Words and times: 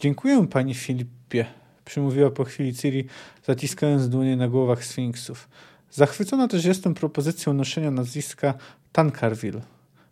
Dziękuję, 0.00 0.46
pani 0.46 0.74
Filipie, 0.74 1.46
przymówiła 1.84 2.30
po 2.30 2.44
chwili 2.44 2.74
Ciri, 2.74 3.04
zaciskając 3.44 4.08
dłonie 4.08 4.36
na 4.36 4.48
głowach 4.48 4.84
sfinksów. 4.84 5.48
Zachwycona 5.90 6.48
też 6.48 6.64
jestem 6.64 6.94
propozycją 6.94 7.52
noszenia 7.52 7.90
nazwiska 7.90 8.54
Tancarville. 8.92 9.60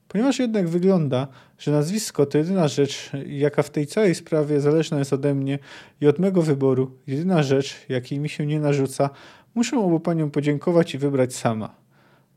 Ponieważ 0.08 0.38
jednak 0.38 0.68
wygląda, 0.68 1.28
że 1.58 1.70
nazwisko 1.70 2.26
to 2.26 2.38
jedyna 2.38 2.68
rzecz, 2.68 3.10
jaka 3.26 3.62
w 3.62 3.70
tej 3.70 3.86
całej 3.86 4.14
sprawie 4.14 4.60
zależna 4.60 4.98
jest 4.98 5.12
ode 5.12 5.34
mnie 5.34 5.58
i 6.00 6.06
od 6.06 6.18
mego 6.18 6.42
wyboru, 6.42 6.96
jedyna 7.06 7.42
rzecz, 7.42 7.76
jakiej 7.88 8.18
mi 8.18 8.28
się 8.28 8.46
nie 8.46 8.60
narzuca, 8.60 9.10
muszę 9.54 9.78
obu 9.78 10.00
paniom 10.00 10.30
podziękować 10.30 10.94
i 10.94 10.98
wybrać 10.98 11.34
sama. 11.34 11.74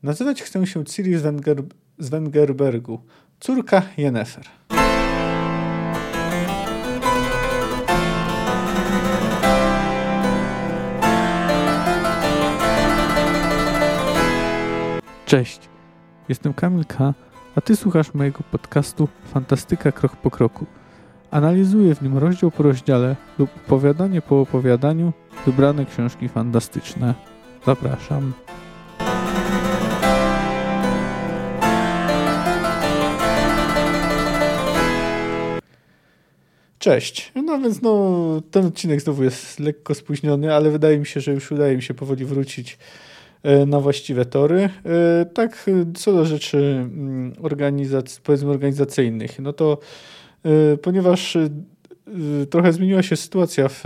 Nazywać 0.02 0.42
chcę 0.42 0.66
się 0.66 0.84
Ciri 0.84 1.18
z, 1.18 1.22
Wenger 1.22 1.62
z 1.98 2.08
Wengerbergu, 2.08 3.00
córka 3.40 3.82
Jennefer. 3.96 4.59
Cześć, 15.30 15.60
jestem 16.28 16.54
Kamil 16.54 16.84
K., 16.84 17.14
a 17.56 17.60
Ty 17.60 17.76
słuchasz 17.76 18.14
mojego 18.14 18.38
podcastu 18.50 19.08
Fantastyka 19.24 19.92
Krok 19.92 20.16
po 20.16 20.30
Kroku. 20.30 20.66
Analizuję 21.30 21.94
w 21.94 22.02
nim 22.02 22.18
rozdział 22.18 22.50
po 22.50 22.62
rozdziale 22.62 23.16
lub 23.38 23.50
opowiadanie 23.56 24.22
po 24.22 24.40
opowiadaniu 24.40 25.12
wybrane 25.46 25.86
książki 25.86 26.28
fantastyczne. 26.28 27.14
Zapraszam. 27.66 28.32
Cześć. 36.78 37.32
No 37.34 37.58
więc 37.58 37.82
no, 37.82 38.20
ten 38.50 38.66
odcinek 38.66 39.00
znowu 39.00 39.24
jest 39.24 39.60
lekko 39.60 39.94
spóźniony, 39.94 40.54
ale 40.54 40.70
wydaje 40.70 40.98
mi 40.98 41.06
się, 41.06 41.20
że 41.20 41.32
już 41.32 41.52
udaje 41.52 41.76
mi 41.76 41.82
się 41.82 41.94
powoli 41.94 42.24
wrócić 42.24 42.78
na 43.66 43.80
właściwe 43.80 44.24
tory. 44.24 44.68
E, 44.86 45.24
tak, 45.24 45.66
co 45.94 46.12
do 46.12 46.24
rzeczy 46.24 46.58
mm, 46.58 47.32
organizac 47.42 48.20
powiedzmy 48.20 48.50
organizacyjnych, 48.50 49.38
no 49.38 49.52
to 49.52 49.78
e, 50.44 50.76
ponieważ 50.76 51.38
trochę 52.50 52.72
zmieniła 52.72 53.02
się 53.02 53.16
sytuacja 53.16 53.68
w 53.68 53.84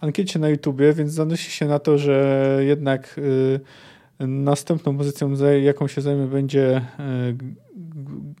ankiecie 0.00 0.38
na 0.38 0.48
YouTubie, 0.48 0.92
więc 0.92 1.12
zanosi 1.12 1.50
się 1.50 1.66
na 1.66 1.78
to, 1.78 1.98
że 1.98 2.58
jednak 2.60 3.20
następną 4.20 4.96
pozycją, 4.96 5.34
jaką 5.62 5.88
się 5.88 6.00
zajmie, 6.00 6.26
będzie 6.26 6.82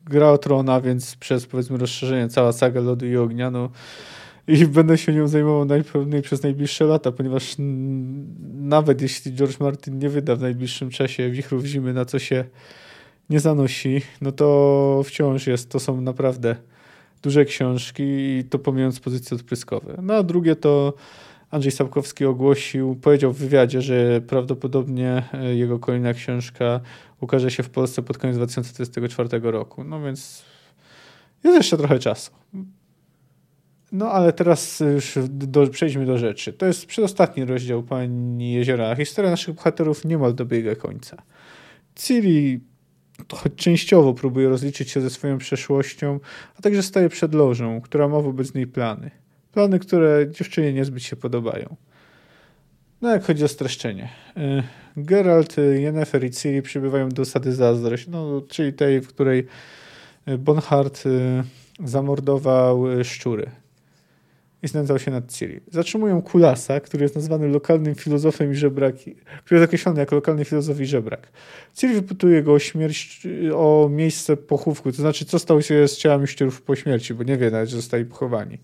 gra 0.04 0.30
o 0.30 0.38
Trona, 0.38 0.80
więc 0.80 1.16
przez 1.16 1.46
powiedzmy 1.46 1.78
rozszerzenie 1.78 2.28
cała 2.28 2.52
saga 2.52 2.80
Lodu 2.80 3.06
i 3.06 3.16
Ognia, 3.16 3.50
no 3.50 3.70
i 4.48 4.66
będę 4.66 4.98
się 4.98 5.12
nią 5.12 5.28
zajmował 5.28 5.64
najpewniej 5.64 6.22
przez 6.22 6.42
najbliższe 6.42 6.84
lata, 6.84 7.12
ponieważ 7.12 7.54
nawet 8.52 9.02
jeśli 9.02 9.32
George 9.32 9.60
Martin 9.60 9.98
nie 9.98 10.08
wyda 10.08 10.36
w 10.36 10.40
najbliższym 10.40 10.90
czasie 10.90 11.30
Wichrów 11.30 11.64
Zimy, 11.64 11.92
na 11.92 12.04
co 12.04 12.18
się 12.18 12.44
nie 13.30 13.40
zanosi, 13.40 14.02
no 14.20 14.32
to 14.32 15.02
wciąż 15.04 15.46
jest, 15.46 15.70
to 15.70 15.80
są 15.80 16.00
naprawdę 16.00 16.56
duże 17.22 17.44
książki 17.44 18.02
i 18.02 18.44
to 18.50 18.58
pomijając 18.58 19.00
pozycje 19.00 19.34
odpryskowe. 19.34 19.98
No 20.02 20.14
a 20.14 20.22
drugie 20.22 20.56
to 20.56 20.94
Andrzej 21.50 21.72
Sapkowski 21.72 22.24
ogłosił, 22.24 22.96
powiedział 22.96 23.32
w 23.32 23.38
wywiadzie, 23.38 23.82
że 23.82 24.20
prawdopodobnie 24.20 25.22
e, 25.32 25.54
jego 25.54 25.78
kolejna 25.78 26.14
książka 26.14 26.80
ukaże 27.20 27.50
się 27.50 27.62
w 27.62 27.70
Polsce 27.70 28.02
pod 28.02 28.18
koniec 28.18 28.36
2024 28.36 29.28
roku. 29.42 29.84
No 29.84 30.02
więc 30.02 30.44
jest 31.44 31.56
jeszcze 31.56 31.76
trochę 31.76 31.98
czasu. 31.98 32.30
No 33.92 34.10
ale 34.10 34.32
teraz 34.32 34.82
już 34.94 35.18
do, 35.28 35.66
przejdźmy 35.66 36.06
do 36.06 36.18
rzeczy. 36.18 36.52
To 36.52 36.66
jest 36.66 36.86
przedostatni 36.86 37.44
rozdział 37.44 37.82
Pani 37.82 38.52
Jeziora. 38.52 38.96
Historia 38.96 39.30
naszych 39.30 39.54
bohaterów 39.54 40.04
niemal 40.04 40.34
dobiega 40.34 40.74
końca. 40.74 41.22
Ciri 41.94 42.60
choć 43.32 43.54
częściowo 43.56 44.14
próbuje 44.14 44.48
rozliczyć 44.48 44.90
się 44.90 45.00
ze 45.00 45.10
swoją 45.10 45.38
przeszłością, 45.38 46.20
a 46.58 46.62
także 46.62 46.82
staje 46.82 47.08
przed 47.08 47.34
lożą, 47.34 47.80
która 47.80 48.08
ma 48.08 48.20
wobec 48.20 48.54
niej 48.54 48.66
plany. 48.66 49.10
Plany, 49.52 49.78
które 49.78 50.30
dziewczynie 50.30 50.72
niezbyt 50.72 51.02
się 51.02 51.16
podobają. 51.16 51.76
No 53.02 53.10
jak 53.10 53.24
chodzi 53.24 53.44
o 53.44 53.48
streszczenie. 53.48 54.08
Y, 54.36 54.62
Geralt, 54.96 55.56
Yennefer 55.56 56.24
i 56.24 56.30
Ciri 56.30 56.62
przybywają 56.62 57.08
do 57.08 57.22
osady 57.22 57.52
Zazdrość, 57.52 58.06
no, 58.08 58.42
czyli 58.48 58.72
tej, 58.72 59.00
w 59.00 59.08
której 59.08 59.46
Bonhart 60.38 61.06
y, 61.06 61.42
zamordował 61.84 62.84
szczury 63.04 63.50
i 64.62 64.68
znęcał 64.68 64.98
się 64.98 65.10
nad 65.10 65.32
Ciri. 65.32 65.60
Zatrzymują 65.72 66.22
Kulasa, 66.22 66.80
który 66.80 67.02
jest 67.02 67.14
nazwany 67.14 67.48
lokalnym 67.48 67.94
filozofem 67.94 68.52
i 68.52 68.54
żebraki, 68.54 69.14
który 69.44 69.60
jest 69.60 69.68
określony 69.68 70.00
jako 70.00 70.14
lokalny 70.16 70.44
filozof 70.44 70.80
i 70.80 70.86
żebrak. 70.86 71.28
Ciri 71.74 71.94
wypytuje 71.94 72.42
go 72.42 72.52
o 72.52 72.58
śmierć, 72.58 73.26
o 73.54 73.88
miejsce 73.92 74.36
pochówku, 74.36 74.92
to 74.92 74.96
znaczy 74.96 75.24
co 75.24 75.38
stało 75.38 75.62
się 75.62 75.88
z 75.88 75.96
ciałami 75.96 76.26
szczurów 76.26 76.62
po 76.62 76.76
śmierci, 76.76 77.14
bo 77.14 77.22
nie 77.22 77.36
wie 77.36 77.50
nawet, 77.50 77.68
że 77.68 77.76
zostali 77.76 78.04
pochowani. 78.04 78.58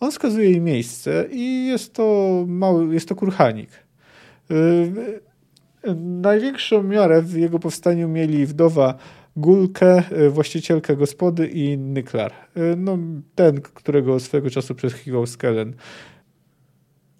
On 0.00 0.10
wskazuje 0.10 0.50
jej 0.50 0.60
miejsce 0.60 1.24
i 1.30 1.66
jest 1.66 1.94
to 1.94 2.44
mały, 2.46 2.94
jest 2.94 3.08
to 3.08 3.14
kurhanik. 3.14 3.70
Yy, 4.50 5.20
największą 5.96 6.82
miarę 6.82 7.22
w 7.22 7.36
jego 7.36 7.58
powstaniu 7.58 8.08
mieli 8.08 8.46
wdowa 8.46 8.98
Gulkę, 9.36 10.02
y, 10.12 10.30
właścicielkę 10.30 10.96
gospody 10.96 11.46
i 11.46 11.78
Nyklar. 11.78 12.32
Y, 12.56 12.76
no, 12.76 12.98
ten, 13.34 13.60
którego 13.60 14.20
swego 14.20 14.50
czasu 14.50 14.74
przesłuchiwał 14.74 15.26
Skellen. 15.26 15.74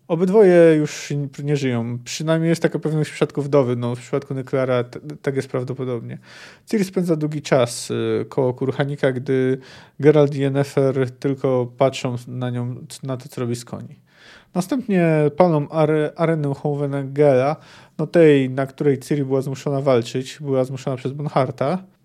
Obydwoje 0.09 0.75
już 0.77 1.13
nie 1.45 1.57
żyją. 1.57 1.99
Przynajmniej 2.05 2.49
jest 2.49 2.63
taka 2.63 2.79
pewność 2.79 3.11
w 3.11 3.13
przypadku 3.13 3.43
wdowy. 3.43 3.77
No, 3.77 3.95
w 3.95 4.01
przypadku 4.01 4.35
Nyklara 4.35 4.85
tak 5.23 5.37
jest 5.37 5.49
prawdopodobnie. 5.49 6.19
Ciri 6.67 6.85
spędza 6.85 7.17
długi 7.17 7.43
czas 7.43 7.91
y, 7.91 8.27
koło 8.29 8.55
Kurhanika, 8.55 9.13
gdy 9.13 9.59
Geralt 10.01 10.35
i 10.35 10.41
Yennefer 10.41 11.11
tylko 11.11 11.73
patrzą 11.79 12.17
na 12.29 12.51
nią, 12.51 12.75
na 13.03 13.17
to, 13.17 13.29
co 13.29 13.41
robi 13.41 13.57
z 13.57 13.65
koni. 13.65 14.01
Następnie 14.55 15.09
palą 15.37 15.69
are, 15.69 16.13
arenę 16.17 16.55
Hohenengela, 16.55 17.57
no 17.99 18.07
tej, 18.07 18.51
na 18.51 18.67
której 18.67 18.99
Ciri 18.99 19.25
była 19.25 19.41
zmuszona 19.41 19.81
walczyć, 19.81 20.39
była 20.41 20.65
zmuszona 20.65 20.97
przez 20.97 21.13
Bonharta. 21.13 21.96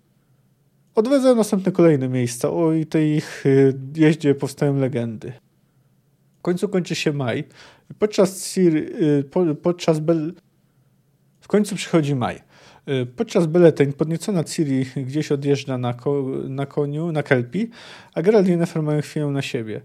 Odwiedzają 0.94 1.34
następne 1.34 1.72
kolejne 1.72 2.08
miejsca. 2.08 2.50
O 2.50 2.72
i 2.72 2.86
tej 2.86 3.16
ich 3.16 3.46
y, 3.46 3.78
jeździe 3.96 4.34
powstają 4.34 4.78
legendy. 4.78 5.32
W 6.38 6.42
końcu 6.42 6.68
kończy 6.68 6.94
się 6.94 7.12
maj. 7.12 7.44
Podczas, 7.98 8.58
y, 8.58 9.24
podczas 9.62 10.00
Bel... 10.00 10.34
W 11.40 11.48
końcu 11.48 11.76
przychodzi 11.76 12.14
maj. 12.14 12.36
Y, 12.88 13.06
podczas 13.06 13.46
beleteń 13.46 13.92
podniecona 13.92 14.44
Ciri 14.44 14.86
gdzieś 14.96 15.32
odjeżdża 15.32 15.78
na, 15.78 15.94
ko 15.94 16.24
na 16.48 16.66
koniu, 16.66 17.12
na 17.12 17.22
kelpi, 17.22 17.70
a 18.14 18.22
Geralt 18.22 18.48
i 18.48 18.50
Yennefer 18.50 18.82
mają 18.82 19.00
chwilę 19.00 19.26
na 19.26 19.42
siebie. 19.42 19.80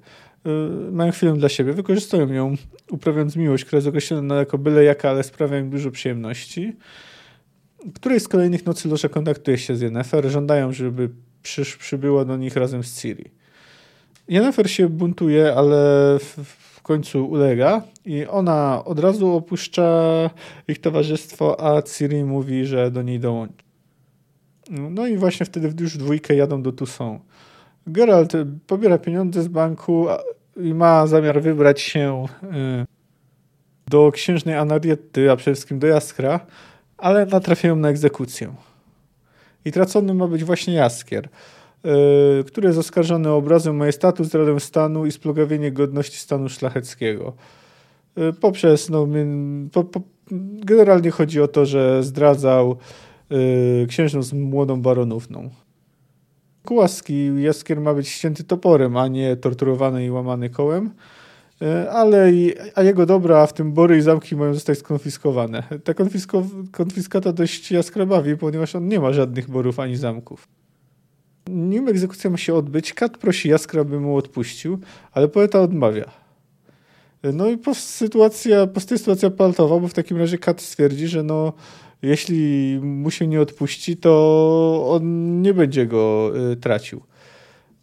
Mają 0.91 1.12
chwilę 1.12 1.34
dla 1.34 1.50
siebie, 1.50 1.73
wykorzystują 1.73 2.28
ją, 2.28 2.56
uprawiając 2.91 3.35
miłość, 3.35 3.66
która 3.66 3.78
jest 3.78 3.88
określona 3.88 4.35
jako 4.35 4.57
byle 4.57 4.84
jaka, 4.84 5.09
ale 5.09 5.23
sprawia 5.23 5.59
im 5.59 5.69
dużo 5.69 5.91
przyjemności 5.91 6.73
której 7.96 8.20
z 8.20 8.28
kolejnych 8.28 8.66
nocy 8.66 8.90
Loże 8.90 9.09
kontaktuje 9.09 9.58
się 9.58 9.75
z 9.75 9.81
Yennefer, 9.81 10.30
żądają, 10.30 10.74
żeby 10.74 11.09
przysz, 11.44 11.78
przybyła 11.78 12.25
do 12.25 12.38
nich 12.38 12.56
razem 12.56 12.84
z 12.84 13.02
Ciri. 13.02 13.31
Yennefer 14.28 14.72
się 14.72 14.90
buntuje, 14.90 15.53
ale 15.56 15.78
w, 16.20 16.68
końcu 16.88 17.26
ulega 17.26 17.81
i 18.06 18.26
ona 18.26 18.86
od 18.86 19.00
razu 19.00 19.36
opuszcza 19.36 19.90
ich 20.68 20.81
towarzystwo, 20.81 21.76
a 21.76 21.81
Ciri 21.81 22.24
mówi, 22.24 22.66
że 22.66 22.92
do 22.92 23.02
niej 23.02 23.20
dołączy. 23.20 23.66
No 24.70 25.08
i 25.08 25.18
właśnie 25.18 25.46
wtedy 25.46 25.84
już 25.84 25.97
dwójkę 25.97 26.36
jadą 26.36 26.62
do 26.62 26.72
Toussaint. 26.72 27.22
Geralt 27.88 28.34
pobiera 28.68 28.97
pieniądze 28.97 29.44
z 29.44 29.47
banku 29.47 30.08
i 30.58 30.74
ma 30.74 31.08
zamiar 31.08 31.42
wybrać 31.42 31.82
się 31.82 32.26
y, 32.44 32.85
do 33.88 34.11
księżnej 34.11 34.56
Anariety, 34.56 35.32
a 35.32 35.35
przede 35.35 35.56
wszystkim 35.56 35.79
do 35.79 35.88
Jaskra, 35.88 36.40
ale 36.97 37.26
natrafiają 37.26 37.76
na 37.76 37.90
egzekucję. 37.90 38.53
I 39.66 39.72
tracony 39.72 40.14
ma 40.14 40.28
być 40.28 40.44
właśnie 40.44 40.73
Jaskier, 40.73 41.29
yy, 41.84 41.91
który 42.47 42.67
jest 42.67 42.79
oskarżony 42.79 43.29
o 43.29 43.35
obrazę 43.35 43.73
majestatu, 43.73 44.23
zdradę 44.23 44.59
stanu 44.59 45.05
i 45.05 45.11
splugawienie 45.11 45.72
godności 45.72 46.17
stanu 46.17 46.49
szlacheckiego. 46.49 47.34
Yy, 48.16 48.34
poprzez, 48.34 48.90
no, 48.90 49.08
po, 49.72 49.84
po, 49.84 50.02
generalnie 50.66 51.11
chodzi 51.11 51.41
o 51.41 51.47
to, 51.47 51.66
że 51.66 52.03
zdradzał 52.03 52.78
yy, 53.29 53.88
księżną 53.90 54.23
z 54.23 54.34
młodą 54.34 54.82
baronówną. 54.82 55.49
Kułaski 56.66 57.41
Jaskier 57.41 57.82
ma 57.82 57.94
być 57.94 58.09
ścięty 58.09 58.44
toporem, 58.44 58.97
a 58.97 59.08
nie 59.08 59.35
torturowany 59.35 60.05
i 60.05 60.11
łamany 60.11 60.49
kołem. 60.49 60.91
E, 61.62 61.92
ale 61.92 62.34
i, 62.34 62.54
a 62.76 62.84
jego 62.84 63.06
dobra, 63.06 63.48
w 63.48 63.54
tym 63.54 63.72
bory 63.72 63.98
i 63.98 64.02
zamki 64.02 64.36
mają 64.36 64.54
zostać 64.54 64.78
skonfiskowane. 64.78 65.64
Ta 65.84 65.94
konfisko, 65.94 66.44
konfiskata 66.72 67.34
dość 67.34 67.72
jaskrabawi, 67.72 68.38
ponieważ 68.38 68.76
on 68.76 68.88
nie 68.88 69.00
ma 69.00 69.14
żadnych 69.14 69.50
borów 69.50 69.80
ani 69.80 69.96
zamków. 69.96 70.48
Nim 71.48 71.88
egzekucja 71.88 72.30
ma 72.30 72.38
się 72.38 72.56
odbyć, 72.56 72.94
Kat 72.94 73.18
prosi 73.18 73.50
Jaskra, 73.50 73.84
by 73.84 74.00
mu 74.00 74.16
odpuścił, 74.16 74.80
ale 75.12 75.28
poeta 75.28 75.62
odmawia. 75.62 76.12
No 77.34 77.50
i 77.50 77.58
sytuacja, 77.74 78.68
powstaje 78.68 79.00
sytuacja 79.00 79.30
paltowa, 79.30 79.80
bo 79.80 79.88
w 79.88 79.94
takim 79.94 80.18
razie 80.18 80.38
Kat 80.38 80.62
stwierdzi, 80.62 81.08
że 81.08 81.24
no, 81.24 81.54
jeśli 82.02 82.80
mu 82.84 83.12
się 83.12 83.28
nie 83.28 83.42
odpuści, 83.42 83.98
to 83.98 84.88
on 84.90 85.42
nie 85.42 85.54
będzie 85.54 85.86
go 85.86 86.32
y, 86.52 86.56
tracił. 86.56 87.02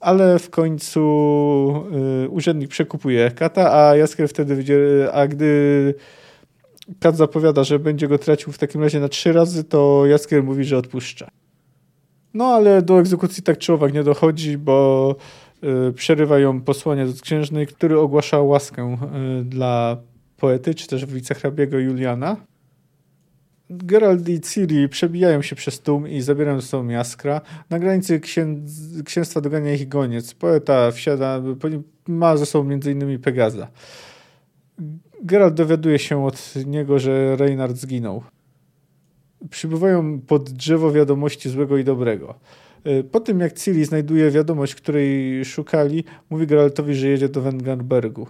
Ale 0.04 0.38
w 0.38 0.50
końcu 0.50 1.00
y, 2.24 2.28
urzędnik 2.28 2.70
przekupuje 2.70 3.30
Kata, 3.30 3.72
a 3.72 3.96
Jaskier 3.96 4.28
wtedy 4.28 4.54
wydzie, 4.56 4.78
a 5.12 5.26
gdy 5.26 5.94
Kat 7.00 7.16
zapowiada, 7.16 7.64
że 7.64 7.78
będzie 7.78 8.08
go 8.08 8.18
tracił 8.18 8.52
w 8.52 8.58
takim 8.58 8.82
razie 8.82 9.00
na 9.00 9.08
trzy 9.08 9.32
razy, 9.32 9.64
to 9.64 10.06
Jaskier 10.06 10.42
mówi, 10.42 10.64
że 10.64 10.78
odpuszcza. 10.78 11.30
No 12.34 12.44
ale 12.44 12.82
do 12.82 13.00
egzekucji 13.00 13.42
tak 13.42 13.58
czy 13.58 13.72
owak 13.72 13.92
nie 13.92 14.02
dochodzi, 14.02 14.58
bo 14.58 15.16
y, 15.88 15.92
przerywa 15.92 16.38
ją 16.38 16.60
posłaniec 16.60 17.20
księżny, 17.20 17.66
który 17.66 17.98
ogłasza 17.98 18.40
łaskę 18.40 18.96
y, 19.40 19.44
dla 19.44 19.96
poety, 20.36 20.74
czy 20.74 20.86
też 20.86 21.06
wicehrabiego 21.06 21.78
Juliana. 21.78 22.36
Gerald 23.70 24.28
i 24.28 24.40
Ciri 24.40 24.88
przebijają 24.88 25.43
się 25.43 25.56
przez 25.56 25.81
tłum 25.81 26.08
i 26.08 26.20
zabierają 26.20 26.61
ze 26.61 26.66
sobą 26.66 26.88
Jaskra. 26.88 27.40
Na 27.70 27.78
granicy 27.78 28.20
księstwa 29.05 29.40
dogania 29.40 29.72
ich 29.75 29.88
goniec. 29.88 30.34
Poeta 30.34 30.90
wsiada, 30.90 31.43
ma 32.08 32.37
ze 32.37 32.46
sobą 32.46 32.70
m.in. 32.70 33.19
Pegaza. 33.19 33.69
Gerald 35.22 35.55
dowiaduje 35.55 35.99
się 35.99 36.26
od 36.26 36.55
niego, 36.66 36.99
że 36.99 37.37
Reynard 37.37 37.76
zginął. 37.76 38.22
Przybywają 39.50 40.20
pod 40.20 40.50
drzewo 40.50 40.93
wiadomości 40.93 41.50
złego 41.50 41.78
i 41.78 41.84
dobrego. 41.84 42.34
E, 42.84 43.05
po 43.05 43.20
tym 43.20 43.40
jak 43.40 43.52
Ciri 43.52 43.84
znajduje 43.84 44.31
wiadomość, 44.31 44.75
której 44.75 45.44
szukali, 45.44 46.05
mówi 46.31 46.46
Geraltowi, 46.46 46.94
że 46.94 47.08
jedzie 47.08 47.28
do 47.28 47.40
Wengarbergu. 47.40 48.26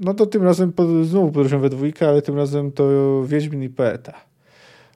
No 0.00 0.14
to 0.14 0.26
tym 0.26 0.42
razem 0.42 0.72
znowu 1.02 1.26
podróżują 1.26 1.60
we 1.60 1.70
dwójkę, 1.70 2.08
ale 2.08 2.22
tym 2.22 2.36
razem 2.36 2.72
to 2.72 2.84
Wiedźmin 3.26 3.62
i 3.62 3.68
poeta. 3.68 4.14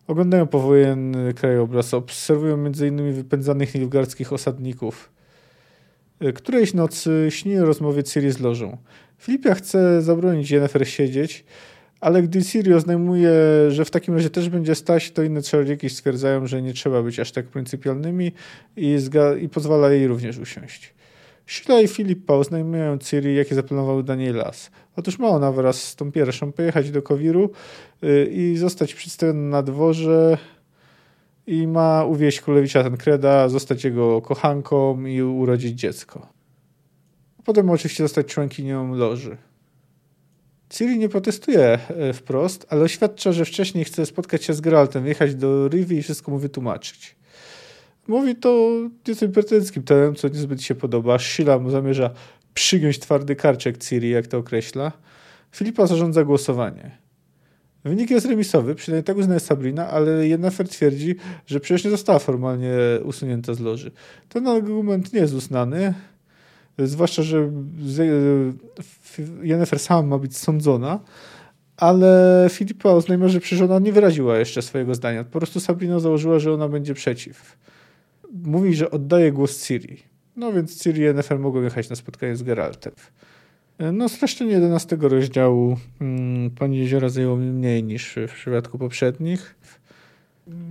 Oglądają 0.07 0.47
powojenny 0.47 1.35
krajobraz, 1.35 1.95
obserwują 1.95 2.55
m.in. 2.55 3.13
wypędzanych 3.13 3.75
nilfgaardzkich 3.75 4.33
osadników. 4.33 5.11
E, 6.21 6.33
którejś 6.33 6.75
nocy 6.75 7.27
śni 7.31 7.59
o 7.59 7.65
rozmowie 7.65 8.03
Ciri 8.03 8.31
z 8.31 8.41
Lożą. 8.41 8.77
Filipia 9.19 9.55
chce 9.55 10.03
zabronić 10.03 10.51
Jennifer 10.51 10.89
siedzieć, 10.89 11.45
ale 12.01 12.23
gdy 12.23 12.45
Ciri 12.45 12.75
oznajmuje, 12.75 13.31
że 13.69 13.85
w 13.85 13.91
takim 13.91 14.15
razie 14.15 14.31
też 14.31 14.49
będzie 14.49 14.75
stać, 14.75 15.11
to 15.11 15.23
inne 15.23 15.43
czarodziejki 15.43 15.91
stwierdzają, 15.91 16.47
że 16.47 16.63
nie 16.63 16.73
trzeba 16.73 17.03
być 17.03 17.21
aż 17.21 17.33
tak 17.33 17.47
pryncypialnymi 17.47 18.33
i, 18.77 18.97
i 19.41 19.49
pozwala 19.49 19.91
jej 19.91 20.07
również 20.07 20.39
usiąść. 20.39 20.95
Sheila 21.47 21.81
i 21.81 21.89
Filipa 21.89 22.35
oznajmują 22.35 22.99
Ciri, 22.99 23.35
jakie 23.35 23.55
zaplanował 23.55 24.03
Danielas. 24.03 24.71
Otóż 24.99 25.19
ma 25.19 25.29
ona 25.29 25.53
wraz 25.53 25.83
z 25.83 25.97
tą 25.97 26.13
pierwszą 26.13 26.53
pojechać 26.53 26.91
do 26.91 27.03
Kowiru 27.03 27.51
yy, 28.03 28.27
i 28.27 28.57
zostać 28.57 28.95
przedstawiona 28.95 29.49
na 29.49 29.63
dworze 29.63 30.39
i 31.47 31.67
ma 31.67 32.05
uwieść 32.05 32.41
królewicza 32.41 32.83
Tankreda, 32.83 33.49
zostać 33.49 33.85
jego 33.85 34.23
kochanką 34.23 35.07
i 35.07 35.23
urodzić 35.23 35.81
dziecko. 35.81 36.27
Potem 37.45 37.71
oczywiście 37.71 38.05
zostać 38.05 38.27
członkinią 38.27 38.95
loży. 38.95 39.37
Ciri 40.69 40.99
nie 40.99 41.09
protestuje 41.09 41.79
e, 41.89 42.13
wprost, 42.13 42.67
ale 42.69 42.83
oświadcza, 42.83 43.33
że 43.33 43.45
wcześniej 43.45 43.85
chce 43.85 44.07
spotkać 44.07 44.45
się 44.45 44.55
z 44.55 44.61
Geraltem, 44.61 45.07
jechać 45.07 45.35
do 45.35 45.69
Rivi 45.69 45.97
i 45.97 46.03
wszystko 46.03 46.31
mu 46.31 46.39
wytłumaczyć. 46.39 47.17
Mówi 48.09 48.37
to 48.37 48.71
nieco 49.09 49.29
pretenckim 49.29 49.83
tonem, 49.83 50.15
co 50.15 50.29
niezbyt 50.29 50.63
się 50.63 50.75
podoba. 50.75 51.19
Sheila 51.19 51.59
mu 51.59 51.71
zamierza 51.71 52.11
przygiąć 52.59 52.99
twardy 52.99 53.37
karczek 53.37 53.79
Ciri, 53.79 54.11
jak 54.11 54.27
to 54.27 54.39
określa. 54.39 54.93
Filipa 55.53 55.87
zarządza 55.87 56.25
głosowanie. 56.25 56.91
Wynik 57.85 58.11
jest 58.11 58.27
remisowy, 58.27 58.75
przynajmniej 58.75 59.05
tak 59.05 59.17
uznaje 59.17 59.41
Sabrina, 59.41 59.89
ale 59.91 60.29
Yennefer 60.29 60.69
twierdzi, 60.69 61.17
że 61.47 61.61
przecież 61.61 61.85
nie 61.85 61.91
została 61.91 62.19
formalnie 62.19 62.73
usunięta 63.05 63.55
z 63.55 63.61
loży. 63.61 63.91
Ten 64.29 64.49
argument 64.49 65.13
nie 65.13 65.21
jest 65.21 65.35
uznany, 65.35 65.95
zwłaszcza, 66.79 67.23
że 67.23 67.51
Yennefer 69.43 69.79
sama 69.79 70.03
ma 70.03 70.19
być 70.19 70.37
sądzona, 70.37 71.01
ale 71.77 72.47
Filipa 72.51 72.91
oznajmia, 72.91 73.29
że 73.29 73.41
przecież 73.41 73.63
ona 73.63 73.79
nie 73.79 73.93
wyraziła 73.93 74.39
jeszcze 74.39 74.63
swojego 74.63 74.95
zdania. 74.95 75.25
Po 75.25 75.39
prostu 75.39 75.61
Sabrina 75.61 76.01
założyła, 76.01 76.39
że 76.39 76.53
ona 76.53 76.69
będzie 76.69 76.95
przeciw. 76.95 77.57
Mówi, 78.45 78.75
że 78.75 78.91
oddaje 78.91 79.33
głos 79.33 79.67
Ciri. 79.67 80.08
No 80.39 80.53
więc 80.53 80.83
Ciri 80.83 81.01
i 81.01 81.05
Yennefer 81.05 81.39
mogą 81.39 81.63
jechać 81.63 81.91
na 81.91 81.97
spotkanie 81.97 82.37
z 82.37 82.43
Geraltem. 82.43 82.93
No, 83.93 84.09
streszczenie 84.09 84.53
11 84.53 84.97
rozdziału 85.01 85.77
hmm, 85.99 86.51
Pani 86.51 86.79
Jeziora 86.79 87.09
zajęło 87.09 87.37
mi 87.37 87.47
mniej 87.47 87.85
niż 87.85 88.17
w 88.29 88.33
przypadku 88.33 88.79
poprzednich. 88.79 89.55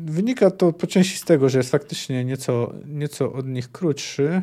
Wynika 0.05 0.51
to 0.51 0.73
po 0.73 0.87
części 0.87 1.17
z 1.17 1.23
tego, 1.23 1.49
że 1.49 1.57
jest 1.57 1.71
faktycznie 1.71 2.25
nieco, 2.25 2.73
nieco 2.85 3.33
od 3.33 3.47
nich 3.47 3.71
krótszy 3.71 4.41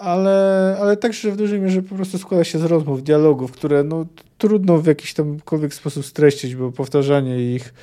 ale, 0.00 0.76
ale 0.80 0.96
także 0.96 1.30
w 1.30 1.36
dużej 1.36 1.60
mierze 1.60 1.82
po 1.82 1.94
prostu 1.94 2.18
składa 2.18 2.44
się 2.44 2.58
z 2.58 2.64
rozmów, 2.64 3.02
dialogów, 3.02 3.52
które 3.52 3.84
no, 3.84 4.06
trudno 4.38 4.78
w 4.78 4.86
jakiś 4.86 5.14
tamkolwiek 5.14 5.74
sposób 5.74 6.06
streścić, 6.06 6.56
bo 6.56 6.72
powtarzanie 6.72 7.54
ich 7.54 7.74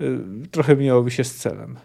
y, 0.00 0.18
trochę 0.50 0.76
mijałoby 0.76 1.10
się 1.10 1.24
z 1.24 1.34
celem. 1.34 1.76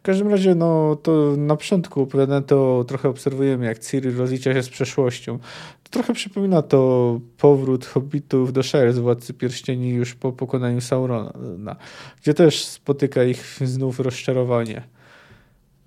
W 0.00 0.02
każdym 0.02 0.28
razie, 0.28 0.54
no 0.54 0.96
to 0.96 1.34
na 1.36 1.56
początku 1.56 2.02
opowiadane 2.02 2.42
to 2.42 2.84
trochę 2.88 3.08
obserwujemy, 3.08 3.66
jak 3.66 3.78
Ciri 3.78 4.10
rozlicza 4.10 4.54
się 4.54 4.62
z 4.62 4.68
przeszłością. 4.68 5.38
To 5.82 5.90
trochę 5.90 6.14
przypomina 6.14 6.62
to 6.62 7.20
powrót 7.38 7.86
hobbitów 7.86 8.52
do 8.52 8.62
Shire 8.62 8.92
z 8.92 8.98
Władcy 8.98 9.34
Pierścieni 9.34 9.90
już 9.90 10.14
po 10.14 10.32
pokonaniu 10.32 10.80
Saurona, 10.80 11.76
gdzie 12.22 12.34
też 12.34 12.64
spotyka 12.64 13.24
ich 13.24 13.58
znów 13.64 14.00
rozczarowanie 14.00 14.82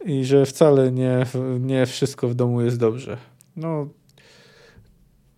i 0.06 0.26
że 0.26 0.46
wcale 0.46 0.92
nie, 0.92 1.26
nie 1.60 1.86
wszystko 1.86 2.28
w 2.28 2.36
domu 2.36 2.62
jest 2.62 2.78
dobrze. 2.78 3.18
No, 3.56 3.88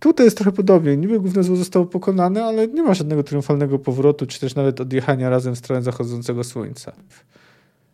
tutaj 0.00 0.26
jest 0.26 0.36
trochę 0.36 0.52
podobnie. 0.52 0.96
Niby 0.96 1.20
główne 1.20 1.42
zło 1.42 1.56
zostało 1.56 1.86
pokonane, 1.86 2.44
ale 2.44 2.68
nie 2.68 2.82
ma 2.82 2.94
żadnego 2.94 3.22
triumfalnego 3.22 3.78
powrotu, 3.78 4.26
czy 4.26 4.40
też 4.40 4.54
nawet 4.54 4.80
odjechania 4.80 5.30
razem 5.30 5.54
w 5.54 5.58
stronę 5.58 5.82
zachodzącego 5.82 6.44
słońca. 6.44 6.92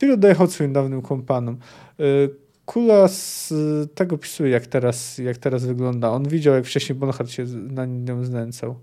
Tyl 0.03 0.13
oddaje 0.13 0.35
hołd 0.35 0.53
swoim 0.53 0.73
dawnym 0.73 1.03
kompanom. 1.03 1.59
Y, 2.01 2.31
Kula 2.65 3.09
z 3.09 3.53
tego 3.95 4.19
pisuje, 4.19 4.51
jak 4.51 4.67
teraz, 4.67 5.19
jak 5.19 5.37
teraz 5.37 5.65
wygląda. 5.65 6.11
On 6.11 6.29
widział, 6.29 6.55
jak 6.55 6.65
wcześniej 6.65 6.99
Bonhart 6.99 7.31
się 7.31 7.45
na 7.71 7.87
nią 7.87 8.25
znęcał. 8.25 8.75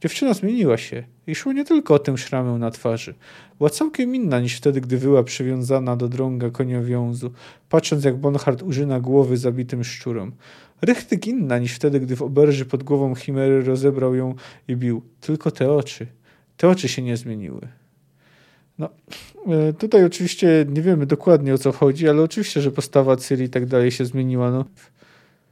Dziewczyna 0.00 0.34
zmieniła 0.34 0.76
się 0.76 1.04
i 1.26 1.34
szło 1.34 1.52
nie 1.52 1.64
tylko 1.64 1.94
o 1.94 1.98
tę 1.98 2.18
szramę 2.18 2.58
na 2.58 2.70
twarzy. 2.70 3.14
Była 3.58 3.70
całkiem 3.70 4.14
inna 4.14 4.40
niż 4.40 4.56
wtedy, 4.56 4.80
gdy 4.80 4.98
była 4.98 5.22
przywiązana 5.22 5.96
do 5.96 6.08
drąga 6.08 6.50
koniowiązu, 6.50 7.32
patrząc 7.68 8.04
jak 8.04 8.16
Bonhart 8.16 8.62
użyna 8.62 9.00
głowy 9.00 9.36
zabitym 9.36 9.84
szczurom. 9.84 10.32
Rychtyk 10.82 11.26
inna 11.26 11.58
niż 11.58 11.74
wtedy, 11.74 12.00
gdy 12.00 12.16
w 12.16 12.22
oberży 12.22 12.64
pod 12.64 12.82
głową 12.82 13.14
Chimery 13.14 13.64
rozebrał 13.64 14.14
ją 14.14 14.34
i 14.68 14.76
bił. 14.76 15.02
Tylko 15.20 15.50
te 15.50 15.72
oczy. 15.72 16.06
Te 16.56 16.68
oczy 16.68 16.88
się 16.88 17.02
nie 17.02 17.16
zmieniły. 17.16 17.68
No, 18.78 18.88
e, 19.46 19.72
tutaj 19.72 20.04
oczywiście 20.04 20.66
nie 20.68 20.82
wiemy 20.82 21.06
dokładnie 21.06 21.54
o 21.54 21.58
co 21.58 21.72
chodzi, 21.72 22.08
ale 22.08 22.22
oczywiście, 22.22 22.60
że 22.60 22.70
postawa 22.70 23.16
Ciri 23.16 23.44
i 23.44 23.48
tak 23.48 23.66
dalej 23.66 23.90
się 23.90 24.04
zmieniła. 24.04 24.50
No 24.50 24.64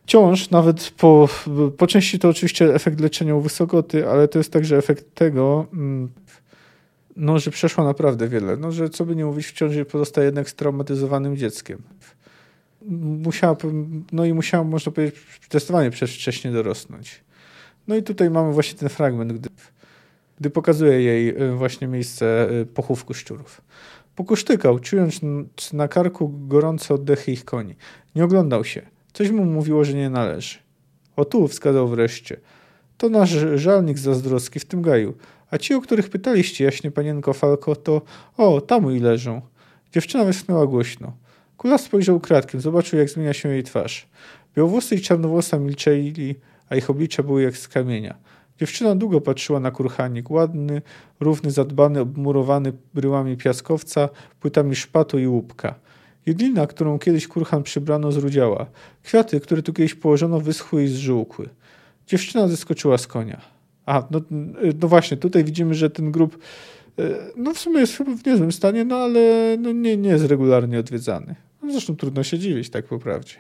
wciąż, 0.06 0.50
nawet 0.50 0.90
po, 0.90 1.28
po 1.76 1.86
części 1.86 2.18
to 2.18 2.28
oczywiście 2.28 2.74
efekt 2.74 3.00
leczenia 3.00 3.34
u 3.34 3.40
wysokoty, 3.40 4.08
ale 4.08 4.28
to 4.28 4.38
jest 4.38 4.52
także 4.52 4.76
efekt 4.76 5.14
tego, 5.14 5.66
mm, 5.72 6.08
no, 7.16 7.38
że 7.38 7.50
przeszła 7.50 7.84
naprawdę 7.84 8.28
wiele. 8.28 8.56
No, 8.56 8.72
że 8.72 8.90
co 8.90 9.04
by 9.04 9.16
nie 9.16 9.24
mówić, 9.24 9.46
wciąż 9.46 9.74
pozostaje 9.92 10.24
jednak 10.24 10.50
straumatyzowanym 10.50 11.36
dzieckiem. 11.36 11.82
Musiała, 13.24 13.56
no 14.12 14.24
i 14.24 14.32
musiała, 14.32 14.64
można 14.64 14.92
powiedzieć, 14.92 15.20
testowanie 15.48 15.90
wcześniej 15.90 16.54
dorosnąć. 16.54 17.20
No 17.88 17.96
i 17.96 18.02
tutaj 18.02 18.30
mamy 18.30 18.52
właśnie 18.52 18.78
ten 18.78 18.88
fragment, 18.88 19.32
gdy, 19.32 19.48
gdy 20.40 20.50
pokazuje 20.50 21.02
jej 21.02 21.42
y, 21.42 21.52
właśnie 21.52 21.88
miejsce 21.88 22.50
y, 22.50 22.66
pochówku 22.66 23.14
szczurów. 23.14 23.62
Pokusztykał, 24.16 24.78
czując 24.78 25.20
na 25.72 25.88
karku 25.88 26.28
gorące 26.48 26.94
oddechy 26.94 27.32
ich 27.32 27.44
koni. 27.44 27.74
Nie 28.14 28.24
oglądał 28.24 28.64
się. 28.64 28.82
Coś 29.12 29.30
mu 29.30 29.44
mówiło, 29.44 29.84
że 29.84 29.94
nie 29.94 30.10
należy. 30.10 30.58
O 31.16 31.24
tu, 31.24 31.48
wskazał 31.48 31.88
wreszcie. 31.88 32.36
To 32.98 33.08
nasz 33.08 33.36
żalnik 33.54 33.98
zazdroski 33.98 34.60
w 34.60 34.64
tym 34.64 34.82
gaju. 34.82 35.14
A 35.50 35.58
ci, 35.58 35.74
o 35.74 35.80
których 35.80 36.10
pytaliście, 36.10 36.64
jaśnie 36.64 36.90
panienko 36.90 37.32
Falko, 37.32 37.76
to 37.76 38.02
o, 38.36 38.60
tam 38.60 38.96
i 38.96 39.00
leżą. 39.00 39.40
Dziewczyna 39.92 40.24
westchnęła 40.24 40.66
głośno. 40.66 41.12
Kula 41.56 41.78
spojrzał 41.78 42.20
kratkiem, 42.20 42.60
zobaczył, 42.60 42.98
jak 42.98 43.10
zmienia 43.10 43.32
się 43.32 43.48
jej 43.48 43.62
twarz. 43.62 44.08
Białowłosy 44.56 44.94
i 44.94 45.00
czarnowłosa 45.00 45.58
milczeli, 45.58 46.34
a 46.68 46.76
ich 46.76 46.90
oblicza 46.90 47.22
były 47.22 47.42
jak 47.42 47.56
z 47.56 47.68
kamienia. 47.68 48.14
Dziewczyna 48.62 48.94
długo 48.94 49.20
patrzyła 49.20 49.60
na 49.60 49.70
kurhanik, 49.70 50.30
ładny, 50.30 50.82
równy, 51.20 51.50
zadbany, 51.50 52.00
obmurowany 52.00 52.72
bryłami 52.94 53.36
piaskowca, 53.36 54.08
płytami 54.40 54.76
szpatu 54.76 55.18
i 55.18 55.26
łupka. 55.26 55.74
Jedlina, 56.26 56.66
którą 56.66 56.98
kiedyś 56.98 57.28
kurhan 57.28 57.62
przybrano, 57.62 58.12
zrudziała. 58.12 58.66
Kwiaty, 59.02 59.40
które 59.40 59.62
tu 59.62 59.72
kiedyś 59.72 59.94
położono, 59.94 60.40
wyschły 60.40 60.84
i 60.84 60.88
zżółkły. 60.88 61.48
Dziewczyna 62.06 62.48
zeskoczyła 62.48 62.98
z 62.98 63.06
konia. 63.06 63.40
A, 63.86 64.06
no, 64.10 64.20
no 64.80 64.88
właśnie, 64.88 65.16
tutaj 65.16 65.44
widzimy, 65.44 65.74
że 65.74 65.90
ten 65.90 66.12
grób 66.12 66.38
e, 66.98 67.02
no 67.36 67.54
w 67.54 67.58
sumie 67.58 67.80
jest 67.80 67.96
chyba 67.96 68.14
w 68.14 68.26
niezłym 68.26 68.52
stanie, 68.52 68.84
no 68.84 68.96
ale 68.96 69.56
no 69.58 69.72
nie, 69.72 69.96
nie 69.96 70.10
jest 70.10 70.24
regularnie 70.24 70.78
odwiedzany. 70.78 71.34
No 71.62 71.72
zresztą 71.72 71.96
trudno 71.96 72.22
się 72.22 72.38
dziwić, 72.38 72.70
tak 72.70 72.84
po 72.84 72.98
prawdzie. 72.98 73.34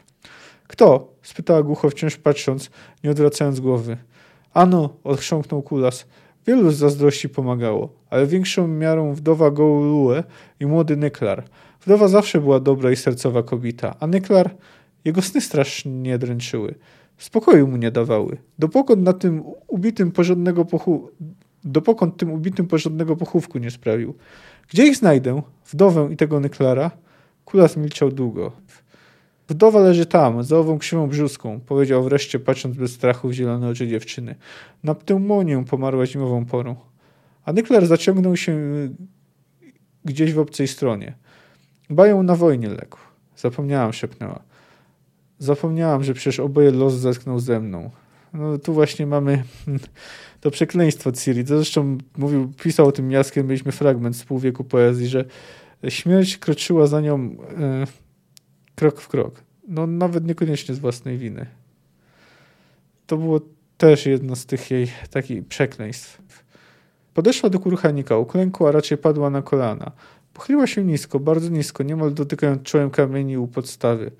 Kto? 0.66 1.14
spytała 1.22 1.62
głucho, 1.62 1.90
wciąż 1.90 2.16
patrząc, 2.16 2.70
nie 3.04 3.10
odwracając 3.10 3.60
głowy. 3.60 3.96
Ano, 4.54 4.96
odchrząknął 5.04 5.62
Kulas. 5.62 6.06
Wielu 6.46 6.70
z 6.70 6.76
zazdrości 6.76 7.28
pomagało, 7.28 7.88
ale 8.10 8.26
większą 8.26 8.68
miarą 8.68 9.14
wdowa 9.14 9.50
Goulue 9.50 10.22
i 10.60 10.66
młody 10.66 10.96
Nyklar. 10.96 11.44
Wdowa 11.80 12.08
zawsze 12.08 12.40
była 12.40 12.60
dobra 12.60 12.90
i 12.90 12.96
sercowa 12.96 13.42
kobieta, 13.42 13.94
a 14.00 14.06
Nyklar, 14.06 14.54
jego 15.04 15.22
sny 15.22 15.40
strasznie 15.40 16.18
dręczyły. 16.18 16.74
Spokoju 17.18 17.68
mu 17.68 17.76
nie 17.76 17.90
dawały. 17.90 18.36
Dopokąd 18.58 19.02
na 19.02 19.12
tym 19.12 19.42
ubitym 19.66 20.12
porządnego 20.12 20.64
pochu... 20.64 21.08
Dopokąd 21.64 22.16
tym 22.16 22.32
ubitym 22.32 22.66
porządnego 22.66 23.16
pochówku 23.16 23.58
nie 23.58 23.70
sprawił. 23.70 24.14
Gdzie 24.68 24.86
ich 24.86 24.96
znajdę? 24.96 25.42
Wdowę 25.66 26.08
i 26.12 26.16
tego 26.16 26.40
Nyklara? 26.40 26.90
Kulas 27.44 27.76
milczał 27.76 28.10
długo. 28.10 28.52
Wdowa 29.48 29.80
leży 29.80 30.06
tam, 30.06 30.42
za 30.42 30.58
ową 30.58 30.78
krzywą 30.78 31.06
brzuską, 31.06 31.60
powiedział 31.60 32.04
wreszcie, 32.04 32.38
patrząc 32.38 32.76
bez 32.76 32.92
strachu 32.92 33.28
w 33.28 33.32
zielone 33.32 33.68
oczy 33.68 33.88
dziewczyny. 33.88 34.34
Na 34.84 34.94
pneumonię 34.94 35.64
pomarła 35.64 36.06
zimową 36.06 36.44
porą. 36.44 36.76
A 37.44 37.52
Nyklar 37.52 37.86
zaciągnął 37.86 38.36
się 38.36 38.58
gdzieś 40.04 40.32
w 40.32 40.38
obcej 40.38 40.68
stronie. 40.68 41.14
Bają 41.90 42.22
na 42.22 42.36
wojnie 42.36 42.68
legł. 42.68 42.96
Zapomniałam, 43.36 43.92
szepnęła. 43.92 44.42
Zapomniałam, 45.38 46.04
że 46.04 46.14
przecież 46.14 46.40
oboje 46.40 46.70
los 46.70 46.94
zetknął 46.94 47.38
ze 47.38 47.60
mną. 47.60 47.90
No 48.34 48.58
tu 48.58 48.74
właśnie 48.74 49.06
mamy 49.06 49.44
to 50.40 50.50
przekleństwo 50.50 51.12
Ciri. 51.12 51.44
To 51.44 51.56
zresztą 51.56 51.98
mówił, 52.16 52.52
pisał 52.62 52.86
o 52.86 52.92
tym 52.92 53.10
Jaskiem, 53.10 53.46
mieliśmy 53.46 53.72
fragment 53.72 54.16
z 54.16 54.24
pół 54.24 54.38
wieku 54.38 54.64
poezji, 54.64 55.08
że 55.08 55.24
śmierć 55.88 56.38
kroczyła 56.38 56.86
za 56.86 57.00
nią 57.00 57.36
e, 57.58 57.86
krok 58.82 59.00
w 59.00 59.08
krok. 59.08 59.42
No 59.68 59.86
nawet 59.86 60.26
niekoniecznie 60.26 60.74
z 60.74 60.78
własnej 60.78 61.18
winy. 61.18 61.46
To 63.06 63.16
było 63.16 63.40
też 63.78 64.06
jedno 64.06 64.36
z 64.36 64.46
tych 64.46 64.70
jej 64.70 64.86
takich 65.10 65.46
przekleństw. 65.46 66.22
Podeszła 67.14 67.50
do 67.50 67.58
kurchanika, 67.58 68.16
uklękła, 68.16 68.68
a 68.68 68.72
raczej 68.72 68.98
padła 68.98 69.30
na 69.30 69.42
kolana. 69.42 69.92
Pochyliła 70.34 70.66
się 70.66 70.84
nisko, 70.84 71.20
bardzo 71.20 71.48
nisko, 71.48 71.82
niemal 71.82 72.14
dotykając 72.14 72.62
czołem 72.62 72.90
kamieni 72.90 73.38
u 73.38 73.48
podstawy. 73.48 74.10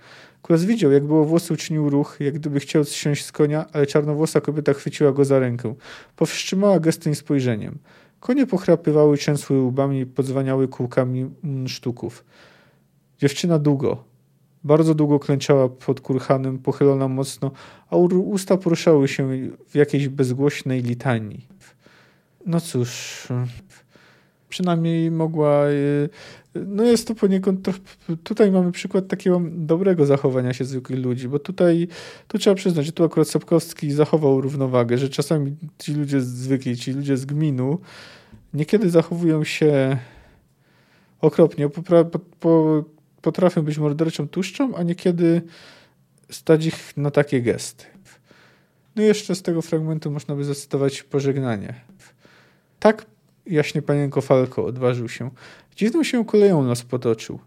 Kulas 0.43 0.65
widział, 0.65 0.93
jak 0.93 1.05
było 1.05 1.25
włosy 1.25 1.55
uczynił 1.55 1.91
ruch, 1.91 2.17
jak 2.21 2.35
gdyby 2.35 2.61
chciał 2.61 2.85
zsiąść 2.85 3.25
z 3.25 3.33
konia, 3.33 3.67
ale 3.73 3.87
czarnowłosa 3.87 4.41
kobieta 4.41 4.73
chwyciła 4.73 5.13
go 5.13 5.25
za 5.25 5.39
rękę. 5.39 5.75
Powstrzymała 6.17 6.81
gestem 6.81 7.13
i 7.13 7.17
spojrzeniem. 7.17 7.79
Konie 8.21 8.47
pochrapywały, 8.47 9.17
trzęsły 9.17 9.63
łbami 9.63 10.01
i 10.01 10.07
podzwaniały 10.07 10.69
kółkami 10.69 11.31
sztuków. 11.67 12.25
Dziewczyna 13.19 13.59
długo, 13.59 14.12
bardzo 14.65 14.95
długo 14.95 15.19
klęczała 15.19 15.69
pod 15.69 16.01
kurhanem, 16.01 16.59
pochylona 16.59 17.09
mocno, 17.09 17.51
a 17.91 17.97
usta 17.97 18.57
poruszały 18.57 19.09
się 19.09 19.29
w 19.69 19.75
jakiejś 19.75 20.09
bezgłośnej 20.09 20.83
litanii. 20.83 21.47
No 22.47 22.61
cóż, 22.61 23.29
przynajmniej 24.49 25.11
mogła. 25.11 25.69
Y, 25.69 26.09
no 26.55 26.85
jest 26.85 27.09
to 27.09 27.15
poniekąd. 27.15 27.69
Tutaj 28.23 28.51
mamy 28.51 28.73
przykład 28.73 29.09
takiego 29.09 29.43
dobrego 29.51 30.07
zachowania 30.07 30.53
się 30.53 30.65
zwykłych 30.65 30.99
ludzi, 30.99 31.29
bo 31.29 31.39
tutaj 31.39 31.89
tu 32.29 32.39
trzeba 32.39 32.57
przyznać, 32.57 32.87
że 32.87 32.93
tu 32.93 33.05
akurat 33.05 33.29
Sapkowski 33.29 33.93
zachował 33.93 34.41
równowagę, 34.41 34.99
że 34.99 35.09
czasami 35.09 35.57
ci 35.79 35.95
ludzie 35.95 36.21
zwykli, 36.21 36.77
ci 36.77 36.93
ludzie 36.93 37.17
z 37.17 37.25
gminu 37.25 37.79
niekiedy 38.55 38.91
zachowują 38.91 39.45
się 39.45 39.97
okropnie, 41.21 41.69
po, 41.69 42.05
po, 42.41 42.85
potrafią 43.23 43.63
być 43.63 43.79
morderczą 43.79 44.29
tuszczą, 44.29 44.75
a 44.77 44.83
niekiedy 44.83 45.43
stać 46.31 46.67
ich 46.67 46.97
na 46.97 47.11
takie 47.11 47.43
gesty. 47.43 47.85
No 48.97 49.03
i 49.03 49.07
jeszcze 49.07 49.35
z 49.35 49.43
tego 49.43 49.63
fragmentu 49.63 50.11
można 50.11 50.35
by 50.35 50.45
zacytować 50.45 51.03
pożegnanie. 51.03 51.75
Tak 52.81 53.07
jaśnie 53.47 53.83
panienko 53.83 54.21
Falko 54.21 54.65
odważył 54.65 55.09
się. 55.09 55.31
Dziwną 55.77 56.05
się 56.05 56.25
koleją 56.25 56.65
nas 56.65 56.83
potoczył. 56.83 57.39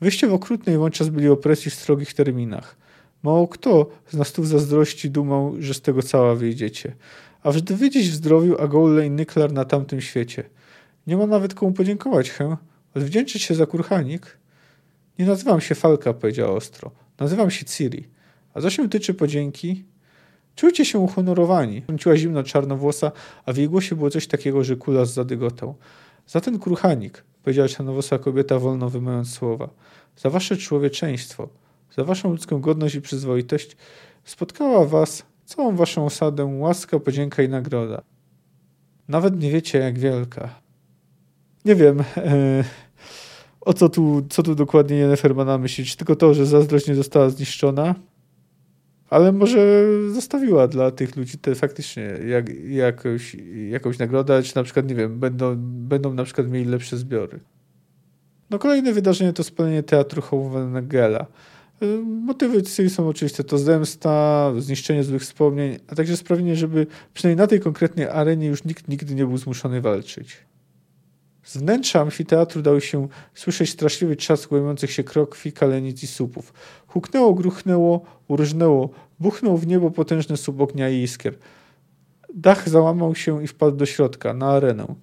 Wyście 0.00 0.28
w 0.28 0.34
okrutnej 0.34 0.78
wączas 0.78 1.08
byli 1.08 1.28
opresji 1.28 1.70
w 1.70 1.74
strogich 1.74 2.14
terminach. 2.14 2.76
Mało 3.22 3.48
kto 3.48 3.90
z 4.08 4.16
nas 4.16 4.32
tu 4.32 4.42
w 4.42 4.46
zazdrości 4.46 5.10
dumał, 5.10 5.54
że 5.58 5.74
z 5.74 5.80
tego 5.80 6.02
cała 6.02 6.34
wyjdziecie. 6.34 6.92
A 7.42 7.52
wżdy 7.52 7.76
wyjdzieć 7.76 8.08
w 8.08 8.14
zdrowiu, 8.14 8.56
a 8.60 8.68
Goule 8.68 9.06
i 9.06 9.10
Nyklar 9.10 9.52
na 9.52 9.64
tamtym 9.64 10.00
świecie. 10.00 10.44
Nie 11.06 11.16
ma 11.16 11.26
nawet 11.26 11.54
komu 11.54 11.72
podziękować, 11.72 12.30
hę? 12.30 12.56
Odwdzięczyć 12.94 13.42
się 13.42 13.54
za 13.54 13.66
kurchanik? 13.66 14.38
Nie 15.20 15.26
nazywam 15.26 15.60
się 15.60 15.74
Falka, 15.74 16.12
powiedziała 16.12 16.56
ostro. 16.56 16.90
Nazywam 17.18 17.50
się 17.50 17.64
Ciri. 17.64 18.08
A 18.54 18.60
co 18.60 18.70
się 18.70 18.88
tyczy 18.88 19.14
podzięki, 19.14 19.84
Czujcie 20.56 20.84
się 20.84 20.98
uhonorowani. 20.98 21.82
Wróciła 21.88 22.16
zimno 22.16 22.42
czarnowłosa, 22.42 23.12
a 23.46 23.52
w 23.52 23.56
jej 23.56 23.68
głosie 23.68 23.96
było 23.96 24.10
coś 24.10 24.26
takiego, 24.26 24.64
że 24.64 24.76
kulas 24.76 25.12
zadygotał. 25.12 25.74
Za 26.26 26.40
ten 26.40 26.58
kruchanik, 26.58 27.24
powiedziała 27.42 27.68
czarnowłosa 27.68 28.18
kobieta 28.18 28.58
wolno 28.58 28.90
wymawiając 28.90 29.34
słowa. 29.34 29.68
Za 30.16 30.30
wasze 30.30 30.56
człowieczeństwo, 30.56 31.48
za 31.96 32.04
waszą 32.04 32.30
ludzką 32.30 32.60
godność 32.60 32.94
i 32.94 33.00
przyzwoitość 33.00 33.76
spotkała 34.24 34.86
was 34.86 35.22
całą 35.44 35.76
waszą 35.76 36.06
osadę 36.06 36.44
łaska, 36.44 37.00
podzięka 37.00 37.42
i 37.42 37.48
nagroda. 37.48 38.02
Nawet 39.08 39.40
nie 39.40 39.50
wiecie, 39.50 39.78
jak 39.78 39.98
wielka. 39.98 40.60
Nie 41.64 41.74
wiem, 41.74 42.00
e, 42.16 42.64
o 43.60 43.72
co 43.72 43.88
tu, 43.88 44.26
co 44.30 44.42
tu 44.42 44.54
dokładnie 44.54 44.96
Jennifer 44.96 45.34
ma 45.34 45.44
na 45.44 45.58
myśli. 45.58 45.84
Czy 45.84 45.96
tylko 45.96 46.16
to, 46.16 46.34
że 46.34 46.46
zazdrość 46.46 46.88
nie 46.88 46.94
została 46.94 47.30
zniszczona? 47.30 47.94
ale 49.10 49.32
może 49.32 49.84
zostawiła 50.12 50.68
dla 50.68 50.90
tych 50.90 51.16
ludzi 51.16 51.38
te 51.38 51.54
faktycznie 51.54 52.02
jak, 52.28 52.46
jakąś, 53.70 53.98
nagrodę, 53.98 54.42
czy 54.42 54.56
na 54.56 54.62
przykład, 54.62 54.88
nie 54.88 54.94
wiem, 54.94 55.18
będą, 55.18 55.56
będą 55.58 56.14
na 56.14 56.24
przykład 56.24 56.50
mieli 56.50 56.64
lepsze 56.64 56.96
zbiory. 56.96 57.40
No 58.50 58.58
kolejne 58.58 58.92
wydarzenie 58.92 59.32
to 59.32 59.44
spalenie 59.44 59.82
teatru 59.82 60.22
Hohenegela. 60.22 61.26
Motywy 62.04 62.64
serii 62.64 62.90
są 62.90 63.08
oczywiste. 63.08 63.44
To 63.44 63.58
zemsta, 63.58 64.52
zniszczenie 64.58 65.04
złych 65.04 65.22
wspomnień, 65.22 65.78
a 65.88 65.94
także 65.94 66.16
sprawienie, 66.16 66.56
żeby 66.56 66.86
przynajmniej 67.14 67.42
na 67.42 67.46
tej 67.46 67.60
konkretnej 67.60 68.06
arenie 68.08 68.46
już 68.46 68.64
nikt 68.64 68.88
nigdy 68.88 69.14
nie 69.14 69.26
był 69.26 69.36
zmuszony 69.36 69.80
walczyć. 69.80 70.36
Z 71.50 71.56
wnętrza 71.56 72.00
amfiteatru 72.00 72.62
dał 72.62 72.80
się 72.80 73.08
słyszeć 73.34 73.70
straszliwy 73.70 74.16
trzask 74.16 74.48
głębiących 74.48 74.90
się 74.90 75.04
krokwi, 75.04 75.52
kalenic 75.52 76.02
i 76.02 76.06
słupów. 76.06 76.52
Huknęło, 76.86 77.34
gruchnęło, 77.34 78.00
urżnęło, 78.28 78.90
buchnął 79.20 79.56
w 79.56 79.66
niebo 79.66 79.90
potężny 79.90 80.36
słup 80.36 80.60
ognia 80.60 80.90
i 80.90 81.02
iskier. 81.02 81.38
Dach 82.34 82.68
załamał 82.68 83.14
się 83.14 83.44
i 83.44 83.46
wpadł 83.46 83.76
do 83.76 83.86
środka, 83.86 84.34
na 84.34 84.46
arenę. 84.46 84.94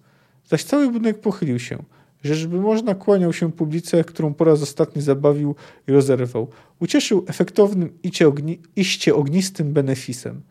Zaś 0.45 0.63
cały 0.63 0.87
budynek 0.87 1.21
pochylił 1.21 1.59
się. 1.59 1.83
Rzeczby 2.23 2.59
można 2.59 2.95
kłaniał 2.95 3.33
się 3.33 3.51
publice, 3.51 4.03
którą 4.03 4.33
po 4.33 4.43
raz 4.43 4.61
ostatni 4.61 5.01
zabawił 5.01 5.55
i 5.87 5.91
rozerwał. 5.91 6.47
Ucieszył 6.79 7.25
efektownym 7.27 7.97
iście, 8.03 8.31
iście 8.75 9.15
ognistym 9.15 9.73
benefisem. 9.73 10.41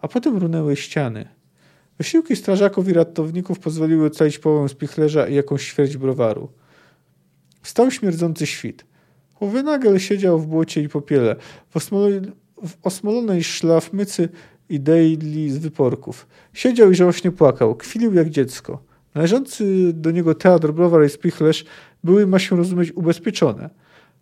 A 0.00 0.08
potem 0.08 0.36
runęły 0.36 0.76
ściany. 0.76 1.37
Wysiłki 1.98 2.36
strażaków 2.36 2.88
i 2.88 2.92
ratowników 2.92 3.58
pozwoliły 3.58 4.06
ocalić 4.06 4.38
połowę 4.38 4.68
spichlerza 4.68 5.28
i 5.28 5.34
jakąś 5.34 5.66
ćwierć 5.66 5.96
browaru. 5.96 6.48
Wstał 7.62 7.90
śmierdzący 7.90 8.46
świt. 8.46 8.84
Howenagel 9.34 9.98
siedział 9.98 10.38
w 10.38 10.46
błocie 10.46 10.82
i 10.82 10.88
popiele, 10.88 11.36
w, 11.68 11.76
osmolonej, 11.76 12.20
w 12.66 12.76
osmolonej 12.82 13.44
szlafmycy 13.44 14.28
i 14.68 14.80
dejli 14.80 15.50
z 15.50 15.58
wyporków. 15.58 16.26
Siedział 16.52 16.90
i 16.90 16.94
żałośnie 16.94 17.30
płakał, 17.30 17.74
kwilił 17.74 18.14
jak 18.14 18.30
dziecko. 18.30 18.82
Należący 19.14 19.92
do 19.92 20.10
niego 20.10 20.34
teatr, 20.34 20.72
browar 20.72 21.04
i 21.04 21.08
spichlerz 21.08 21.64
były, 22.04 22.26
ma 22.26 22.38
się 22.38 22.56
rozumieć, 22.56 22.92
ubezpieczone. 22.92 23.70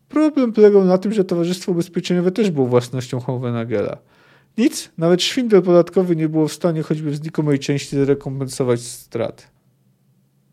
Problem 0.08 0.52
polegał 0.52 0.84
na 0.84 0.98
tym, 0.98 1.12
że 1.12 1.24
Towarzystwo 1.24 1.72
Ubezpieczeniowe 1.72 2.30
też 2.30 2.50
było 2.50 2.66
własnością 2.66 3.20
Howenagela. 3.20 3.98
Nic, 4.58 4.90
nawet 4.98 5.22
szwindel 5.22 5.62
podatkowy 5.62 6.16
nie 6.16 6.28
było 6.28 6.48
w 6.48 6.52
stanie 6.52 6.82
choćby 6.82 7.10
w 7.10 7.16
znikomej 7.16 7.58
części 7.58 7.96
zrekompensować 7.96 8.80
strat. 8.80 9.50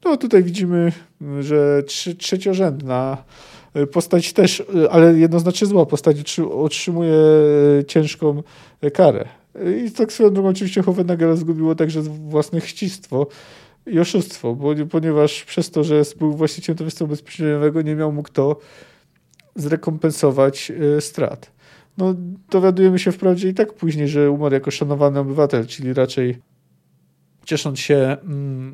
No 0.06 0.18
tutaj 0.18 0.44
widzimy, 0.44 0.92
że 1.40 1.84
trzy, 1.84 2.16
trzeciorzędna 2.16 3.24
postać 3.92 4.34
też, 4.34 4.64
ale 4.92 5.20
jednoznacznie 5.20 5.68
zła 5.68 5.86
postać 5.86 6.40
otrzymuje 6.40 7.18
ciężką 7.88 8.44
karę. 8.94 9.26
I 9.86 9.92
tak 9.92 10.14
swoją 10.14 10.34
drogą 10.34 10.50
oczywiście 10.50 10.82
Hovenagel 10.82 11.38
zgubiło 11.38 11.76
także 11.76 12.02
własne 12.02 12.62
chcistwo 12.62 13.28
i 13.88 14.00
oszustwo, 14.00 14.56
bo, 14.56 14.74
ponieważ 14.92 15.44
przez 15.44 15.72
to, 15.72 15.84
że 15.84 16.02
był 16.20 16.34
właścicielem 16.34 16.78
towarzystwa 16.78 17.06
ubezpieczeniowego 17.06 17.82
nie 17.82 17.96
miał 17.96 18.12
mu 18.12 18.24
kto 18.24 18.60
zrekompensować 19.56 20.72
strat. 21.00 21.53
No, 21.98 22.16
dowiadujemy 22.50 23.00
się 23.00 23.12
wprawdzie 23.12 23.50
i 23.50 23.54
tak 23.54 23.74
później, 23.74 24.08
że 24.08 24.32
umarł 24.32 24.54
jako 24.54 24.72
szanowany 24.72 25.20
obywatel, 25.20 25.68
czyli 25.68 25.94
raczej 25.94 26.38
ciesząc 27.46 27.80
się 27.80 28.18
mm, 28.24 28.74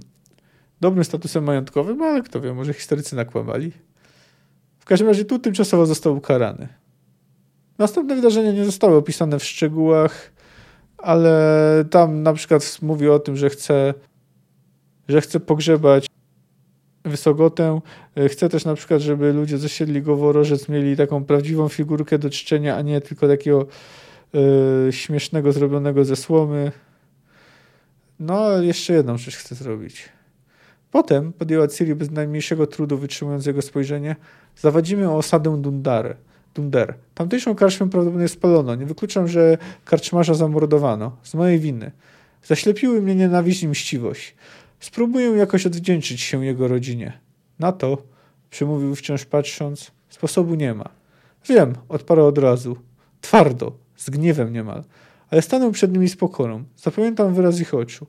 dobrym 0.81 1.03
statusem 1.03 1.43
majątkowym, 1.43 2.01
ale 2.01 2.21
kto 2.21 2.41
wie, 2.41 2.53
może 2.53 2.73
historycy 2.73 3.15
nakłamali. 3.15 3.71
W 4.79 4.85
każdym 4.85 5.07
razie 5.07 5.25
tu 5.25 5.39
tymczasowo 5.39 5.85
został 5.85 6.17
ukarany. 6.17 6.67
Następne 7.77 8.15
wydarzenia 8.15 8.51
nie 8.51 8.65
zostały 8.65 8.95
opisane 8.97 9.39
w 9.39 9.43
szczegółach, 9.43 10.31
ale 10.97 11.85
tam 11.89 12.23
na 12.23 12.33
przykład 12.33 12.77
mówi 12.81 13.09
o 13.09 13.19
tym, 13.19 13.37
że 13.37 13.49
chce, 13.49 13.93
że 15.07 15.21
chce 15.21 15.39
pogrzebać 15.39 16.07
Wysogotę. 17.05 17.81
Chce 18.27 18.49
też 18.49 18.65
na 18.65 18.75
przykład, 18.75 19.01
żeby 19.01 19.33
ludzie 19.33 19.57
z 19.57 19.65
osiedli 19.65 20.01
Goworożec 20.01 20.69
mieli 20.69 20.97
taką 20.97 21.25
prawdziwą 21.25 21.69
figurkę 21.69 22.19
do 22.19 22.29
czczenia, 22.29 22.75
a 22.77 22.81
nie 22.81 23.01
tylko 23.01 23.27
takiego 23.27 23.67
y, 24.87 24.91
śmiesznego 24.93 25.51
zrobionego 25.51 26.05
ze 26.05 26.15
słomy. 26.15 26.71
No, 28.19 28.61
jeszcze 28.61 28.93
jedną 28.93 29.17
rzecz 29.17 29.35
chce 29.35 29.55
zrobić. 29.55 30.09
Potem 30.91 31.33
podjęła 31.33 31.67
Ciri 31.67 31.95
bez 31.95 32.11
najmniejszego 32.11 32.67
trudu 32.67 32.97
wytrzymując 32.97 33.45
jego 33.45 33.61
spojrzenie. 33.61 34.15
Zawadzimy 34.55 35.09
o 35.09 35.17
osadę 35.17 35.61
Dundare. 35.61 36.15
Dunder. 36.55 36.93
Tamtejszą 37.15 37.55
karczmę 37.55 37.89
prawdopodobnie 37.89 38.27
spalono. 38.27 38.75
Nie 38.75 38.85
wykluczam, 38.85 39.27
że 39.27 39.57
karczmarza 39.85 40.33
zamordowano. 40.33 41.17
Z 41.23 41.33
mojej 41.33 41.59
winy. 41.59 41.91
Zaślepiły 42.43 43.01
mnie 43.01 43.15
nienawiść 43.15 43.63
i 43.63 43.67
mściwość. 43.67 44.35
Spróbuję 44.79 45.29
jakoś 45.29 45.65
odwdzięczyć 45.65 46.21
się 46.21 46.45
jego 46.45 46.67
rodzinie. 46.67 47.19
Na 47.59 47.71
to, 47.71 47.97
przemówił 48.49 48.95
wciąż 48.95 49.25
patrząc, 49.25 49.91
sposobu 50.09 50.55
nie 50.55 50.73
ma. 50.73 50.89
Wiem, 51.47 51.75
odparł 51.89 52.25
od 52.25 52.37
razu. 52.37 52.77
Twardo, 53.21 53.71
z 53.95 54.09
gniewem 54.09 54.53
niemal. 54.53 54.83
Ale 55.31 55.41
stanę 55.41 55.71
przed 55.71 55.93
nimi 55.93 56.09
z 56.09 56.15
pokorą. 56.15 56.63
Zapamiętam 56.77 57.33
wyraz 57.33 57.59
ich 57.59 57.73
oczu. 57.73 58.07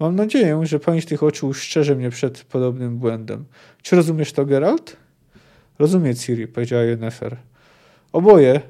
Mam 0.00 0.16
nadzieję, 0.16 0.60
że 0.62 0.80
pamięć 0.80 1.04
tych 1.06 1.22
oczu 1.22 1.48
uszczerze 1.48 1.94
mnie 1.94 2.10
przed 2.10 2.44
podobnym 2.44 2.98
błędem. 2.98 3.44
Czy 3.82 3.96
rozumiesz 3.96 4.32
to, 4.32 4.46
Geralt? 4.46 4.96
Rozumie, 5.78 6.14
Ciri, 6.14 6.48
powiedziała 6.48 6.82
Yennefer. 6.82 7.36
Oboje, 8.12 8.60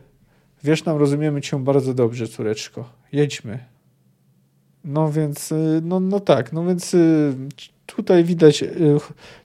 wiesz, 0.64 0.84
nam 0.84 0.96
rozumiemy 0.96 1.40
cię 1.40 1.64
bardzo 1.64 1.94
dobrze, 1.94 2.28
córeczko. 2.28 2.90
Jedźmy. 3.12 3.73
No 4.84 5.12
więc, 5.12 5.52
y, 5.52 5.80
no, 5.84 6.00
no 6.00 6.20
tak, 6.20 6.52
no 6.52 6.64
więc 6.64 6.94
y, 6.94 7.34
tutaj 7.86 8.24
widać, 8.24 8.62
y, 8.62 8.98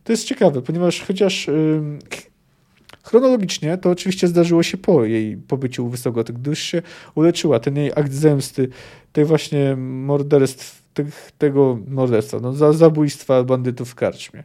to 0.03 0.13
jest 0.13 0.24
ciekawe, 0.24 0.62
ponieważ 0.62 1.01
chociaż 1.01 1.50
chronologicznie 3.03 3.77
to 3.77 3.89
oczywiście 3.89 4.27
zdarzyło 4.27 4.63
się 4.63 4.77
po 4.77 5.05
jej 5.05 5.38
pobyciu 5.38 5.86
u 5.86 5.89
Wysogoty, 5.89 6.34
gdy 6.34 6.50
już 6.50 6.60
się 6.60 6.81
uleczyła, 7.15 7.60
ten 7.60 7.75
jej 7.75 7.91
akt 7.96 8.13
zemsty, 8.13 8.69
tej 9.13 9.25
właśnie 9.25 9.75
morderstw, 9.75 10.84
tego 11.38 11.79
morderstwa, 11.88 12.39
no, 12.39 12.53
za 12.53 12.74
zabójstwa 12.74 13.43
bandytów 13.43 13.89
w 13.89 13.96
karczmie. 13.96 14.43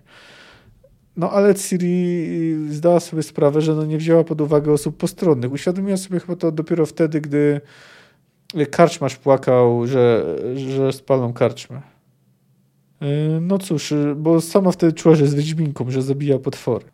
No 1.16 1.30
ale 1.30 1.54
Ciri 1.54 2.56
zdała 2.70 3.00
sobie 3.00 3.22
sprawę, 3.22 3.60
że 3.60 3.74
no, 3.74 3.84
nie 3.84 3.98
wzięła 3.98 4.24
pod 4.24 4.40
uwagę 4.40 4.72
osób 4.72 4.96
postronnych. 4.96 5.52
Uświadomiła 5.52 5.96
sobie 5.96 6.20
chyba 6.20 6.36
to 6.36 6.52
dopiero 6.52 6.86
wtedy, 6.86 7.20
gdy 7.20 7.60
karczmasz 8.70 9.16
płakał, 9.16 9.86
że, 9.86 10.36
że 10.56 10.92
spalą 10.92 11.32
karczmę. 11.32 11.82
Y, 13.02 13.40
no 13.40 13.58
cóż, 13.58 13.94
bo 14.16 14.40
sama 14.40 14.72
wtedy 14.72 14.92
czuła, 14.92 15.14
że 15.14 15.22
jest 15.22 15.36
wiedźminką, 15.36 15.90
że 15.90 16.02
zabija 16.02 16.38
potwory. 16.38 16.84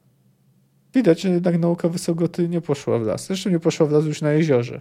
Widać, 0.95 1.21
że 1.21 1.29
jednak 1.29 1.59
nauka 1.59 1.89
Wysogoty 1.89 2.49
nie 2.49 2.61
poszła 2.61 2.99
w 2.99 3.03
las. 3.03 3.27
Zresztą 3.27 3.51
nie 3.51 3.61
poszła 3.61 3.87
w 3.87 3.93
las 3.93 4.05
już 4.05 4.23
na 4.23 4.33
jeziorze. 4.33 4.81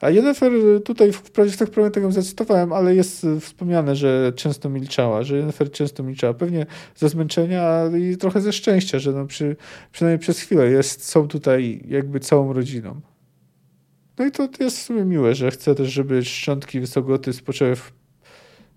A 0.00 0.10
Jennifer 0.10 0.52
tutaj 0.84 1.12
wprawdzie 1.12 1.52
w 1.52 1.56
tak 1.56 1.70
prawie 1.70 1.90
tego 1.90 2.12
zacytowałem, 2.12 2.72
ale 2.72 2.94
jest 2.94 3.26
wspomniane, 3.40 3.96
że 3.96 4.32
często 4.36 4.68
milczała, 4.68 5.22
że 5.22 5.36
Jennifer 5.36 5.70
często 5.70 6.02
milczała. 6.02 6.34
Pewnie 6.34 6.66
ze 6.96 7.08
zmęczenia 7.08 7.82
i 7.98 8.16
trochę 8.16 8.40
ze 8.40 8.52
szczęścia, 8.52 8.98
że 8.98 9.12
no 9.12 9.26
przy, 9.26 9.56
przynajmniej 9.92 10.18
przez 10.18 10.40
chwilę 10.40 10.66
jest, 10.66 11.04
są 11.04 11.28
tutaj 11.28 11.80
jakby 11.88 12.20
całą 12.20 12.52
rodziną. 12.52 13.00
No 14.22 14.28
i 14.28 14.30
to 14.32 14.48
jest 14.60 14.78
w 14.78 14.82
sumie 14.82 15.04
miłe, 15.04 15.34
że 15.34 15.50
chce 15.50 15.74
też, 15.74 15.92
żeby 15.92 16.24
szczątki 16.24 16.80
Wysogoty 16.80 17.32
spoczęły 17.32 17.76
w, 17.76 17.92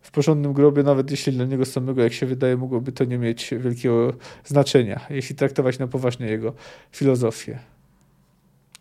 w 0.01 0.12
porządnym 0.12 0.53
grobie, 0.53 0.84
nawet 0.84 1.12
jeśli 1.12 1.34
dla 1.34 1.45
niego 1.45 1.65
samego, 1.65 2.03
jak 2.03 2.13
się 2.13 2.25
wydaje, 2.25 2.58
mogłoby 2.58 2.91
to 2.91 3.03
nie 3.03 3.17
mieć 3.17 3.53
wielkiego 3.60 4.13
znaczenia, 4.45 5.05
jeśli 5.10 5.36
traktować 5.36 5.79
na 5.79 5.88
poważnie 5.88 6.27
jego 6.27 6.53
filozofię. 6.91 7.60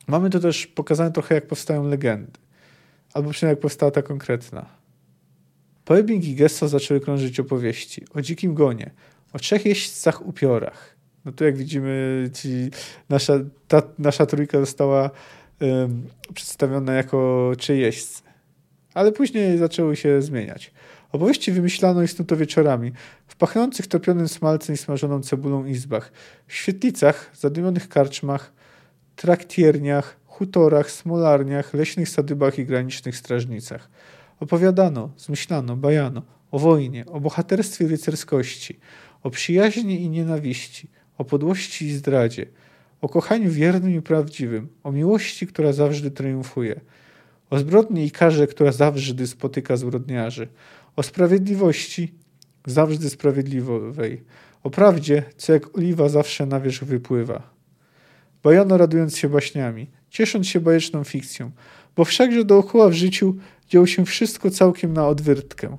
Mamy 0.07 0.31
tu 0.31 0.41
też 0.41 0.67
pokazane 0.67 1.13
trochę, 1.13 1.35
jak 1.35 1.47
powstają 1.47 1.89
legendy. 1.89 2.33
Albo 3.15 3.31
przynajmniej 3.31 3.53
jak 3.53 3.61
powstała 3.61 3.91
ta 3.93 4.03
konkretna. 4.03 4.67
Po 5.85 5.99
Ebbing 5.99 6.25
i 6.25 6.35
Gesso 6.35 6.69
zaczęły 6.69 7.01
krążyć 7.01 7.41
opowieści 7.41 8.05
o 8.15 8.23
dzikim 8.23 8.55
gonie, 8.55 8.91
o 9.33 9.39
trzech 9.39 9.67
jeźdźcach 9.67 10.27
upiorach. 10.27 10.97
No 11.25 11.33
tu 11.33 11.45
jak 11.45 11.57
widzimy, 11.57 12.31
ci, 12.33 12.49
nasza, 13.09 13.35
ta, 13.69 13.83
nasza 13.99 14.27
trójka 14.27 14.61
została 14.61 15.11
przedstawiona 16.35 16.93
jako 16.93 17.53
jeźdźcy. 17.69 18.23
Ale 18.95 19.13
później 19.13 19.59
zaczęły 19.59 19.97
się 19.97 20.23
zmieniać. 20.23 20.71
Opowieści 21.13 21.53
wymyślano 21.53 22.03
i 22.03 22.09
snuto 22.09 22.37
wieczorami, 22.37 22.93
w 23.27 23.37
pachnących 23.37 23.87
topionym 23.87 24.29
smalcem 24.29 24.75
i 24.75 24.79
smażoną 24.79 25.21
cebulą 25.23 25.65
izbach, 25.65 26.13
w 26.47 26.55
świetlicach, 26.55 27.31
zadymionych 27.35 27.89
karczmach, 27.89 28.53
traktierniach, 29.17 30.17
hutorach, 30.27 30.91
smolarniach, 30.91 31.75
leśnych 31.75 32.09
sadybach 32.09 32.59
i 32.59 32.67
granicznych 32.67 33.17
strażnicach. 33.17 33.91
Opowiadano, 34.41 35.11
zmyślano, 35.17 35.77
bajano 35.77 36.23
o 36.51 36.59
wojnie, 36.59 37.07
o 37.07 37.21
bohaterstwie 37.21 37.89
rycerskości, 37.89 38.79
o 39.23 39.31
przyjaźni 39.31 40.03
i 40.03 40.11
nienawiści, 40.11 40.89
o 41.19 41.25
podłości 41.25 41.87
i 41.87 41.93
zdradzie, 41.93 42.47
o 43.05 43.09
kochaniu 43.09 43.51
wiernym 43.51 43.95
i 43.95 44.03
prawdziwym, 44.03 44.69
o 44.83 44.93
miłości, 44.93 45.47
która 45.47 45.73
zawsze 45.73 46.11
triumfuje, 46.11 46.81
o 47.51 47.59
zbrodni 47.59 48.05
i 48.05 48.11
karze, 48.11 48.47
która 48.47 48.73
zawsze 48.73 49.27
spotyka 49.27 49.77
zbrodniarzy, 49.77 50.49
o 50.97 51.03
sprawiedliwości, 51.03 52.15
zawsze 52.67 53.11
sprawiedliwej, 53.11 54.25
o 54.63 54.71
prawdzie, 54.71 55.23
co 55.37 55.53
jak 55.53 55.77
oliwa 55.79 56.09
zawsze 56.09 56.47
na 56.47 56.61
wierzch 56.61 56.85
wypływa. 56.85 57.51
Bajano 58.43 58.77
radując 58.77 59.17
się 59.17 59.29
baśniami, 59.29 59.91
ciesząc 60.11 60.49
się 60.49 60.61
bajeczną 60.61 61.05
fikcją, 61.05 61.51
bo 61.97 62.05
wszakże 62.05 62.45
dookoła 62.45 62.89
w 62.89 62.93
życiu 62.93 63.37
działo 63.69 63.87
się 63.87 64.05
wszystko 64.05 64.51
całkiem 64.51 64.93
na 64.93 65.09
odwyrtkę. 65.09 65.77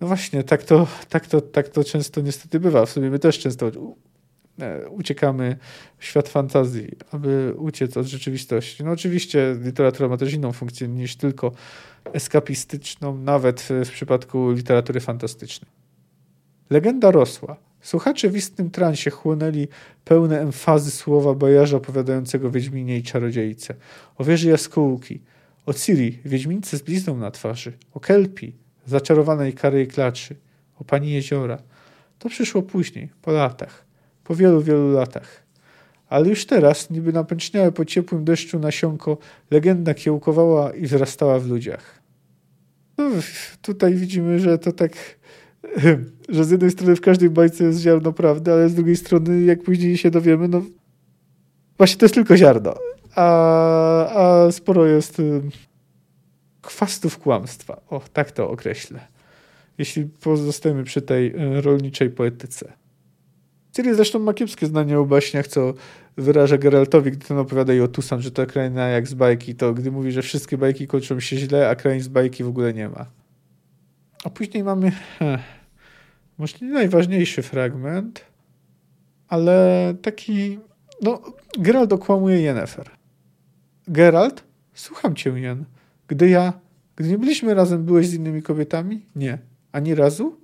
No 0.00 0.06
właśnie, 0.06 0.44
tak 0.44 0.62
to, 0.62 0.86
tak, 1.08 1.26
to, 1.26 1.40
tak 1.40 1.68
to 1.68 1.84
często 1.84 2.20
niestety 2.20 2.60
bywa. 2.60 2.86
W 2.86 2.90
sumie 2.90 3.10
my 3.10 3.18
też 3.18 3.38
często 3.38 3.70
uciekamy 4.90 5.56
w 5.98 6.04
świat 6.04 6.28
fantazji, 6.28 6.88
aby 7.10 7.54
uciec 7.58 7.96
od 7.96 8.06
rzeczywistości. 8.06 8.84
No 8.84 8.90
oczywiście 8.90 9.56
literatura 9.62 10.08
ma 10.08 10.16
też 10.16 10.32
inną 10.32 10.52
funkcję 10.52 10.88
niż 10.88 11.16
tylko 11.16 11.52
eskapistyczną, 12.12 13.18
nawet 13.18 13.68
w 13.84 13.90
przypadku 13.90 14.50
literatury 14.50 15.00
fantastycznej. 15.00 15.70
Legenda 16.70 17.10
rosła. 17.10 17.56
Słuchacze 17.80 18.28
w 18.28 18.36
istnym 18.36 18.70
transie 18.70 19.10
chłonęli 19.10 19.68
pełne 20.04 20.40
emfazy 20.40 20.90
słowa 20.90 21.34
bajarza 21.34 21.76
opowiadającego 21.76 22.50
Wiedźminie 22.50 22.96
i 22.96 23.02
Czarodziejce, 23.02 23.74
o 24.18 24.24
wieży 24.24 24.48
jaskółki, 24.48 25.20
o 25.66 25.74
Ciri, 25.74 26.18
Wiedźmince 26.24 26.78
z 26.78 26.82
blizną 26.82 27.16
na 27.16 27.30
twarzy, 27.30 27.72
o 27.94 28.00
Kelpi, 28.00 28.52
zaczarowanej 28.86 29.52
kary 29.52 29.82
i 29.82 29.86
klaczy, 29.86 30.36
o 30.78 30.84
Pani 30.84 31.12
Jeziora. 31.12 31.58
To 32.18 32.28
przyszło 32.28 32.62
później, 32.62 33.08
po 33.22 33.32
latach, 33.32 33.85
po 34.28 34.34
wielu, 34.34 34.62
wielu 34.62 34.92
latach. 34.92 35.42
Ale 36.08 36.28
już 36.28 36.46
teraz, 36.46 36.90
niby 36.90 37.12
napęczniałe 37.12 37.72
po 37.72 37.84
ciepłym 37.84 38.24
deszczu 38.24 38.58
nasionko, 38.58 39.18
legenda 39.50 39.94
kiełkowała 39.94 40.72
i 40.72 40.82
wzrastała 40.82 41.38
w 41.38 41.46
ludziach. 41.46 42.02
No, 42.98 43.10
tutaj 43.62 43.94
widzimy, 43.94 44.40
że 44.40 44.58
to 44.58 44.72
tak 44.72 44.92
że 46.28 46.44
z 46.44 46.50
jednej 46.50 46.70
strony 46.70 46.96
w 46.96 47.00
każdej 47.00 47.30
bajce 47.30 47.64
jest 47.64 47.80
ziarno 47.80 48.12
prawdy, 48.12 48.52
ale 48.52 48.68
z 48.68 48.74
drugiej 48.74 48.96
strony, 48.96 49.42
jak 49.42 49.62
później 49.62 49.96
się 49.96 50.10
dowiemy, 50.10 50.48
no 50.48 50.62
właśnie 51.78 51.96
to 51.98 52.04
jest 52.04 52.14
tylko 52.14 52.36
ziarno, 52.36 52.74
a, 53.14 53.26
a 54.46 54.52
sporo 54.52 54.86
jest 54.86 55.20
y, 55.20 55.42
chwastów 56.66 57.18
kłamstwa. 57.18 57.80
O, 57.90 58.00
tak 58.12 58.32
to 58.32 58.50
określę. 58.50 59.00
Jeśli 59.78 60.04
pozostajemy 60.04 60.84
przy 60.84 61.02
tej 61.02 61.56
y, 61.56 61.60
rolniczej 61.60 62.10
poetyce. 62.10 62.72
Ciri 63.76 63.94
zresztą 63.94 64.18
ma 64.18 64.34
kiepskie 64.34 64.66
zdanie 64.66 64.98
o 64.98 65.04
baśniach, 65.04 65.46
co 65.46 65.74
wyraża 66.16 66.58
Geraltowi, 66.58 67.10
gdy 67.10 67.26
ten 67.26 67.38
opowiada 67.38 67.72
jej 67.72 67.82
o 67.82 67.88
Tusan, 67.88 68.22
że 68.22 68.30
to 68.30 68.46
kraina 68.46 68.88
jak 68.88 69.08
z 69.08 69.14
bajki, 69.14 69.54
to 69.54 69.74
gdy 69.74 69.90
mówi, 69.90 70.12
że 70.12 70.22
wszystkie 70.22 70.58
bajki 70.58 70.86
kończą 70.86 71.20
się 71.20 71.36
źle, 71.36 71.68
a 71.68 71.74
krain 71.74 72.00
z 72.00 72.08
bajki 72.08 72.44
w 72.44 72.48
ogóle 72.48 72.74
nie 72.74 72.88
ma. 72.88 73.06
A 74.24 74.30
później 74.30 74.64
mamy 74.64 74.92
może 76.38 76.56
nie 76.62 76.68
najważniejszy 76.68 77.42
fragment, 77.42 78.24
ale 79.28 79.94
taki 80.02 80.58
No, 81.02 81.22
Geralt 81.58 81.92
okłamuje 81.92 82.40
Yennefer. 82.40 82.90
Geralt, 83.88 84.44
słucham 84.74 85.14
cię, 85.14 85.30
Jen. 85.30 85.64
Gdy 86.08 86.28
ja, 86.28 86.52
gdy 86.96 87.08
nie 87.08 87.18
byliśmy 87.18 87.54
razem, 87.54 87.84
byłeś 87.84 88.08
z 88.08 88.14
innymi 88.14 88.42
kobietami? 88.42 89.06
Nie. 89.16 89.38
Ani 89.72 89.94
razu? 89.94 90.40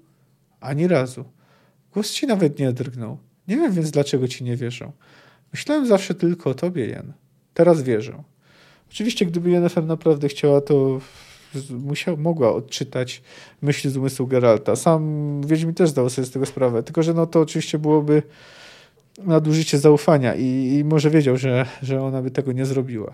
Ani 0.60 0.88
razu. 0.88 1.24
Głos 1.92 2.10
ci 2.10 2.26
nawet 2.26 2.58
nie 2.58 2.72
drgnął. 2.72 3.18
Nie 3.48 3.56
wiem 3.56 3.72
więc, 3.72 3.90
dlaczego 3.90 4.28
ci 4.28 4.44
nie 4.44 4.56
wierzą. 4.56 4.92
Myślałem 5.52 5.86
zawsze 5.86 6.14
tylko 6.14 6.50
o 6.50 6.54
tobie, 6.54 6.86
Jen. 6.86 7.12
Teraz 7.54 7.82
wierzę. 7.82 8.22
Oczywiście, 8.90 9.26
gdyby 9.26 9.50
Yennefer 9.50 9.84
naprawdę 9.84 10.28
chciała, 10.28 10.60
to 10.60 11.00
musiał, 11.70 12.16
mogła 12.16 12.52
odczytać 12.54 13.22
myśli 13.62 13.90
z 13.90 13.96
umysłu 13.96 14.26
Geralta. 14.26 14.76
Sam 14.76 15.40
Wiedźmin 15.46 15.74
też 15.74 15.90
zdał 15.90 16.10
sobie 16.10 16.26
z 16.26 16.30
tego 16.30 16.46
sprawę, 16.46 16.82
tylko 16.82 17.02
że 17.02 17.14
no 17.14 17.26
to 17.26 17.40
oczywiście 17.40 17.78
byłoby 17.78 18.22
nadużycie 19.18 19.78
zaufania 19.78 20.34
i, 20.34 20.74
i 20.78 20.84
może 20.84 21.10
wiedział, 21.10 21.36
że, 21.36 21.66
że 21.82 22.02
ona 22.02 22.22
by 22.22 22.30
tego 22.30 22.52
nie 22.52 22.66
zrobiła. 22.66 23.12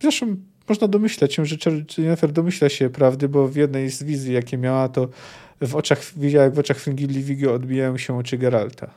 Zresztą 0.00 0.36
można 0.70 0.88
domyślać 0.88 1.34
się, 1.34 1.46
że 1.46 1.56
Jennifer 1.98 2.32
domyśla 2.32 2.68
się 2.68 2.90
prawdy, 2.90 3.28
bo 3.28 3.48
w 3.48 3.56
jednej 3.56 3.90
z 3.90 4.02
wizji, 4.02 4.34
jakie 4.34 4.58
miała, 4.58 4.88
to 4.88 5.08
w 5.60 5.76
oczach, 5.76 6.02
widziała, 6.16 6.44
jak 6.44 6.54
w 6.54 6.58
oczach 6.58 6.76
Fringilli 6.76 7.22
Vigio 7.22 7.54
odbijają 7.54 7.98
się 7.98 8.18
oczy 8.18 8.38
Geralta. 8.38 8.90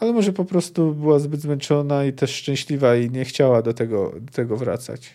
Ale 0.00 0.12
może 0.12 0.32
po 0.32 0.44
prostu 0.44 0.94
była 0.94 1.18
zbyt 1.18 1.40
zmęczona 1.40 2.04
i 2.04 2.12
też 2.12 2.30
szczęśliwa 2.30 2.96
i 2.96 3.10
nie 3.10 3.24
chciała 3.24 3.62
do 3.62 3.74
tego, 3.74 4.12
do 4.20 4.32
tego 4.32 4.56
wracać. 4.56 5.14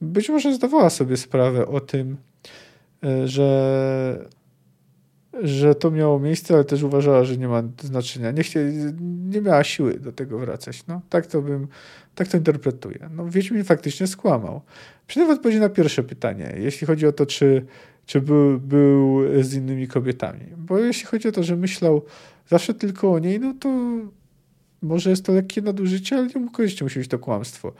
Być 0.00 0.28
może 0.28 0.54
zdawała 0.54 0.90
sobie 0.90 1.16
sprawę 1.16 1.66
o 1.66 1.80
tym, 1.80 2.16
e, 3.04 3.28
że, 3.28 4.28
że 5.42 5.74
to 5.74 5.90
miało 5.90 6.18
miejsce, 6.18 6.54
ale 6.54 6.64
też 6.64 6.82
uważała, 6.82 7.24
że 7.24 7.36
nie 7.36 7.48
ma 7.48 7.62
znaczenia. 7.82 8.30
Nie, 8.30 8.42
chcie, 8.42 8.72
nie 9.30 9.40
miała 9.40 9.64
siły 9.64 9.94
do 9.94 10.12
tego 10.12 10.38
wracać. 10.38 10.86
No, 10.86 11.00
tak 11.08 11.26
to 11.26 11.42
bym, 11.42 11.68
tak 12.16 12.28
to 12.28 12.36
interpretuję. 12.36 13.10
No, 13.10 13.30
Wiedźmin 13.30 13.64
faktycznie 13.64 14.06
skłamał. 14.06 14.60
Przynajmniej 15.06 15.36
w 15.36 15.38
odpowiedzi 15.38 15.60
na 15.60 15.68
pierwsze 15.68 16.02
pytanie, 16.02 16.54
jeśli 16.58 16.86
chodzi 16.86 17.06
o 17.06 17.12
to, 17.12 17.26
czy, 17.26 17.66
czy 18.06 18.20
był, 18.20 18.60
był 18.60 19.20
z 19.42 19.54
innymi 19.54 19.88
kobietami. 19.88 20.46
Bo 20.56 20.78
jeśli 20.78 21.06
chodzi 21.06 21.28
o 21.28 21.32
to, 21.32 21.42
że 21.42 21.56
myślał 21.56 22.02
zawsze 22.48 22.74
tylko 22.74 23.12
o 23.12 23.18
niej, 23.18 23.40
no 23.40 23.54
to 23.60 23.68
może 24.82 25.10
jest 25.10 25.24
to 25.24 25.32
lekkie 25.32 25.62
nadużycie, 25.62 26.16
ale 26.16 26.26
nie 26.26 26.40
mógł 26.40 26.62
musi 26.82 26.98
być 26.98 27.08
to 27.08 27.18
kłamstwo. 27.18 27.72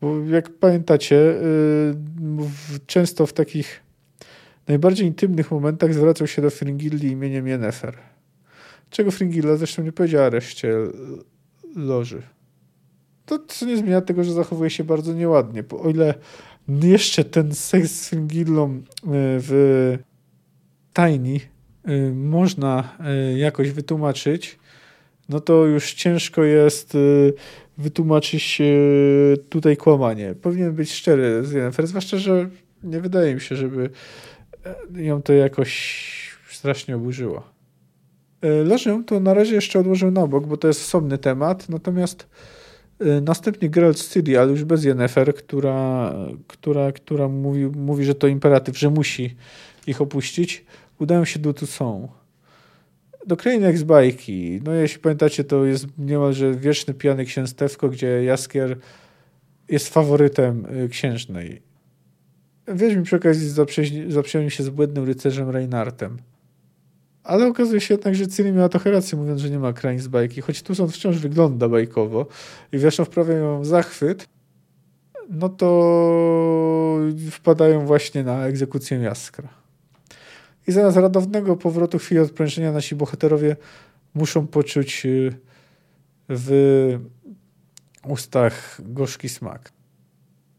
Bo 0.00 0.24
jak 0.24 0.48
pamiętacie, 0.48 1.16
yy, 1.16 2.80
często 2.86 3.26
w 3.26 3.32
takich 3.32 3.80
najbardziej 4.68 5.06
intymnych 5.06 5.50
momentach 5.50 5.94
zwracał 5.94 6.26
się 6.26 6.42
do 6.42 6.50
Fringilli 6.50 7.08
imieniem 7.08 7.48
Yennefer. 7.48 7.98
Czego 8.90 9.10
Fringilla 9.10 9.56
zresztą 9.56 9.82
nie 9.82 9.92
powiedziała 9.92 10.30
reszcie 10.30 10.74
loży. 11.76 12.22
To 13.28 13.38
co 13.48 13.66
nie 13.66 13.76
zmienia 13.76 14.00
tego, 14.00 14.24
że 14.24 14.32
zachowuje 14.32 14.70
się 14.70 14.84
bardzo 14.84 15.12
nieładnie. 15.12 15.62
Bo 15.62 15.80
o 15.80 15.90
ile 15.90 16.14
jeszcze 16.68 17.24
ten 17.24 17.54
seks 17.54 17.90
z 17.90 18.08
Fringillą 18.08 18.74
y, 18.74 18.82
w 19.04 19.98
Tiny 20.94 21.40
y, 21.88 22.12
można 22.14 22.96
y, 23.34 23.38
jakoś 23.38 23.70
wytłumaczyć, 23.70 24.58
no 25.28 25.40
to 25.40 25.66
już 25.66 25.94
ciężko 25.94 26.44
jest 26.44 26.96
wytłumaczyć 27.78 28.62
tutaj 29.48 29.76
kłamanie. 29.76 30.34
Powinien 30.42 30.72
być 30.72 30.92
szczery 30.92 31.44
z 31.44 31.52
Jennifer, 31.52 31.86
zwłaszcza, 31.86 32.18
że 32.18 32.48
nie 32.82 33.00
wydaje 33.00 33.34
mi 33.34 33.40
się, 33.40 33.56
żeby 33.56 33.90
ją 34.96 35.22
to 35.22 35.32
jakoś 35.32 36.38
strasznie 36.50 36.96
oburzyło. 36.96 37.42
Lożę 38.64 39.02
to 39.06 39.20
na 39.20 39.34
razie 39.34 39.54
jeszcze 39.54 39.78
odłożę 39.78 40.10
na 40.10 40.26
bok, 40.26 40.46
bo 40.46 40.56
to 40.56 40.68
jest 40.68 40.80
osobny 40.80 41.18
temat, 41.18 41.68
natomiast 41.68 42.26
następnie 43.22 43.70
Geralt 43.70 43.98
z 43.98 44.12
Ciri, 44.12 44.36
ale 44.36 44.50
już 44.50 44.64
bez 44.64 44.84
Yennefer, 44.84 45.34
która, 45.34 46.14
która, 46.46 46.92
która 46.92 47.28
mówi, 47.28 47.66
mówi, 47.66 48.04
że 48.04 48.14
to 48.14 48.26
imperatyw, 48.26 48.78
że 48.78 48.90
musi 48.90 49.36
ich 49.86 50.00
opuścić, 50.00 50.64
udają 50.98 51.24
się 51.24 51.38
do 51.38 51.54
Toussaint. 51.54 52.10
Do 53.26 53.36
krainy 53.36 53.78
z 53.78 53.82
bajki. 53.82 54.60
No 54.64 54.72
jeśli 54.72 55.00
pamiętacie, 55.00 55.44
to 55.44 55.64
jest 55.64 55.86
niemalże 55.98 56.54
wieczny 56.54 56.94
pijany 56.94 57.24
księstewko, 57.24 57.88
gdzie 57.88 58.24
Jaskier 58.24 58.78
jest 59.68 59.88
faworytem 59.88 60.66
y, 60.84 60.88
księżnej. 60.88 61.62
Wiedźmin 62.68 63.04
przy 63.04 63.16
okazji 63.16 63.48
zaprzyjaźnił 64.08 64.50
się 64.50 64.62
z 64.62 64.68
błędnym 64.68 65.04
rycerzem 65.04 65.50
Reinartem. 65.50 66.18
Ale 67.28 67.46
okazuje 67.46 67.80
się 67.80 67.94
jednak, 67.94 68.14
że 68.14 68.28
Ciri 68.28 68.52
miała 68.52 68.68
trochę 68.68 68.90
rację, 68.90 69.18
mówiąc, 69.18 69.40
że 69.40 69.50
nie 69.50 69.58
ma 69.58 69.72
krań 69.72 69.98
z 69.98 70.08
bajki, 70.08 70.40
choć 70.40 70.62
tu 70.62 70.82
on 70.82 70.88
wciąż 70.88 71.18
wygląda 71.18 71.68
bajkowo 71.68 72.26
i 72.72 72.78
wieszą 72.78 73.04
wprawiają 73.04 73.64
zachwyt, 73.64 74.28
no 75.30 75.48
to 75.48 76.98
wpadają 77.30 77.86
właśnie 77.86 78.24
na 78.24 78.46
egzekucję 78.46 78.98
Jaskra. 78.98 79.48
I 80.68 80.72
zamiast 80.72 80.96
radownego 80.96 81.56
powrotu 81.56 81.98
chwili 81.98 82.20
odprężenia 82.20 82.72
nasi 82.72 82.96
bohaterowie 82.96 83.56
muszą 84.14 84.46
poczuć 84.46 85.06
y, 85.06 85.32
w 86.28 86.98
ustach 88.04 88.80
gorzki 88.84 89.28
smak. 89.28 89.72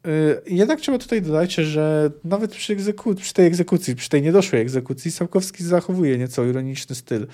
Y, 0.08 0.42
jednak 0.48 0.82
trzeba 0.82 0.98
tutaj 0.98 1.22
dodać, 1.22 1.54
że 1.54 2.12
nawet 2.24 2.52
przy, 2.52 2.76
egzeku- 2.76 3.16
przy 3.16 3.34
tej 3.34 3.48
egzekucji, 3.48 3.96
przy 3.96 4.10
tej 4.10 4.22
niedoszłej 4.22 4.62
egzekucji, 4.62 5.12
Sapkowski 5.12 5.64
zachowuje 5.64 6.18
nieco 6.18 6.46
ironiczny 6.46 6.96
styl, 6.96 7.28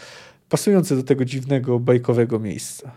pasujący 0.50 0.96
do 0.96 1.04
tego 1.04 1.26
dziwnego, 1.26 1.80
bajkowego 1.80 2.40
miejsca. 2.40 2.92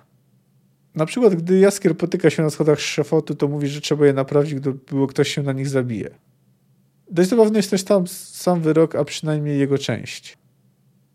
Na 0.94 1.06
przykład, 1.06 1.34
gdy 1.34 1.58
Jaskier 1.58 1.96
potyka 1.96 2.30
się 2.30 2.42
na 2.42 2.50
schodach 2.50 2.80
szafotu, 2.80 3.34
to 3.34 3.48
mówi, 3.48 3.68
że 3.68 3.80
trzeba 3.80 4.06
je 4.06 4.12
naprawić, 4.12 4.54
gdy 4.54 4.72
było 4.72 5.06
ktoś 5.06 5.34
się 5.34 5.42
na 5.42 5.52
nich 5.52 5.68
zabije. 5.68 6.10
Dość 7.10 7.28
zabawny 7.28 7.58
jest 7.58 7.70
też 7.70 7.84
tam 7.84 8.06
sam 8.06 8.60
wyrok, 8.60 8.94
a 8.94 9.04
przynajmniej 9.04 9.58
jego 9.58 9.78
część. 9.78 10.38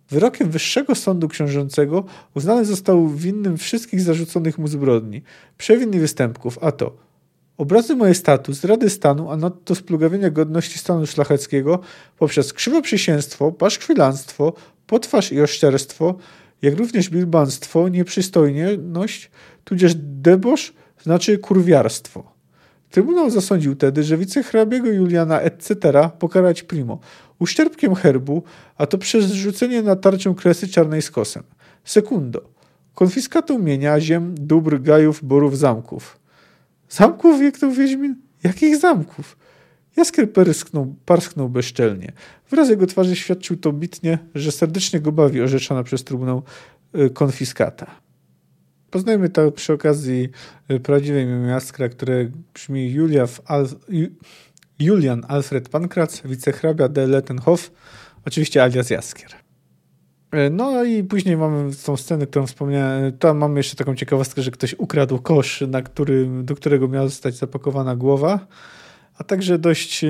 Wyrokiem 0.09 0.49
Wyższego 0.49 0.95
Sądu 0.95 1.27
Książęcego 1.27 2.05
uznany 2.35 2.65
został 2.65 3.09
winnym 3.09 3.57
wszystkich 3.57 4.01
zarzuconych 4.01 4.57
mu 4.57 4.67
zbrodni, 4.67 5.21
przewin 5.57 5.93
i 5.93 5.99
występków, 5.99 6.59
a 6.61 6.71
to 6.71 6.97
Obrazy 7.63 7.95
moje 7.95 8.13
status, 8.13 8.57
zdrady 8.57 8.89
stanu, 8.89 9.31
a 9.31 9.37
nadto 9.37 9.75
splugawienia 9.75 10.29
godności 10.29 10.79
stanu 10.79 11.05
szlacheckiego 11.05 11.79
poprzez 12.17 12.53
krzywoprzysięstwo, 12.53 13.51
paszkwilactwo, 13.51 14.53
potwarz 14.87 15.31
i 15.31 15.41
oszczerstwo, 15.41 16.15
jak 16.61 16.77
również 16.77 17.09
bilbanstwo, 17.09 17.89
nieprzystojność, 17.89 19.31
tudzież 19.63 19.93
debosz, 19.95 20.73
znaczy 21.03 21.37
kurwiarstwo. 21.37 22.23
Trybunał 22.89 23.29
zasądził 23.29 23.75
tedy, 23.75 24.03
że 24.03 24.17
wicehrabiego 24.17 24.87
Juliana 24.87 25.41
etc. 25.41 26.09
pokarać 26.19 26.63
primo, 26.63 26.99
uszczerbkiem 27.39 27.95
herbu, 27.95 28.43
a 28.77 28.85
to 28.85 28.97
przez 28.97 29.25
zrzucenie 29.25 29.81
na 29.81 29.95
tarczę 29.95 30.33
kresy 30.37 30.67
czarnej 30.67 31.01
z 31.01 31.11
kosem. 31.11 31.43
Sekundo. 31.83 32.41
Konfiskatą 32.93 33.59
mienia, 33.59 33.99
ziem, 33.99 34.35
dóbr, 34.37 34.81
gajów, 34.81 35.25
borów, 35.25 35.57
zamków. 35.57 36.22
Zamków, 36.93 37.41
jak 37.41 37.57
to 37.57 37.71
Wiedźmin? 37.71 38.15
Jakich 38.43 38.77
zamków? 38.77 39.37
Jaskier 39.97 40.31
prysknął, 40.31 40.95
parsknął 41.05 41.49
bezczelnie. 41.49 42.11
Wraz 42.49 42.69
jego 42.69 42.87
twarzy 42.87 43.15
świadczył 43.15 43.57
to 43.57 43.73
bitnie, 43.73 44.17
że 44.35 44.51
serdecznie 44.51 44.99
go 44.99 45.11
bawi 45.11 45.41
orzeczona 45.41 45.83
przez 45.83 46.03
Trybunał 46.03 46.43
y, 46.95 47.09
konfiskata. 47.09 47.85
Poznajmy 48.91 49.29
to 49.29 49.51
przy 49.51 49.73
okazji 49.73 50.29
y, 50.71 50.79
prawdziwej 50.79 51.23
imię 51.23 51.47
Jaskra, 51.47 51.89
które 51.89 52.29
brzmi 52.53 52.91
Julia 52.91 53.27
Julian 54.79 55.25
Alfred 55.27 55.69
Pankrac, 55.69 56.21
wicehrabia 56.25 56.87
de 56.89 57.07
Lettenhof, 57.07 57.71
oczywiście 58.25 58.63
alias 58.63 58.89
Jaskier. 58.89 59.42
E, 60.33 60.49
no 60.49 60.83
i 60.83 61.03
później 61.03 61.37
mamy 61.37 61.71
tą 61.85 61.97
scenę, 61.97 62.27
którą 62.27 62.47
wspomniałem. 62.47 63.17
Tam 63.17 63.37
mamy 63.37 63.59
jeszcze 63.59 63.75
taką 63.75 63.95
ciekawostkę, 63.95 64.41
że 64.41 64.51
ktoś 64.51 64.75
ukradł 64.77 65.19
kosz, 65.19 65.63
na 65.67 65.81
którym, 65.81 66.45
do 66.45 66.55
którego 66.55 66.87
miała 66.87 67.07
zostać 67.07 67.35
zapakowana 67.35 67.95
głowa. 67.95 68.47
A 69.17 69.23
także 69.23 69.59
dość 69.59 70.03
yy, 70.03 70.09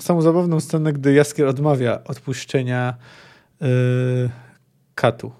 samą 0.00 0.22
zabawną 0.22 0.60
scenę, 0.60 0.92
gdy 0.92 1.12
Jaskier 1.12 1.46
odmawia 1.46 2.04
odpuszczenia 2.04 2.96
yy, 3.60 3.68
katu. 4.94 5.32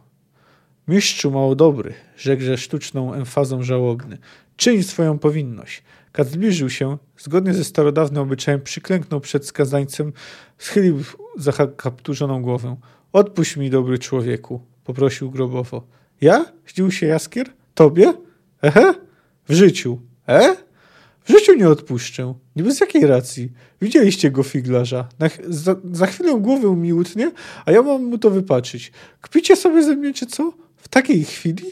Mistrzu 0.88 1.30
mało 1.30 1.54
dobry, 1.54 1.94
rzekże 2.16 2.58
sztuczną 2.58 3.14
emfazą 3.14 3.62
żałobny. 3.62 4.18
Czyń 4.56 4.82
swoją 4.82 5.18
powinność. 5.18 5.82
Kat 6.12 6.28
zbliżył 6.28 6.70
się, 6.70 6.98
zgodnie 7.18 7.54
ze 7.54 7.64
starodawnym 7.64 8.22
obyczajem 8.22 8.60
przyklęknął 8.60 9.20
przed 9.20 9.46
skazańcem, 9.46 10.12
schylił 10.58 11.02
zakapturzoną 11.36 12.42
głowę. 12.42 12.76
Odpuść 13.12 13.56
mi, 13.56 13.70
dobry 13.70 13.98
człowieku, 13.98 14.60
poprosił 14.84 15.30
grobowo. 15.30 15.86
Ja? 16.20 16.44
Zdziwił 16.66 16.90
się 16.90 17.06
Jaskier? 17.06 17.46
Tobie? 17.74 18.12
Ehe? 18.62 18.94
W 19.48 19.52
życiu. 19.52 20.00
E? 20.28 20.56
W 21.24 21.30
życiu 21.30 21.54
nie 21.54 21.68
odpuszczę. 21.68 22.34
Nie 22.56 22.62
bez 22.62 22.80
jakiej 22.80 23.06
racji. 23.06 23.52
Widzieliście 23.82 24.30
go 24.30 24.42
figlarza. 24.42 25.08
Na, 25.18 25.28
za, 25.48 25.76
za 25.92 26.06
chwilę 26.06 26.40
głowę 26.40 26.76
mi 26.76 26.92
utnie, 26.92 27.32
a 27.64 27.72
ja 27.72 27.82
mam 27.82 28.04
mu 28.04 28.18
to 28.18 28.30
wypaczyć. 28.30 28.92
Kpicie 29.20 29.56
sobie 29.56 29.82
ze 29.82 29.96
mnie, 29.96 30.14
czy 30.14 30.26
co? 30.26 30.52
W 30.76 30.88
takiej 30.88 31.24
chwili? 31.24 31.64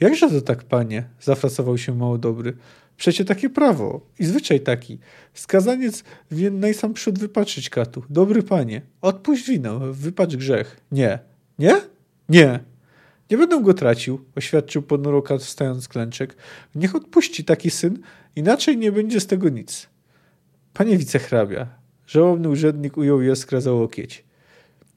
Jakże 0.00 0.30
to 0.30 0.40
tak, 0.40 0.64
panie? 0.64 1.08
Zafrasował 1.20 1.78
się 1.78 1.94
mało 1.94 2.18
dobry. 2.18 2.56
Przecie 2.98 3.24
takie 3.24 3.50
prawo 3.50 4.00
i 4.18 4.24
zwyczaj 4.24 4.60
taki. 4.60 4.98
Skazaniec 5.34 6.04
winien 6.30 6.60
najsam 6.60 6.94
przód 6.94 7.18
wypaczyć 7.18 7.70
katu. 7.70 8.02
Dobry 8.10 8.42
panie, 8.42 8.82
odpuść 9.00 9.48
winę, 9.48 9.80
wypacz 9.92 10.36
grzech. 10.36 10.80
Nie. 10.92 11.18
Nie? 11.58 11.80
Nie. 12.28 12.60
Nie 13.30 13.36
będę 13.36 13.62
go 13.62 13.74
tracił, 13.74 14.20
oświadczył 14.36 14.82
ponuro 14.82 15.22
kat 15.22 15.42
wstając 15.42 15.88
klęczek. 15.88 16.36
Niech 16.74 16.94
odpuści 16.94 17.44
taki 17.44 17.70
syn, 17.70 17.98
inaczej 18.36 18.76
nie 18.76 18.92
będzie 18.92 19.20
z 19.20 19.26
tego 19.26 19.48
nic. 19.48 19.88
Panie 20.74 20.98
wicehrabia, 20.98 21.66
żałobny 22.06 22.48
urzędnik 22.48 22.96
ujął 22.96 23.22
jaskra 23.22 23.60
za 23.60 23.72
łokieć. 23.72 24.24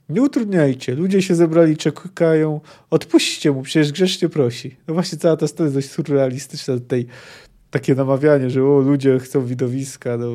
Nie 0.10 0.22
utrudniajcie, 0.22 0.96
ludzie 0.96 1.22
się 1.22 1.36
zebrali, 1.36 1.78
czekają. 1.78 2.62
Odpuśćcie 2.90 3.52
mu, 3.52 3.62
przecież 3.62 3.92
grzecznie 3.92 4.30
prosi. 4.30 4.76
No 4.88 4.94
właśnie 4.94 5.18
cała 5.18 5.38
ta 5.38 5.48
strona 5.48 5.66
jest 5.66 5.78
dość 5.78 5.90
surrealistyczna 5.90 6.74
tutaj. 6.74 7.08
Takie 7.72 7.96
namawianie, 7.96 8.50
że 8.50 8.64
o, 8.64 8.80
ludzie 8.80 9.20
chcą 9.20 9.46
widowiska, 9.46 10.18
no 10.18 10.28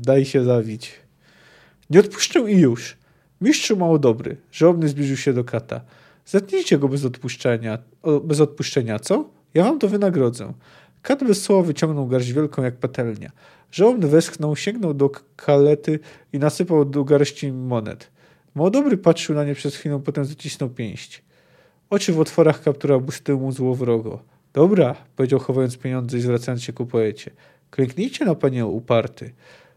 daj 0.00 0.24
się 0.24 0.44
zawić. 0.44 0.92
Nie 1.90 2.00
odpuszczę 2.00 2.50
i 2.50 2.58
już. 2.58 2.96
Mistrzu 3.40 3.76
mało 3.76 3.98
dobry. 3.98 4.36
Zbliżył 4.84 5.16
się 5.16 5.32
do 5.32 5.44
kata. 5.44 5.80
Zatnijcie 6.26 6.78
go 6.78 6.88
bez 6.88 7.04
odpuszczenia, 7.04 7.78
bez 8.24 8.40
odpuszczenia, 8.40 8.98
co? 8.98 9.28
Ja 9.54 9.64
wam 9.64 9.78
to 9.78 9.88
wynagrodzę. 9.88 10.52
Kat 11.02 11.24
bez 11.24 11.42
słowa 11.42 11.62
wyciągnął 11.62 12.06
garść 12.06 12.32
wielką 12.32 12.62
jak 12.62 12.76
patelnia. 12.76 13.30
Żałobny 13.72 14.08
westchnął, 14.08 14.56
sięgnął 14.56 14.94
do 14.94 15.10
kalety 15.36 15.98
i 16.32 16.38
nasypał 16.38 16.84
do 16.84 17.04
garści 17.04 17.52
monet. 17.52 18.10
Młodobry 18.54 18.98
patrzył 18.98 19.34
na 19.34 19.44
nie 19.44 19.54
przez 19.54 19.76
chwilę, 19.76 20.00
potem 20.04 20.24
zacisnął 20.24 20.70
pięść. 20.70 21.22
Oczy 21.90 22.12
w 22.12 22.20
otworach 22.20 22.62
kaptura 22.62 22.98
błyszczyły 22.98 23.40
mu 23.40 23.52
złowrogo. 23.52 24.35
Dobra, 24.56 24.94
powiedział 25.16 25.40
chowając 25.40 25.76
pieniądze 25.76 26.18
i 26.18 26.20
zwracając 26.20 26.62
się 26.62 26.72
ku 26.72 26.86
poecie. 26.86 27.30
Klęknijcie 27.70 28.24
na 28.24 28.34
panie 28.34 28.66
uparty. 28.66 29.32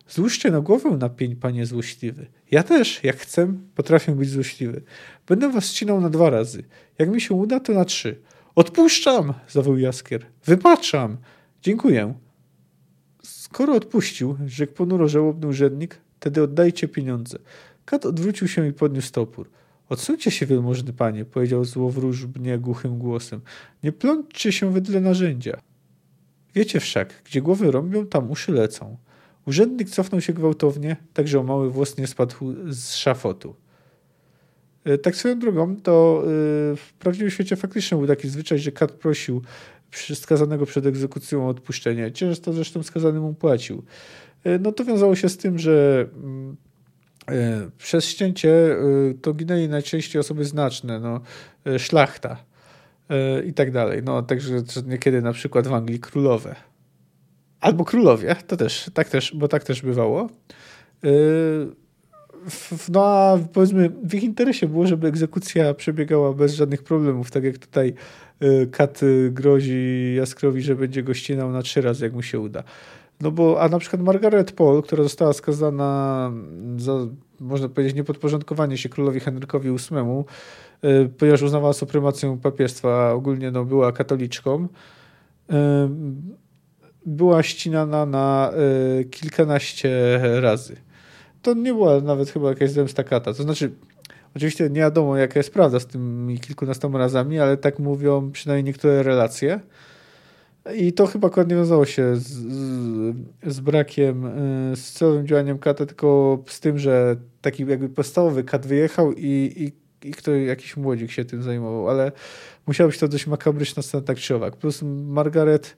Złóżcie 0.10 0.52
na 0.52 0.62
głowę 0.62 0.90
na 0.90 1.10
pień, 1.10 1.36
panie 1.36 1.66
złośliwy. 1.66 2.28
Ja 2.52 2.64
też, 2.64 3.04
jak 3.04 3.18
chcę, 3.18 3.54
potrafię 3.76 4.12
być 4.12 4.30
złośliwy. 4.30 4.82
Będę 5.28 5.52
was 5.52 5.72
ścinał 5.72 6.02
na 6.02 6.10
dwa 6.10 6.30
razy. 6.30 6.64
Jak 7.00 7.10
mi 7.10 7.22
się 7.22 7.34
uda, 7.34 7.60
to 7.60 7.74
na 7.74 7.86
trzy. 7.86 8.22
Odpuszczam, 8.56 9.34
zawoł 9.50 9.78
Jaskier. 9.78 10.26
Wypaczam. 10.46 11.18
Dziękuję. 11.62 12.14
Skoro 13.24 13.74
odpuścił, 13.74 14.38
rzekł 14.46 14.74
ponuro 14.74 15.08
żałobny 15.08 15.48
urzędnik, 15.48 15.98
wtedy 16.20 16.44
oddajcie 16.44 16.88
pieniądze. 16.88 17.40
Kat 17.86 18.06
odwrócił 18.06 18.48
się 18.48 18.68
i 18.68 18.74
podniósł 18.74 19.12
topór. 19.12 19.50
Odsuńcie 19.90 20.32
się, 20.32 20.46
wielmożny 20.46 20.94
panie, 20.94 21.26
powiedział 21.26 21.66
złowróżbnie 21.66 22.58
głuchym 22.58 23.00
głosem. 23.00 23.42
Nie 23.84 23.92
plączcie 23.92 24.52
się 24.52 24.74
wedle 24.74 25.02
narzędzia. 25.02 25.62
Wiecie 26.56 26.80
wszak, 26.80 27.22
gdzie 27.26 27.42
głowy 27.42 27.72
rąbią, 27.72 28.08
tam 28.08 28.32
uszy 28.32 28.52
lecą. 28.52 28.98
Urzędnik 29.46 29.90
cofnął 29.90 30.22
się 30.22 30.34
gwałtownie, 30.34 30.98
tak 31.14 31.28
że 31.28 31.40
o 31.40 31.44
mały 31.44 31.72
włos 31.72 31.98
nie 31.98 32.08
spadł 32.08 32.36
z 32.68 32.96
szafotu. 32.96 33.56
E, 34.84 34.98
tak 34.98 35.16
swoją 35.16 35.40
drogą, 35.40 35.76
to 35.76 36.22
e, 36.24 36.26
w 36.76 36.94
prawdziwym 37.00 37.30
świecie 37.32 37.56
faktycznie 37.56 37.98
był 37.98 38.08
taki 38.08 38.30
zwyczaj, 38.30 38.60
że 38.60 38.72
kat 38.72 38.92
prosił 38.92 39.42
skazanego 40.14 40.66
przed 40.66 40.86
egzekucją 40.86 41.46
o 41.46 41.48
odpuszczenie. 41.48 42.12
Często 42.12 42.54
zresztą 42.54 42.84
skazany 42.84 43.20
mu 43.20 43.34
płacił. 43.34 43.84
E, 44.44 44.60
no 44.60 44.72
to 44.72 44.86
wiązało 44.86 45.16
się 45.16 45.30
z 45.30 45.38
tym, 45.38 45.60
że 45.60 46.08
mm, 46.24 46.56
przez 47.78 48.06
ścięcie 48.06 48.78
to 49.22 49.34
ginęli 49.34 49.70
najczęściej 49.70 50.20
osoby 50.20 50.46
znaczne, 50.46 51.00
no, 51.00 51.22
szlachta 51.78 52.38
i 53.46 53.54
tak 53.54 53.72
dalej. 53.72 54.02
No, 54.04 54.22
także 54.22 54.54
niekiedy 54.86 55.22
na 55.22 55.34
przykład 55.34 55.68
w 55.68 55.74
Anglii 55.74 56.00
królowe. 56.00 56.56
Albo 57.60 57.86
królowie, 57.86 58.36
to 58.48 58.58
też, 58.58 58.90
tak 58.94 59.10
też, 59.10 59.36
bo 59.36 59.48
tak 59.48 59.64
też 59.64 59.82
bywało. 59.82 60.30
No 62.90 63.06
a 63.06 63.38
powiedzmy, 63.54 63.90
w 64.04 64.14
ich 64.14 64.24
interesie 64.24 64.68
było, 64.68 64.88
żeby 64.88 65.08
egzekucja 65.08 65.74
przebiegała 65.74 66.34
bez 66.34 66.54
żadnych 66.54 66.84
problemów, 66.84 67.32
tak 67.32 67.44
jak 67.44 67.58
tutaj 67.58 67.94
Kat 68.72 69.02
grozi 69.32 70.14
Jaskrowi, 70.18 70.62
że 70.62 70.76
będzie 70.76 71.04
go 71.04 71.14
ścinał 71.14 71.52
na 71.52 71.62
trzy 71.62 71.82
razy, 71.82 72.06
jak 72.06 72.14
mu 72.14 72.22
się 72.22 72.40
uda. 72.40 72.64
No 73.22 73.32
bo, 73.32 73.62
a 73.62 73.70
na 73.70 73.80
przykład 73.80 74.02
Margaret 74.02 74.52
Paul, 74.52 74.84
która 74.84 75.04
została 75.04 75.34
skazana 75.34 76.32
za, 76.78 76.94
można 77.40 77.70
powiedzieć, 77.70 77.96
niepodporządkowanie 77.96 78.78
się 78.78 78.90
królowi 78.90 79.20
Henrykowi 79.20 79.70
VIII, 79.70 80.24
y, 80.86 81.10
ponieważ 81.10 81.42
uznawała 81.42 81.74
supremację 81.74 82.40
papiestwa, 82.42 83.12
ogólnie 83.12 83.52
no, 83.52 83.66
była 83.66 83.92
katoliczką, 83.92 84.68
y, 85.50 85.56
była 87.06 87.44
ścinana 87.44 88.06
na 88.06 88.52
kilkanaście 89.12 90.20
razy 90.42 90.76
to 91.42 91.54
nie 91.54 91.74
była 91.74 92.02
nawet 92.02 92.30
chyba 92.30 92.50
jakaś 92.50 92.72
zemsta 92.72 93.04
kata. 93.04 93.34
To 93.34 93.44
znaczy, 93.44 93.72
oczywiście 94.36 94.70
nie 94.70 94.82
wiadomo 94.82 95.18
jaka 95.18 95.40
jest 95.40 95.54
prawda 95.54 95.80
z 95.80 95.88
tymi 95.88 96.40
kilkunastoma 96.40 97.00
razami, 97.00 97.40
ale 97.40 97.58
tak 97.58 97.80
mówią 97.80 98.32
przynajmniej 98.32 98.64
niektóre 98.64 99.04
relacje. 99.04 99.60
I 100.76 100.94
to 100.94 101.08
chyba 101.08 101.28
akurat 101.28 101.50
nie 101.50 101.56
wiązało 101.56 101.86
się 101.86 102.16
z, 102.16 102.28
z, 102.28 103.16
z, 103.46 103.60
brakiem, 103.60 104.26
y, 104.26 104.76
z 104.76 104.92
celowym 104.92 105.28
działaniem 105.28 105.60
kata, 105.60 105.86
tylko 105.86 106.40
z 106.48 106.60
tym, 106.60 106.80
że 106.80 107.16
taki 107.42 107.66
jakby 107.66 107.90
podstawowy 107.90 108.44
kat 108.44 108.68
wyjechał 108.68 109.14
i, 109.14 109.54
i, 109.56 109.72
i 110.10 110.12
kto, 110.12 110.32
jakiś 110.32 110.78
młodzik 110.78 111.12
się 111.12 111.26
tym 111.26 111.44
zajmował, 111.44 111.90
ale 111.90 112.12
musiała 112.68 112.90
być 112.90 113.00
to 113.00 113.08
dość 113.08 113.28
makabryczna 113.28 113.84
scena 113.84 114.04
tak 114.04 114.18
czy 114.18 114.36
owak. 114.36 114.56
Plus 114.56 114.82
Margaret 115.08 115.78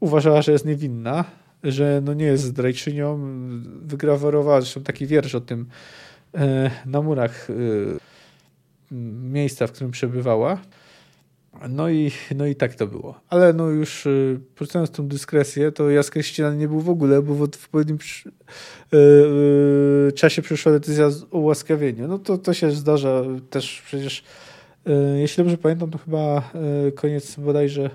uważała, 0.00 0.42
że 0.42 0.52
jest 0.52 0.64
niewinna, 0.64 1.24
że 1.64 2.00
no 2.04 2.14
nie 2.14 2.24
jest 2.24 2.44
zdrajczynią. 2.44 3.20
Wygrawerowała 3.82 4.60
zresztą 4.60 4.82
taki 4.82 5.06
wiersz 5.06 5.34
o 5.34 5.40
tym 5.40 5.66
e, 6.34 6.70
na 6.86 7.02
murach 7.02 7.50
e, 7.50 7.54
miejsca, 9.30 9.66
w 9.66 9.72
którym 9.72 9.90
przebywała. 9.90 10.58
No 11.68 11.90
i, 11.90 12.10
no 12.36 12.46
i 12.46 12.54
tak 12.54 12.74
to 12.74 12.86
było. 12.86 13.20
Ale 13.28 13.52
no 13.52 13.68
już 13.68 14.06
e, 14.06 14.10
porzucając 14.54 14.90
tą 14.90 15.08
dyskresję, 15.08 15.72
to 15.72 15.90
Jaskier 15.90 16.56
nie 16.56 16.68
był 16.68 16.80
w 16.80 16.90
ogóle, 16.90 17.22
bo 17.22 17.34
w 17.34 17.42
odpowiednim 17.42 17.98
czasie 20.14 20.42
przyszła 20.42 20.72
decyzja 20.72 21.10
o 21.30 21.38
ułaskawieniu. 21.38 22.08
No 22.08 22.18
to, 22.18 22.38
to 22.38 22.54
się 22.54 22.70
zdarza 22.70 23.22
też 23.50 23.82
przecież, 23.86 24.24
jeśli 25.16 25.44
dobrze 25.44 25.58
pamiętam, 25.58 25.90
to 25.90 25.98
chyba 25.98 26.50
koniec 26.94 27.36
bodajże 27.36 27.90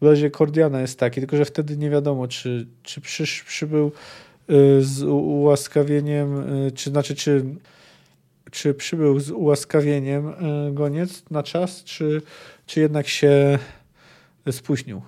razie 0.00 0.30
Kordiana 0.30 0.80
jest 0.80 0.98
taki, 0.98 1.20
tylko 1.20 1.36
że 1.36 1.44
wtedy 1.44 1.76
nie 1.76 1.90
wiadomo, 1.90 2.28
czy, 2.28 2.66
czy 2.82 3.00
przysz, 3.00 3.42
przybył 3.42 3.92
y, 4.50 4.82
z 4.82 5.02
ułaskawieniem, 5.02 6.56
y, 6.66 6.72
czy 6.72 6.90
znaczy, 6.90 7.14
czy, 7.14 7.44
czy 8.50 8.74
przybył 8.74 9.20
z 9.20 9.30
ułaskawieniem 9.30 10.28
y, 10.28 10.72
goniec 10.72 11.30
na 11.30 11.42
czas, 11.42 11.84
czy, 11.84 12.22
czy 12.68 12.80
jednak 12.80 13.08
się 13.08 13.58
spóźnił. 14.50 15.02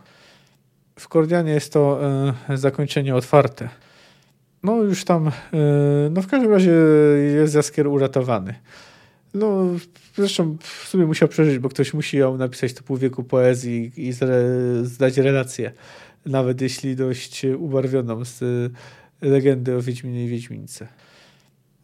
W 0.99 1.09
Kordianie 1.09 1.53
jest 1.53 1.73
to 1.73 2.01
zakończenie 2.55 3.15
otwarte. 3.15 3.69
No 4.63 4.83
już 4.83 5.05
tam, 5.05 5.31
no 6.11 6.23
w 6.23 6.27
każdym 6.27 6.51
razie 6.51 6.73
jest 7.35 7.55
Jaskier 7.55 7.87
uratowany. 7.87 8.55
No, 9.35 9.67
zresztą 10.17 10.57
w 10.61 10.89
sumie 10.89 11.07
musiał 11.07 11.29
przeżyć, 11.29 11.59
bo 11.59 11.69
ktoś 11.69 11.95
musi 11.95 12.17
ją 12.17 12.37
napisać 12.37 12.75
to 12.75 12.83
pół 12.83 12.97
wieku 12.97 13.25
poezji 13.25 13.93
i 13.97 14.13
zdać 14.83 15.17
relację, 15.17 15.73
nawet 16.27 16.61
jeśli 16.61 16.97
dość 16.97 17.45
ubarwioną 17.59 18.25
z 18.25 18.73
legendy 19.23 19.77
o 19.77 19.83
Wiedźminie 19.83 20.25
i 20.25 20.29
Wiedźmince. 20.29 20.89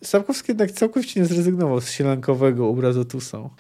Sapkowski 0.05 0.51
jednak 0.51 0.71
całkowicie 0.71 1.21
nie 1.21 1.27
zrezygnował 1.27 1.81
z 1.81 1.91
sielankowego 1.91 2.69
obrazu 2.69 3.05
Tusą. 3.05 3.51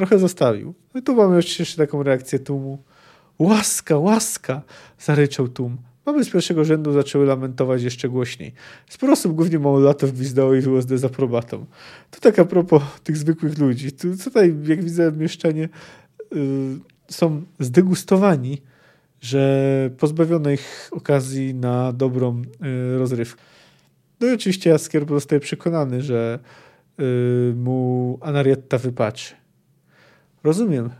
Trochę 0.00 0.18
zostawił. 0.18 0.74
No 0.94 1.00
i 1.00 1.02
tu 1.02 1.14
mamy 1.14 1.36
jeszcze 1.36 1.76
taką 1.76 2.02
reakcję 2.02 2.38
tłumu. 2.38 2.82
Łaska, 3.38 3.98
łaska! 3.98 4.62
zaryczał 4.98 5.48
tłum. 5.48 5.76
Mamy 6.06 6.24
z 6.24 6.30
pierwszego 6.30 6.64
rzędu 6.64 6.92
zaczęły 6.92 7.26
lamentować 7.26 7.82
jeszcze 7.82 8.08
głośniej. 8.08 8.52
Sporo 8.88 9.12
osób, 9.12 9.34
głównie 9.34 9.58
małolatów, 9.58 10.12
gwizdało 10.12 10.54
i 10.54 10.62
było 10.62 10.82
z 10.82 10.86
dezaprobatą. 10.86 11.66
To 12.10 12.20
tak 12.20 12.38
a 12.38 12.44
propos 12.44 12.82
tych 13.04 13.16
zwykłych 13.16 13.58
ludzi. 13.58 13.92
Tu, 13.92 14.16
tutaj, 14.24 14.56
jak 14.68 14.84
widzę, 14.84 15.12
mieszczanie 15.12 15.68
yy, 16.32 16.40
są 17.08 17.42
zdegustowani, 17.58 18.62
że 19.20 19.90
pozbawiono 19.98 20.50
ich 20.50 20.88
okazji 20.92 21.54
na 21.54 21.92
dobrą 21.92 22.42
yy, 22.60 22.98
rozrywkę. 22.98 23.42
No 24.20 24.26
i 24.26 24.34
oczywiście 24.34 24.70
Jaskier 24.70 25.06
pozostaje 25.06 25.40
przekonany, 25.40 26.02
że 26.02 26.38
yy, 26.98 27.54
mu 27.56 28.18
Anarietta 28.20 28.78
wypaczy. 28.78 29.39
Rozumiem, 30.44 30.90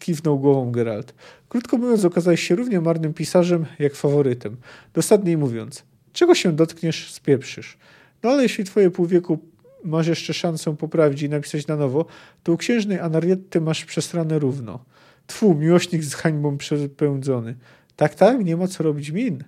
kiwnął 0.00 0.38
głową 0.38 0.72
Geralt. 0.72 1.14
Krótko 1.48 1.78
mówiąc, 1.78 2.04
okazałeś 2.04 2.42
się 2.42 2.54
równie 2.54 2.80
marnym 2.80 3.14
pisarzem, 3.14 3.66
jak 3.78 3.94
faworytem. 3.94 4.56
Dosadniej 4.94 5.36
mówiąc, 5.36 5.84
czego 6.12 6.34
się 6.34 6.52
dotkniesz, 6.52 7.12
spieprzysz. 7.12 7.78
No 8.22 8.30
ale 8.30 8.42
jeśli 8.42 8.64
twoje 8.64 8.90
półwieku 8.90 9.38
masz 9.84 10.06
jeszcze 10.06 10.34
szansę 10.34 10.76
poprawić 10.76 11.22
i 11.22 11.28
napisać 11.28 11.66
na 11.66 11.76
nowo, 11.76 12.06
to 12.42 12.52
u 12.52 12.56
księżnej 12.56 12.98
Anarietty 12.98 13.60
masz 13.60 13.84
przesrane 13.84 14.38
równo. 14.38 14.84
Twu, 15.26 15.54
miłośnik 15.54 16.04
z 16.04 16.14
hańbą 16.14 16.58
przepełniony. 16.58 17.56
Tak, 17.96 18.14
tak, 18.14 18.44
nie 18.44 18.56
ma 18.56 18.68
co 18.68 18.82
robić 18.82 19.10
min. 19.10 19.44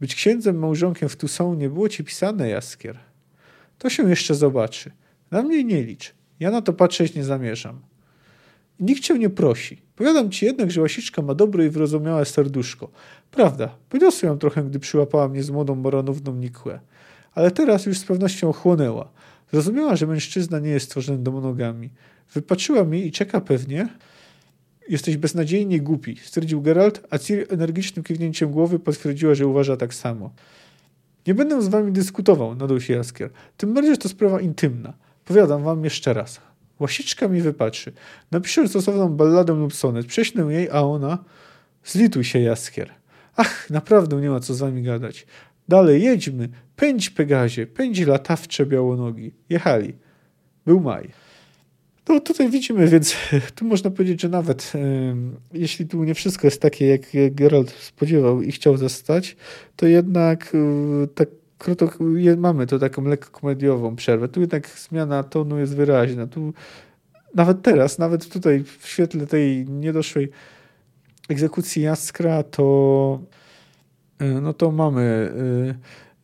Być 0.00 0.14
księdzem 0.14 0.58
małżonkiem 0.58 1.08
w 1.08 1.16
Tusą 1.16 1.54
nie 1.54 1.68
było 1.68 1.88
ci 1.88 2.04
pisane, 2.04 2.48
Jaskier. 2.48 2.98
To 3.78 3.90
się 3.90 4.10
jeszcze 4.10 4.34
zobaczy. 4.34 4.90
Na 5.30 5.42
mnie 5.42 5.64
nie 5.64 5.82
licz. 5.82 6.14
Ja 6.40 6.50
na 6.50 6.62
to 6.62 6.72
patrzeć 6.72 7.14
nie 7.14 7.24
zamierzam. 7.24 7.80
Nikt 8.80 9.02
cię 9.02 9.18
nie 9.18 9.30
prosi. 9.30 9.82
Powiadam 9.96 10.30
ci 10.30 10.46
jednak, 10.46 10.70
że 10.70 10.80
łasiczka 10.80 11.22
ma 11.22 11.34
dobre 11.34 11.66
i 11.66 11.70
wyrozumiałe 11.70 12.24
serduszko. 12.24 12.90
Prawda, 13.30 13.76
poniosłem 13.88 14.32
ją 14.32 14.38
trochę, 14.38 14.64
gdy 14.64 14.78
przyłapała 14.78 15.28
mnie 15.28 15.42
z 15.42 15.50
młodą 15.50 15.74
moranówną 15.74 16.34
Nikłę. 16.34 16.80
Ale 17.34 17.50
teraz 17.50 17.86
już 17.86 17.98
z 17.98 18.04
pewnością 18.04 18.48
ochłonęła. 18.48 19.12
Zrozumiała, 19.52 19.96
że 19.96 20.06
mężczyzna 20.06 20.58
nie 20.58 20.70
jest 20.70 20.86
stworzony 20.86 21.18
do 21.18 21.32
monogami. 21.32 21.90
Wypatrzyła 22.34 22.84
mnie 22.84 23.02
i 23.02 23.12
czeka 23.12 23.40
pewnie. 23.40 23.88
Jesteś 24.88 25.16
beznadziejnie 25.16 25.80
głupi, 25.80 26.16
stwierdził 26.24 26.62
Geralt, 26.62 27.06
a 27.10 27.18
Ciri 27.18 27.42
energicznym 27.50 28.04
kiwnięciem 28.04 28.50
głowy 28.50 28.78
potwierdziła, 28.78 29.34
że 29.34 29.46
uważa 29.46 29.76
tak 29.76 29.94
samo. 29.94 30.30
Nie 31.26 31.34
będę 31.34 31.62
z 31.62 31.68
wami 31.68 31.92
dyskutował, 31.92 32.54
nadał 32.54 32.80
się 32.80 32.94
Jaskier. 32.94 33.30
Tym 33.56 33.74
bardziej, 33.74 33.92
że 33.92 33.98
to 33.98 34.08
sprawa 34.08 34.40
intymna. 34.40 34.92
Powiadam 35.24 35.62
wam 35.62 35.84
jeszcze 35.84 36.12
raz. 36.12 36.40
Łasiczka 36.80 37.28
mi 37.28 37.40
wypatrzy. 37.40 37.92
Napiszę 38.30 38.68
stosowną 38.68 39.08
balladę 39.08 39.52
lub 39.52 39.74
sonet. 39.74 40.06
Prześlę 40.06 40.44
jej, 40.44 40.68
a 40.70 40.82
ona... 40.82 41.24
Zlituj 41.84 42.24
się, 42.24 42.38
Jaskier. 42.38 42.90
Ach, 43.36 43.70
naprawdę 43.70 44.16
nie 44.16 44.30
ma 44.30 44.40
co 44.40 44.54
z 44.54 44.58
wami 44.58 44.82
gadać. 44.82 45.26
Dalej, 45.68 46.02
jedźmy. 46.02 46.48
Pędź, 46.76 47.10
Pegazie. 47.10 47.66
Pędź 47.66 48.00
latawcze 48.00 48.66
białonogi. 48.66 49.32
Jechali. 49.48 49.92
Był 50.66 50.80
maj. 50.80 51.08
No 52.08 52.20
tutaj 52.20 52.50
widzimy, 52.50 52.88
więc 52.88 53.16
tu 53.54 53.64
można 53.64 53.90
powiedzieć, 53.90 54.22
że 54.22 54.28
nawet 54.28 54.72
jeśli 55.52 55.86
tu 55.86 56.04
nie 56.04 56.14
wszystko 56.14 56.46
jest 56.46 56.60
takie, 56.60 56.86
jak 56.86 57.00
Geralt 57.34 57.70
spodziewał 57.70 58.42
i 58.42 58.52
chciał 58.52 58.76
zostać, 58.76 59.36
to 59.76 59.86
jednak 59.86 60.54
y, 60.54 61.08
tak 61.14 61.28
krótko, 61.62 62.04
mamy 62.36 62.66
to 62.66 62.78
taką 62.78 63.04
lekko 63.04 63.40
komediową 63.40 63.96
przerwę. 63.96 64.28
Tu 64.28 64.40
jednak 64.40 64.68
zmiana 64.68 65.22
tonu 65.22 65.58
jest 65.58 65.76
wyraźna. 65.76 66.26
Tu 66.26 66.52
nawet 67.34 67.62
teraz, 67.62 67.98
nawet 67.98 68.28
tutaj 68.28 68.64
w 68.78 68.88
świetle 68.88 69.26
tej 69.26 69.68
niedoszłej 69.68 70.30
egzekucji 71.28 71.82
Jaskra, 71.82 72.42
to 72.42 73.20
y, 74.22 74.24
no 74.24 74.52
to 74.52 74.70
mamy 74.70 75.32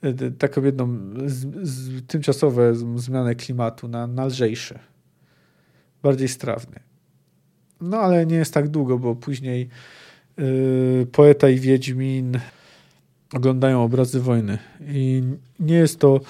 y, 0.05 0.31
taką 0.38 0.62
jedną 0.62 0.98
z, 1.27 1.68
z, 1.68 2.07
tymczasowe 2.07 2.74
zmianę 2.96 3.35
klimatu 3.35 3.88
na, 3.88 4.07
na 4.07 4.27
lżejsze 4.27 4.79
bardziej 6.03 6.29
strawny. 6.29 6.81
No 7.81 7.98
ale 7.98 8.27
nie 8.27 8.37
jest 8.37 8.55
tak 8.55 8.68
długo, 8.68 8.98
bo 8.98 9.14
później 9.16 9.68
yy, 10.37 11.07
poeta 11.12 11.48
i 11.48 11.61
Wiedźmin 11.61 12.38
oglądają 13.32 13.84
obrazy 13.84 14.20
wojny 14.20 14.58
i 14.88 15.22
nie 15.60 15.74
jest 15.74 15.98
to 15.98 16.20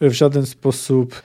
w 0.00 0.12
żaden 0.12 0.46
sposób 0.46 1.22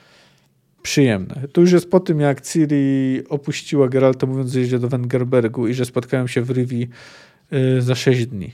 przyjemne. 0.82 1.48
To 1.52 1.60
już 1.60 1.72
jest 1.72 1.90
po 1.90 2.00
tym, 2.00 2.20
jak 2.20 2.40
Ciri 2.40 3.22
opuściła 3.28 3.88
Geralta, 3.88 4.26
mówiąc, 4.26 4.52
że 4.52 4.60
jedzie 4.60 4.78
do 4.78 4.88
Wengerbergu 4.88 5.68
i 5.68 5.74
że 5.74 5.84
spotkają 5.84 6.26
się 6.26 6.42
w 6.42 6.50
Rivi 6.50 6.88
yy, 7.50 7.82
za 7.82 7.94
sześć 7.94 8.26
dni. 8.26 8.52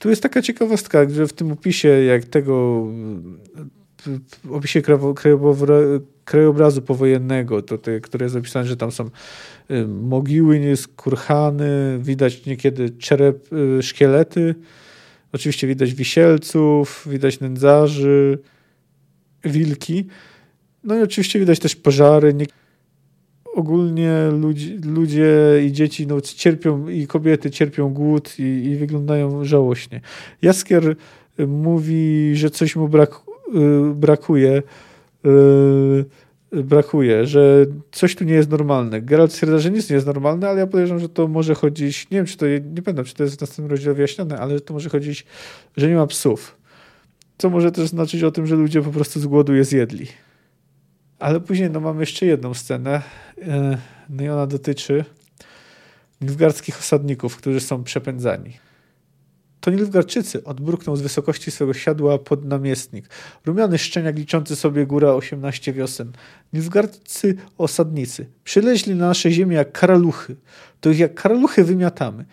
Tu 0.00 0.10
jest 0.10 0.22
taka 0.22 0.42
ciekawostka, 0.42 1.08
że 1.08 1.26
w 1.26 1.32
tym 1.32 1.52
opisie, 1.52 1.88
jak 1.88 2.24
tego 2.24 2.86
w 4.44 4.52
opisie 4.52 4.82
krajobrazu 6.24 6.82
powojennego, 6.82 7.62
to 7.62 7.78
te, 7.78 8.00
które 8.00 8.26
jest 8.26 8.36
opisane, 8.36 8.66
że 8.66 8.76
tam 8.76 8.92
są 8.92 9.10
y, 9.70 9.86
mogiły, 9.86 10.60
nie 10.60 10.74
kurhany, 10.96 11.98
widać 12.02 12.46
niekiedy 12.46 12.90
czerep, 12.90 13.52
y, 13.52 13.82
szkielety, 13.82 14.54
oczywiście 15.34 15.66
widać 15.66 15.94
wisielców, 15.94 17.06
widać 17.10 17.40
nędzarzy, 17.40 18.38
wilki, 19.44 20.06
no 20.84 20.98
i 20.98 21.02
oczywiście 21.02 21.38
widać 21.38 21.58
też 21.58 21.76
pożary. 21.76 22.34
Ogólnie 23.54 24.28
ludzi, 24.40 24.78
ludzie 24.84 25.30
i 25.66 25.72
dzieci 25.72 26.06
no, 26.06 26.20
cierpią 26.20 26.88
i 26.88 27.06
kobiety 27.06 27.50
cierpią 27.50 27.92
głód 27.94 28.38
i, 28.38 28.42
i 28.42 28.76
wyglądają 28.76 29.44
żałośnie. 29.44 30.00
Jaskier 30.42 30.96
mówi, 31.38 32.32
że 32.36 32.50
coś 32.50 32.76
mu 32.76 32.88
brak, 32.88 33.20
Y, 33.54 33.94
brakuje, 33.94 34.62
y, 35.26 36.04
brakuje, 36.62 37.26
że 37.26 37.66
coś 37.92 38.16
tu 38.16 38.24
nie 38.24 38.34
jest 38.34 38.50
normalne. 38.50 39.02
Geralt 39.02 39.32
stwierdza, 39.32 39.58
że 39.58 39.70
nic 39.70 39.90
nie 39.90 39.94
jest 39.94 40.06
normalne, 40.06 40.48
ale 40.48 40.60
ja 40.60 40.66
podejrzewam, 40.66 41.00
że 41.00 41.08
to 41.08 41.28
może 41.28 41.54
chodzić, 41.54 42.10
nie 42.10 42.18
wiem, 42.18 42.26
czy 42.26 42.36
to, 42.36 42.46
nie 42.46 42.82
pamiętam, 42.82 43.04
czy 43.04 43.14
to 43.14 43.22
jest 43.22 43.36
w 43.36 43.40
następnym 43.40 43.70
rozdziale 43.70 43.94
wyjaśnione, 43.94 44.38
ale 44.38 44.60
to 44.60 44.74
może 44.74 44.88
chodzić, 44.88 45.26
że 45.76 45.88
nie 45.88 45.94
ma 45.94 46.06
psów. 46.06 46.56
Co 47.38 47.50
może 47.50 47.72
też 47.72 47.88
znaczyć 47.88 48.22
o 48.22 48.30
tym, 48.30 48.46
że 48.46 48.56
ludzie 48.56 48.82
po 48.82 48.90
prostu 48.90 49.20
z 49.20 49.26
głodu 49.26 49.54
je 49.54 49.64
zjedli. 49.64 50.06
Ale 51.18 51.40
później 51.40 51.70
no, 51.70 51.80
mamy 51.80 52.00
jeszcze 52.00 52.26
jedną 52.26 52.54
scenę, 52.54 53.02
y, 53.38 53.42
no 54.08 54.22
i 54.22 54.28
ona 54.28 54.46
dotyczy 54.46 55.04
nilfgaardzkich 56.20 56.78
osadników, 56.78 57.36
którzy 57.36 57.60
są 57.60 57.84
przepędzani. 57.84 58.52
To 59.64 59.70
Nilfgaardczycy, 59.70 60.44
odbruknął 60.44 60.96
z 60.96 61.00
wysokości 61.00 61.50
swego 61.50 61.74
siadła 61.74 62.18
podnamiestnik. 62.18 63.08
Rumiany 63.46 63.78
szczeniak 63.78 64.16
liczący 64.16 64.56
sobie 64.56 64.86
góra 64.86 65.12
18 65.12 65.72
wiosen. 65.72 66.12
Nilfgaardcy 66.52 67.36
osadnicy. 67.58 68.26
Przyleźli 68.44 68.94
na 68.94 69.08
nasze 69.08 69.30
ziemię 69.30 69.56
jak 69.56 69.72
karaluchy. 69.72 70.36
To 70.80 70.90
ich 70.90 70.98
jak 70.98 71.14
karaluchy 71.14 71.64
wymiatamy. 71.64 72.24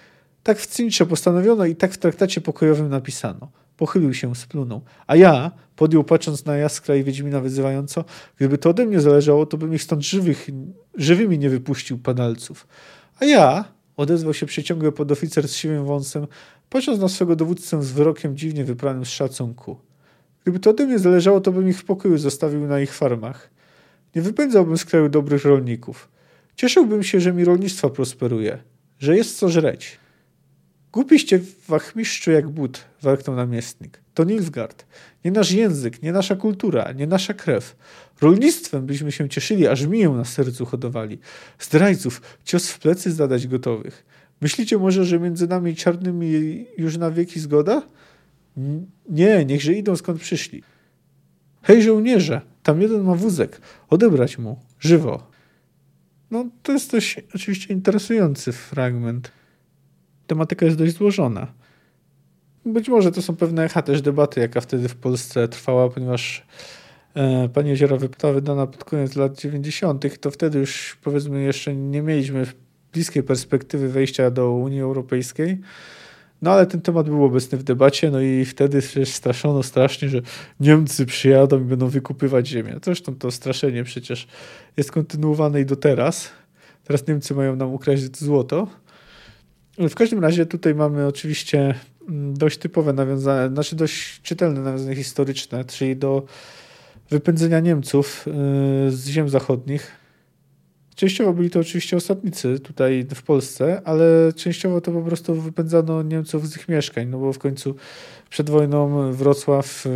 Tak 0.44 0.60
w 0.60 0.68
Cincze 0.68 1.06
postanowiono 1.06 1.66
i 1.66 1.76
tak 1.76 1.92
w 1.94 1.98
traktacie 1.98 2.42
pokojowym 2.42 2.90
napisano. 2.90 3.52
Pochylił 3.78 4.14
się, 4.14 4.36
splunął. 4.36 4.82
A 5.08 5.16
ja, 5.16 5.52
podjął 5.76 6.04
patrząc 6.04 6.46
na 6.46 6.58
Jaskra 6.58 6.96
i 6.96 7.04
Wiedźmina 7.04 7.40
wyzywająco, 7.40 8.06
gdyby 8.38 8.58
to 8.58 8.70
ode 8.70 8.86
mnie 8.86 9.02
zależało, 9.02 9.46
to 9.46 9.58
bym 9.58 9.74
ich 9.74 9.84
stąd 9.84 10.02
żywych, 10.02 10.48
żywymi 10.96 11.40
nie 11.40 11.50
wypuścił 11.50 11.98
padalców. 11.98 12.68
A 13.20 13.26
ja, 13.26 13.66
odezwał 13.98 14.34
się 14.34 14.46
przeciągły 14.46 14.92
podoficer 14.92 15.48
z 15.48 15.56
siwym 15.56 15.86
wąsem, 15.86 16.28
patrząc 16.70 17.00
na 17.00 17.10
swego 17.10 17.36
dowódcę 17.36 17.84
z 17.84 17.92
wyrokiem 17.92 18.38
dziwnie 18.38 18.66
wypranym 18.66 19.06
z 19.06 19.10
szacunku. 19.10 19.78
Gdyby 20.44 20.60
to 20.60 20.70
ode 20.70 20.86
mnie 20.86 21.00
zależało, 21.00 21.42
to 21.42 21.52
bym 21.52 21.70
ich 21.70 21.80
w 21.80 21.86
pokoju 21.86 22.18
zostawił 22.18 22.68
na 22.68 22.80
ich 22.80 22.94
farmach. 22.94 23.50
Nie 24.16 24.22
wypędzałbym 24.22 24.78
z 24.78 24.86
kraju 24.86 25.10
dobrych 25.10 25.46
rolników. 25.46 26.10
Cieszyłbym 26.56 27.04
się, 27.04 27.20
że 27.20 27.34
mi 27.34 27.46
rolnictwo 27.46 27.90
prosperuje, 27.90 28.58
że 29.00 29.18
jest 29.18 29.38
co 29.38 29.50
żreć. 29.50 30.00
Głupiście 30.92 31.40
wachmistrzu 31.68 32.32
jak 32.32 32.50
but, 32.50 32.86
warknął 33.02 33.36
namiestnik. 33.36 34.02
To 34.14 34.24
Nilfgaard. 34.24 34.86
Nie 35.26 35.32
nasz 35.32 35.52
język, 35.52 36.04
nie 36.04 36.12
nasza 36.12 36.36
kultura, 36.36 36.92
nie 36.92 37.08
nasza 37.08 37.34
krew. 37.34 37.76
Rolnictwem 38.22 38.86
byśmy 38.86 39.12
się 39.12 39.30
cieszyli, 39.30 39.68
aż 39.68 39.86
miję 39.86 40.10
na 40.10 40.26
sercu 40.26 40.66
hodowali. 40.66 41.20
Zdrajców, 41.60 42.22
cios 42.44 42.68
w 42.68 42.80
plecy 42.80 43.12
zadać 43.12 43.48
gotowych. 43.48 44.06
Myślicie 44.42 44.78
może, 44.78 45.06
że 45.06 45.20
między 45.20 45.48
nami 45.48 45.76
czarnymi 45.76 46.66
już 46.78 46.98
na 46.98 47.12
wieki 47.12 47.40
zgoda? 47.40 47.82
Nie, 49.10 49.46
niechże 49.46 49.74
idą 49.74 49.96
skąd 49.96 50.22
przyszli. 50.22 50.64
Hej 51.62 51.84
żołnierze, 51.84 52.42
tam 52.64 52.82
jeden 52.82 53.04
ma 53.04 53.16
wózek, 53.16 53.62
odebrać 53.90 54.38
mu, 54.38 54.60
żywo. 54.80 55.28
No 56.32 56.46
to 56.64 56.72
jest 56.72 56.92
dość 56.92 57.18
oczywiście 57.36 57.74
interesujący 57.74 58.52
fragment. 58.52 59.32
Tematyka 60.28 60.66
jest 60.66 60.78
dość 60.78 60.96
złożona. 60.96 61.48
Być 62.66 62.90
może 62.90 63.12
to 63.12 63.22
są 63.22 63.36
pewne 63.36 63.64
echa 63.64 63.82
też 63.82 64.02
debaty, 64.02 64.40
jaka 64.40 64.62
wtedy 64.62 64.90
w 64.90 64.96
Polsce 64.96 65.48
trwała, 65.48 65.90
ponieważ 65.90 66.46
e, 67.14 67.50
Pani 67.50 67.70
Jeziora 67.70 67.98
wypytała 67.98 68.34
wydana 68.34 68.68
pod 68.68 68.84
koniec 68.84 69.16
lat 69.16 69.40
90., 69.40 70.20
to 70.20 70.32
wtedy 70.32 70.60
już 70.60 70.98
powiedzmy 71.04 71.44
jeszcze 71.44 71.76
nie 71.76 72.02
mieliśmy 72.02 72.46
bliskiej 72.94 73.24
perspektywy 73.24 73.90
wejścia 73.90 74.32
do 74.32 74.52
Unii 74.52 74.82
Europejskiej. 74.82 75.58
No 76.42 76.52
ale 76.52 76.66
ten 76.66 76.82
temat 76.82 77.10
był 77.10 77.24
obecny 77.24 77.58
w 77.58 77.64
debacie, 77.64 78.12
no 78.12 78.22
i 78.22 78.46
wtedy 78.46 78.82
straszono 79.06 79.64
strasznie, 79.64 80.10
że 80.10 80.22
Niemcy 80.60 81.06
przyjadą 81.06 81.62
i 81.62 81.64
będą 81.64 81.88
wykupywać 81.88 82.48
ziemię. 82.48 82.76
Zresztą 82.84 83.16
to 83.16 83.32
straszenie 83.32 83.84
przecież 83.84 84.28
jest 84.78 84.92
kontynuowane 84.92 85.62
i 85.62 85.66
do 85.66 85.76
teraz. 85.76 86.30
Teraz 86.84 87.08
Niemcy 87.08 87.36
mają 87.36 87.56
nam 87.56 87.74
ukraść 87.74 88.18
złoto. 88.18 88.68
W 89.78 89.96
każdym 89.96 90.20
razie 90.20 90.46
tutaj 90.46 90.76
mamy 90.76 91.08
oczywiście 91.08 91.76
mm, 92.10 92.34
dość 92.34 92.58
typowe 92.58 92.94
nawiązania, 92.94 93.50
znaczy 93.50 93.76
dość 93.76 94.22
czytelne 94.22 94.62
nawiązania 94.62 94.96
historyczne, 94.96 95.66
czyli 95.66 95.96
do 95.96 96.26
wypędzenia 97.12 97.60
Niemców 97.60 98.28
y, 98.28 98.32
z 98.92 99.08
ziem 99.08 99.30
zachodnich 99.30 100.02
Częściowo 100.96 101.34
byli 101.34 101.50
to 101.50 101.60
oczywiście 101.60 101.98
osadnicy 101.98 102.60
tutaj 102.60 103.06
w 103.16 103.24
Polsce, 103.24 103.82
ale 103.86 104.34
częściowo 104.36 104.82
to 104.82 104.92
po 104.92 105.02
prostu 105.02 105.36
wypędzano 105.36 106.02
Niemców 106.02 106.50
z 106.50 106.58
ich 106.58 106.70
mieszkań, 106.70 107.08
no 107.08 107.18
bo 107.18 107.34
w 107.34 107.40
końcu 107.40 107.76
przed 108.30 108.50
wojną 108.50 109.12
Wrocław, 109.14 109.86
y, 109.86 109.90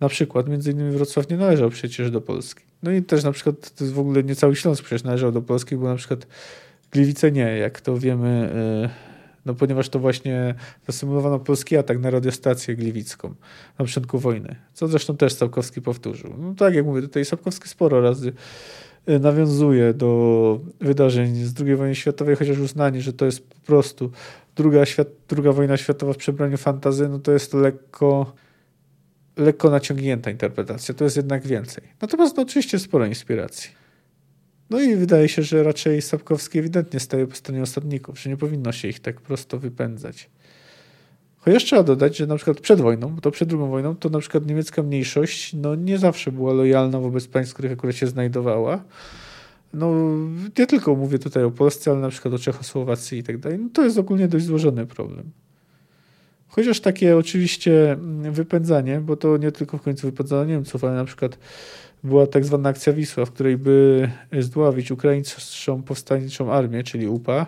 na 0.00 0.08
przykład, 0.08 0.48
między 0.48 0.70
innymi 0.70 0.90
Wrocław 0.90 1.30
nie 1.30 1.36
należał 1.36 1.70
przecież 1.70 2.10
do 2.10 2.20
Polski. 2.20 2.64
No 2.82 2.92
i 2.92 3.02
też 3.02 3.24
na 3.24 3.32
przykład 3.32 3.74
to 3.74 3.84
w 3.84 3.98
ogóle 3.98 4.22
nie 4.22 4.36
cały 4.36 4.56
Śląsk 4.56 4.84
przecież 4.84 5.04
należał 5.04 5.32
do 5.32 5.42
Polski, 5.42 5.76
bo 5.76 5.88
na 5.88 5.96
przykład 5.96 6.26
Gliwice 6.92 7.32
nie, 7.32 7.58
jak 7.58 7.80
to 7.80 7.98
wiemy, 7.98 8.50
no 9.46 9.54
ponieważ 9.54 9.88
to 9.88 9.98
właśnie 9.98 10.54
zasymulowano 10.86 11.38
polski 11.38 11.76
atak 11.76 11.98
na 11.98 12.10
radiostację 12.10 12.76
gliwicką 12.76 13.34
na 13.78 13.84
początku 13.84 14.18
wojny, 14.18 14.56
co 14.74 14.88
zresztą 14.88 15.16
też 15.16 15.32
Sapkowski 15.32 15.82
powtórzył. 15.82 16.34
No 16.38 16.54
tak 16.54 16.74
jak 16.74 16.84
mówię, 16.84 17.02
tutaj 17.02 17.24
Sapkowski 17.24 17.68
sporo 17.68 18.00
razy 18.00 18.32
nawiązuje 19.20 19.94
do 19.94 20.60
wydarzeń 20.80 21.34
z 21.34 21.60
II 21.60 21.76
wojny 21.76 21.94
światowej, 21.94 22.36
chociaż 22.36 22.58
uznanie, 22.58 23.00
że 23.00 23.12
to 23.12 23.24
jest 23.24 23.48
po 23.48 23.66
prostu 23.66 24.10
druga, 24.56 24.86
świat, 24.86 25.08
druga 25.28 25.52
wojna 25.52 25.76
światowa 25.76 26.12
w 26.12 26.16
przebraniu 26.16 26.56
fantazy, 26.56 27.08
no 27.08 27.18
to 27.18 27.32
jest 27.32 27.54
lekko 27.54 28.32
lekko 29.38 29.70
naciągnięta 29.70 30.30
interpretacja. 30.30 30.94
To 30.94 31.04
jest 31.04 31.16
jednak 31.16 31.46
więcej. 31.46 31.84
Natomiast 32.00 32.36
no, 32.36 32.42
oczywiście 32.42 32.78
sporo 32.78 33.06
inspiracji. 33.06 33.70
No 34.70 34.80
i 34.80 34.96
wydaje 34.96 35.28
się, 35.28 35.42
że 35.42 35.62
raczej 35.62 36.02
Sapkowski 36.02 36.58
ewidentnie 36.58 37.00
staje 37.00 37.26
po 37.26 37.34
stronie 37.34 37.62
osadników, 37.62 38.20
że 38.20 38.30
nie 38.30 38.36
powinno 38.36 38.72
się 38.72 38.88
ich 38.88 39.00
tak 39.00 39.20
prosto 39.20 39.58
wypędzać. 39.58 40.30
Chociaż 41.36 41.64
trzeba 41.64 41.82
dodać, 41.82 42.16
że 42.16 42.26
na 42.26 42.36
przykład 42.36 42.60
przed 42.60 42.80
wojną, 42.80 43.16
to 43.16 43.30
przed 43.30 43.48
drugą 43.48 43.68
wojną, 43.68 43.96
to 43.96 44.08
na 44.08 44.18
przykład 44.18 44.46
niemiecka 44.46 44.82
mniejszość 44.82 45.54
no, 45.54 45.74
nie 45.74 45.98
zawsze 45.98 46.32
była 46.32 46.52
lojalna 46.52 47.00
wobec 47.00 47.26
państw, 47.26 47.52
w 47.52 47.54
których 47.54 47.72
akurat 47.72 47.96
się 47.96 48.06
znajdowała. 48.06 48.84
No, 49.74 49.94
nie 50.58 50.66
tylko 50.66 50.94
mówię 50.94 51.18
tutaj 51.18 51.44
o 51.44 51.50
Polsce, 51.50 51.90
ale 51.90 52.00
na 52.00 52.08
przykład 52.08 52.34
o 52.34 52.38
Czechosłowacji 52.38 53.18
i 53.18 53.22
tak 53.22 53.38
dalej. 53.38 53.58
No, 53.58 53.68
to 53.72 53.84
jest 53.84 53.98
ogólnie 53.98 54.28
dość 54.28 54.44
złożony 54.44 54.86
problem. 54.86 55.30
Chociaż 56.48 56.80
takie 56.80 57.16
oczywiście 57.16 57.92
mm, 57.92 58.32
wypędzanie, 58.32 59.00
bo 59.00 59.16
to 59.16 59.36
nie 59.36 59.52
tylko 59.52 59.78
w 59.78 59.82
końcu 59.82 60.06
wypędzano 60.06 60.44
Niemców, 60.44 60.84
ale 60.84 60.94
na 60.94 61.04
przykład 61.04 61.38
była 62.04 62.26
tak 62.26 62.44
zwana 62.44 62.68
akcja 62.68 62.92
Wisła, 62.92 63.24
w 63.24 63.30
której 63.30 63.56
by 63.56 64.08
zdławić 64.38 64.90
ukraińską 64.90 65.82
powstańczą 65.82 66.52
armię, 66.52 66.82
czyli 66.82 67.08
UPA, 67.08 67.46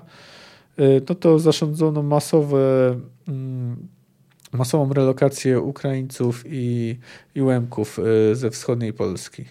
y, 0.80 1.02
no 1.08 1.14
to 1.14 1.38
zarządzono 1.38 2.02
masowe, 2.02 3.00
mm, 3.28 3.76
masową 4.52 4.92
relokację 4.92 5.60
Ukraińców 5.60 6.44
i, 6.46 6.98
i 7.34 7.42
Łemków 7.42 7.98
y, 8.32 8.34
ze 8.34 8.50
wschodniej 8.50 8.92
Polski 8.92 9.44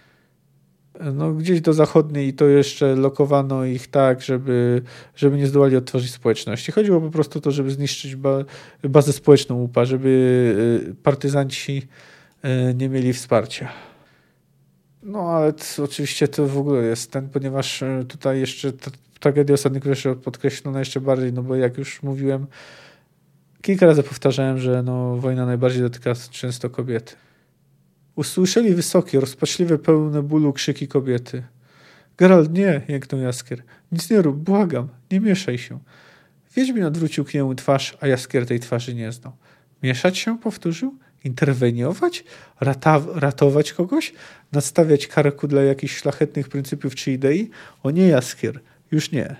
no, 1.13 1.33
gdzieś 1.33 1.61
do 1.61 1.73
zachodniej 1.73 2.27
i 2.27 2.33
to 2.33 2.45
jeszcze 2.45 2.95
lokowano 2.95 3.65
ich 3.65 3.87
tak, 3.87 4.21
żeby, 4.21 4.81
żeby 5.15 5.37
nie 5.37 5.47
zdołali 5.47 5.75
odtworzyć 5.75 6.11
społeczności. 6.11 6.71
Chodziło 6.71 7.01
po 7.01 7.09
prostu 7.09 7.39
o 7.39 7.41
to, 7.41 7.51
żeby 7.51 7.71
zniszczyć 7.71 8.15
ba 8.15 8.43
bazę 8.83 9.13
społeczną 9.13 9.61
UPA, 9.61 9.85
żeby 9.85 10.95
partyzanci 11.03 11.87
nie 12.75 12.89
mieli 12.89 13.13
wsparcia. 13.13 13.69
No 15.03 15.19
ale 15.19 15.53
to, 15.53 15.83
oczywiście 15.83 16.27
to 16.27 16.47
w 16.47 16.57
ogóle 16.57 16.83
jest 16.83 17.11
ten, 17.11 17.29
ponieważ 17.29 17.81
y, 17.81 18.05
tutaj 18.07 18.39
jeszcze 18.39 18.73
ta 18.73 18.91
tragedia 19.19 19.53
osadników 19.53 19.89
jeszcze 19.89 20.15
podkreślona 20.15 20.79
jeszcze 20.79 21.01
bardziej, 21.01 21.33
no 21.33 21.43
bo 21.43 21.55
jak 21.55 21.77
już 21.77 22.03
mówiłem, 22.03 22.47
kilka 23.61 23.85
razy 23.85 24.03
powtarzałem, 24.03 24.59
że 24.59 24.83
no, 24.83 25.17
wojna 25.17 25.45
najbardziej 25.45 25.81
dotyka 25.81 26.13
często 26.31 26.69
kobiety. 26.69 27.15
Usłyszeli 28.15 28.75
wysokie, 28.75 29.19
rozpaczliwe, 29.19 29.77
pełne 29.77 30.23
bólu 30.23 30.53
krzyki 30.53 30.87
kobiety. 30.87 31.43
Geralt, 32.17 32.53
nie, 32.53 32.81
jęknął 32.87 33.21
Jaskier. 33.21 33.63
Nic 33.91 34.09
nie 34.09 34.21
rób, 34.21 34.37
błagam, 34.37 34.87
nie 35.11 35.19
mieszaj 35.19 35.57
się. 35.57 35.79
Wiedźmin 36.55 36.83
odwrócił 36.83 37.25
k 37.25 37.31
niemu 37.33 37.55
twarz, 37.55 37.97
a 38.01 38.07
Jaskier 38.07 38.45
tej 38.45 38.59
twarzy 38.59 38.95
nie 38.95 39.11
znał. 39.11 39.33
Mieszać 39.83 40.17
się? 40.17 40.39
powtórzył. 40.39 40.95
Interweniować? 41.23 42.23
Ratować 43.15 43.73
kogoś? 43.73 44.13
Nadstawiać 44.51 45.07
karku 45.07 45.47
dla 45.47 45.61
jakichś 45.61 45.97
szlachetnych 45.97 46.49
pryncypiów 46.49 46.95
czy 46.95 47.11
idei? 47.11 47.49
O 47.83 47.91
nie, 47.91 48.07
Jaskier, 48.07 48.59
już 48.91 49.11
nie. 49.11 49.35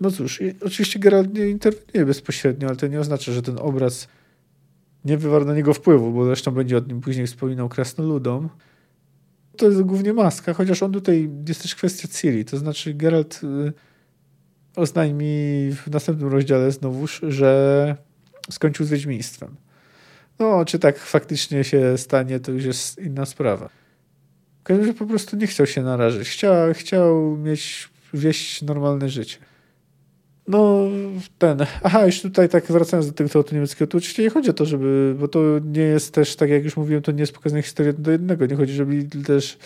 No 0.00 0.10
cóż, 0.10 0.42
oczywiście 0.64 0.98
Geralt 0.98 1.34
nie 1.34 1.48
interweniuje 1.48 2.06
bezpośrednio, 2.06 2.68
ale 2.68 2.76
to 2.76 2.86
nie 2.86 3.00
oznacza, 3.00 3.32
że 3.32 3.42
ten 3.42 3.58
obraz 3.58 4.08
nie 5.04 5.16
wywarł 5.16 5.44
na 5.44 5.54
niego 5.54 5.74
wpływu, 5.74 6.12
bo 6.12 6.24
zresztą 6.24 6.50
będzie 6.50 6.78
o 6.78 6.80
nim 6.80 7.00
później 7.00 7.26
wspominał 7.26 7.68
krasnoludom. 7.68 8.48
To 9.56 9.66
jest 9.66 9.82
głównie 9.82 10.12
maska, 10.12 10.54
chociaż 10.54 10.82
on 10.82 10.92
tutaj 10.92 11.30
jest 11.48 11.62
też 11.62 11.74
kwestia 11.74 12.08
Ciri, 12.08 12.44
to 12.44 12.58
znaczy 12.58 12.94
Geralt 12.94 13.40
y, 13.44 13.72
oznajmi 14.76 15.70
w 15.72 15.90
następnym 15.90 16.28
rozdziale 16.28 16.72
znowuż, 16.72 17.20
że 17.28 17.96
skończył 18.50 18.86
z 18.86 18.90
wiedźmiństwem. 18.90 19.56
No, 20.40 20.64
czy 20.64 20.78
tak 20.78 20.98
faktycznie 20.98 21.64
się 21.64 21.98
stanie, 21.98 22.40
to 22.40 22.52
już 22.52 22.64
jest 22.64 22.98
inna 22.98 23.26
sprawa. 23.26 23.68
W 24.60 24.62
każdym 24.62 24.94
po 24.94 25.06
prostu 25.06 25.36
nie 25.36 25.46
chciał 25.46 25.66
się 25.66 25.82
narażyć. 25.82 26.28
Chciał, 26.28 26.74
chciał 26.74 27.36
mieć, 27.36 27.88
wieść 28.14 28.62
normalne 28.62 29.08
życie. 29.08 29.36
No, 30.48 30.88
ten. 31.38 31.66
Aha, 31.82 32.06
już 32.06 32.22
tutaj 32.22 32.48
tak 32.48 32.64
wracając 32.66 33.06
do 33.06 33.12
tego 33.12 33.30
tematu 33.30 33.54
niemieckiego, 33.54 33.90
to 33.90 33.98
oczywiście 33.98 34.22
nie 34.22 34.30
chodzi 34.30 34.50
o 34.50 34.52
to, 34.52 34.64
żeby, 34.64 35.14
bo 35.18 35.28
to 35.28 35.40
nie 35.64 35.82
jest 35.82 36.14
też, 36.14 36.36
tak 36.36 36.50
jak 36.50 36.64
już 36.64 36.76
mówiłem, 36.76 37.02
to 37.02 37.12
nie 37.12 37.20
jest 37.20 37.32
pokazane 37.32 37.62
historia 37.62 37.92
do 37.92 38.10
jednego. 38.10 38.46
Nie 38.46 38.56
chodzi, 38.56 38.72
żeby 38.72 39.04
też 39.26 39.58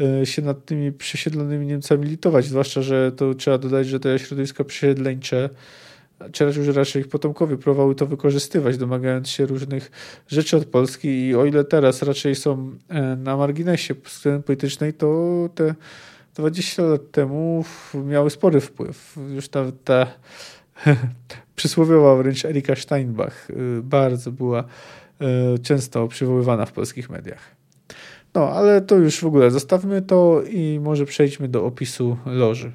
e, 0.00 0.26
się 0.26 0.42
nad 0.42 0.64
tymi 0.64 0.92
przesiedlonymi 0.92 1.66
Niemcami 1.66 2.06
litować, 2.06 2.44
zwłaszcza, 2.44 2.82
że 2.82 3.12
to 3.12 3.34
trzeba 3.34 3.58
dodać, 3.58 3.86
że 3.86 4.00
te 4.00 4.18
środowiska 4.18 4.64
przesiedleńcze, 4.64 5.50
czy 6.32 6.44
raczej, 6.44 6.72
raczej 6.72 7.02
ich 7.02 7.08
potomkowie 7.08 7.56
próbowały 7.56 7.94
to 7.94 8.06
wykorzystywać, 8.06 8.78
domagając 8.78 9.28
się 9.28 9.46
różnych 9.46 9.90
rzeczy 10.28 10.56
od 10.56 10.64
Polski 10.64 11.08
i 11.26 11.34
o 11.34 11.44
ile 11.44 11.64
teraz 11.64 12.02
raczej 12.02 12.34
są 12.34 12.72
e, 12.88 13.16
na 13.16 13.36
marginesie 13.36 13.94
sceny 14.04 14.42
politycznej, 14.42 14.94
to 14.94 15.48
te 15.54 15.74
20 16.34 16.82
lat 16.82 17.10
temu 17.10 17.64
miały 17.94 18.30
spory 18.30 18.60
wpływ. 18.60 19.16
Już 19.34 19.48
ta, 19.48 19.64
ta 19.84 20.06
przysłowiowa 21.56 22.16
wręcz 22.16 22.44
Erika 22.44 22.76
Steinbach 22.76 23.50
y, 23.50 23.82
bardzo 23.82 24.32
była 24.32 24.64
y, 25.54 25.58
często 25.58 26.08
przywoływana 26.08 26.66
w 26.66 26.72
polskich 26.72 27.10
mediach. 27.10 27.56
No, 28.34 28.48
ale 28.50 28.80
to 28.80 28.96
już 28.96 29.20
w 29.20 29.26
ogóle 29.26 29.50
zostawmy 29.50 30.02
to 30.02 30.42
i 30.50 30.80
może 30.82 31.04
przejdźmy 31.04 31.48
do 31.48 31.64
opisu 31.64 32.16
loży. 32.26 32.72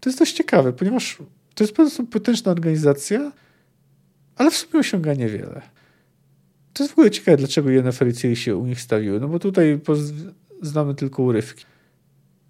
To 0.00 0.10
jest 0.10 0.18
dość 0.18 0.32
ciekawe, 0.32 0.72
ponieważ 0.72 1.18
to 1.60 1.64
jest 1.64 1.76
bardzo 1.76 2.02
potężna 2.02 2.52
organizacja, 2.52 3.32
ale 4.36 4.50
w 4.50 4.56
sumie 4.56 4.80
osiąga 4.80 5.14
niewiele. 5.14 5.62
To 6.72 6.82
jest 6.82 6.90
w 6.90 6.94
ogóle 6.94 7.10
ciekawe, 7.10 7.36
dlaczego 7.36 7.70
Yennefer 7.70 8.24
i 8.24 8.36
się 8.36 8.56
u 8.56 8.66
nich 8.66 8.80
stawiły. 8.80 9.20
No 9.20 9.28
bo 9.28 9.38
tutaj 9.38 9.80
znamy 10.62 10.94
tylko 10.94 11.22
urywki 11.22 11.64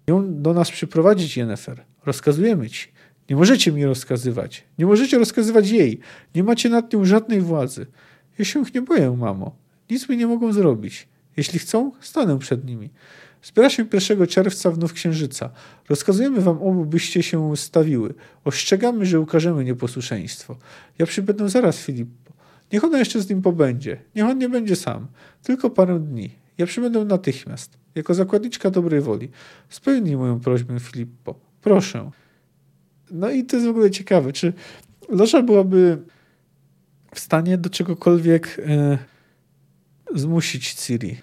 ją 0.07 0.41
do 0.41 0.53
nas 0.53 0.71
przyprowadzić, 0.71 1.37
Jennifer. 1.37 1.83
Rozkazujemy 2.05 2.69
ci. 2.69 2.87
Nie 3.29 3.35
możecie 3.35 3.71
mi 3.71 3.85
rozkazywać. 3.85 4.63
Nie 4.79 4.85
możecie 4.85 5.17
rozkazywać 5.17 5.69
jej. 5.69 5.99
Nie 6.35 6.43
macie 6.43 6.69
nad 6.69 6.93
nią 6.93 7.05
żadnej 7.05 7.41
władzy. 7.41 7.85
Ja 8.39 8.45
się 8.45 8.61
ich 8.61 8.73
nie 8.73 8.81
boję, 8.81 9.11
mamo. 9.11 9.55
Nic 9.89 10.09
mi 10.09 10.17
nie 10.17 10.27
mogą 10.27 10.53
zrobić. 10.53 11.07
Jeśli 11.37 11.59
chcą, 11.59 11.91
stanę 11.99 12.39
przed 12.39 12.65
nimi. 12.65 12.89
Zbiera 13.43 13.69
się 13.69 13.85
1 13.93 14.27
czerwca 14.27 14.71
w 14.71 14.77
Nów 14.77 14.93
Księżyca. 14.93 15.49
Rozkazujemy 15.89 16.41
wam 16.41 16.57
obu, 16.57 16.85
byście 16.85 17.23
się 17.23 17.57
stawiły. 17.57 18.13
Ostrzegamy, 18.43 19.05
że 19.05 19.19
ukażemy 19.19 19.63
nieposłuszeństwo. 19.63 20.57
Ja 20.99 21.05
przybędę 21.05 21.49
zaraz, 21.49 21.77
Filippo. 21.77 22.33
Niech 22.73 22.83
ona 22.83 22.99
jeszcze 22.99 23.21
z 23.21 23.29
nim 23.29 23.41
pobędzie. 23.41 23.97
Niech 24.15 24.25
on 24.25 24.37
nie 24.37 24.49
będzie 24.49 24.75
sam. 24.75 25.07
Tylko 25.43 25.69
parę 25.69 25.99
dni. 25.99 26.29
Ja 26.57 26.65
przybędę 26.65 27.05
natychmiast. 27.05 27.77
Jako 27.95 28.13
zakładniczka 28.13 28.69
dobrej 28.69 29.01
woli. 29.01 29.29
Spełnij 29.69 30.17
moją 30.17 30.39
prośbę, 30.39 30.79
Filippo. 30.79 31.39
Proszę. 31.61 32.11
No 33.11 33.29
i 33.31 33.43
to 33.43 33.55
jest 33.55 33.67
w 33.67 33.69
ogóle 33.69 33.91
ciekawe, 33.91 34.33
czy 34.33 34.53
Loża 35.09 35.41
byłaby 35.41 35.97
w 37.15 37.19
stanie 37.19 37.57
do 37.57 37.69
czegokolwiek 37.69 38.61
e, 38.65 38.97
zmusić 40.15 40.73
Ciri. 40.73 41.17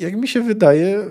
Jak 0.00 0.16
mi 0.16 0.28
się 0.28 0.40
wydaje, 0.42 1.04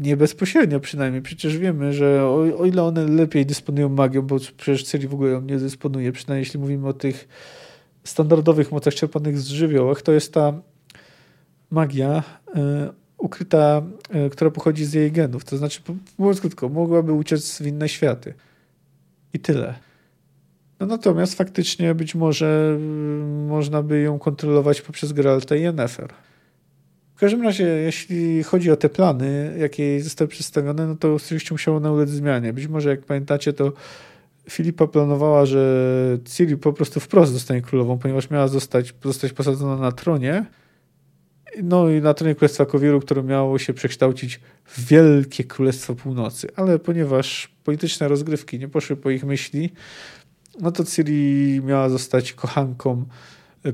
nie 0.00 0.16
bezpośrednio 0.16 0.80
przynajmniej. 0.80 1.22
Przecież 1.22 1.58
wiemy, 1.58 1.92
że 1.92 2.24
o, 2.24 2.58
o, 2.58 2.66
ile 2.66 2.82
one 2.82 3.06
lepiej 3.06 3.46
dysponują 3.46 3.88
magią, 3.88 4.22
bo 4.22 4.36
przecież 4.56 4.82
Ciri 4.82 5.08
w 5.08 5.14
ogóle 5.14 5.30
ją 5.30 5.40
nie 5.40 5.56
dysponuje, 5.56 6.12
przynajmniej 6.12 6.40
jeśli 6.40 6.60
mówimy 6.60 6.88
o 6.88 6.92
tych 6.92 7.28
standardowych 8.04 8.72
mocach 8.72 8.94
czerpanych 8.94 9.38
z 9.38 9.46
żywiołach, 9.46 10.02
to 10.02 10.12
jest 10.12 10.32
ta 10.32 10.52
magia 11.70 12.22
e, 12.54 12.92
ukryta, 13.18 13.82
e, 14.10 14.30
która 14.30 14.50
pochodzi 14.50 14.84
z 14.84 14.92
jej 14.92 15.12
genów. 15.12 15.44
To 15.44 15.56
znaczy, 15.56 15.80
mówiąc 16.18 16.40
krótko, 16.40 16.68
mogłaby 16.68 17.12
uciec 17.12 17.58
w 17.58 17.66
inne 17.66 17.88
światy. 17.88 18.34
I 19.32 19.38
tyle. 19.38 19.74
No 20.80 20.86
natomiast 20.86 21.34
faktycznie 21.34 21.94
być 21.94 22.14
może 22.14 22.72
mm, 22.76 23.46
można 23.46 23.82
by 23.82 24.00
ją 24.00 24.18
kontrolować 24.18 24.82
poprzez 24.82 25.12
Geralta 25.12 25.56
i 25.56 25.62
Yennefer. 25.62 26.08
W 27.16 27.18
każdym 27.18 27.42
razie, 27.42 27.64
jeśli 27.64 28.42
chodzi 28.42 28.70
o 28.70 28.76
te 28.76 28.88
plany, 28.88 29.56
jakie 29.58 30.02
zostały 30.02 30.28
przedstawione, 30.28 30.86
no 30.86 30.96
to 30.96 31.14
oczywiście 31.14 31.54
musiało 31.54 31.76
one 31.76 31.92
ulec 31.92 32.10
zmianie. 32.10 32.52
Być 32.52 32.66
może, 32.66 32.90
jak 32.90 33.04
pamiętacie, 33.04 33.52
to 33.52 33.72
Filipa 34.50 34.86
planowała, 34.86 35.46
że 35.46 36.18
Ciri 36.24 36.56
po 36.56 36.72
prostu 36.72 37.00
wprost 37.00 37.32
zostanie 37.32 37.62
królową, 37.62 37.98
ponieważ 37.98 38.30
miała 38.30 38.48
zostać, 38.48 38.94
zostać 39.04 39.32
posadzona 39.32 39.76
na 39.76 39.92
tronie, 39.92 40.44
No 41.62 41.90
i 41.90 42.00
na 42.00 42.14
tronie 42.14 42.34
Królestwa 42.34 42.66
Kowiru, 42.66 43.00
które 43.00 43.22
miało 43.22 43.58
się 43.58 43.74
przekształcić 43.74 44.40
w 44.64 44.86
Wielkie 44.86 45.44
Królestwo 45.44 45.94
Północy. 45.94 46.48
Ale 46.56 46.78
ponieważ 46.78 47.50
polityczne 47.64 48.08
rozgrywki 48.08 48.58
nie 48.58 48.68
poszły 48.68 48.96
po 48.96 49.10
ich 49.10 49.24
myśli, 49.24 49.72
no 50.60 50.72
to 50.72 50.84
Ciri 50.84 51.60
miała 51.64 51.88
zostać 51.88 52.32
kochanką 52.32 53.04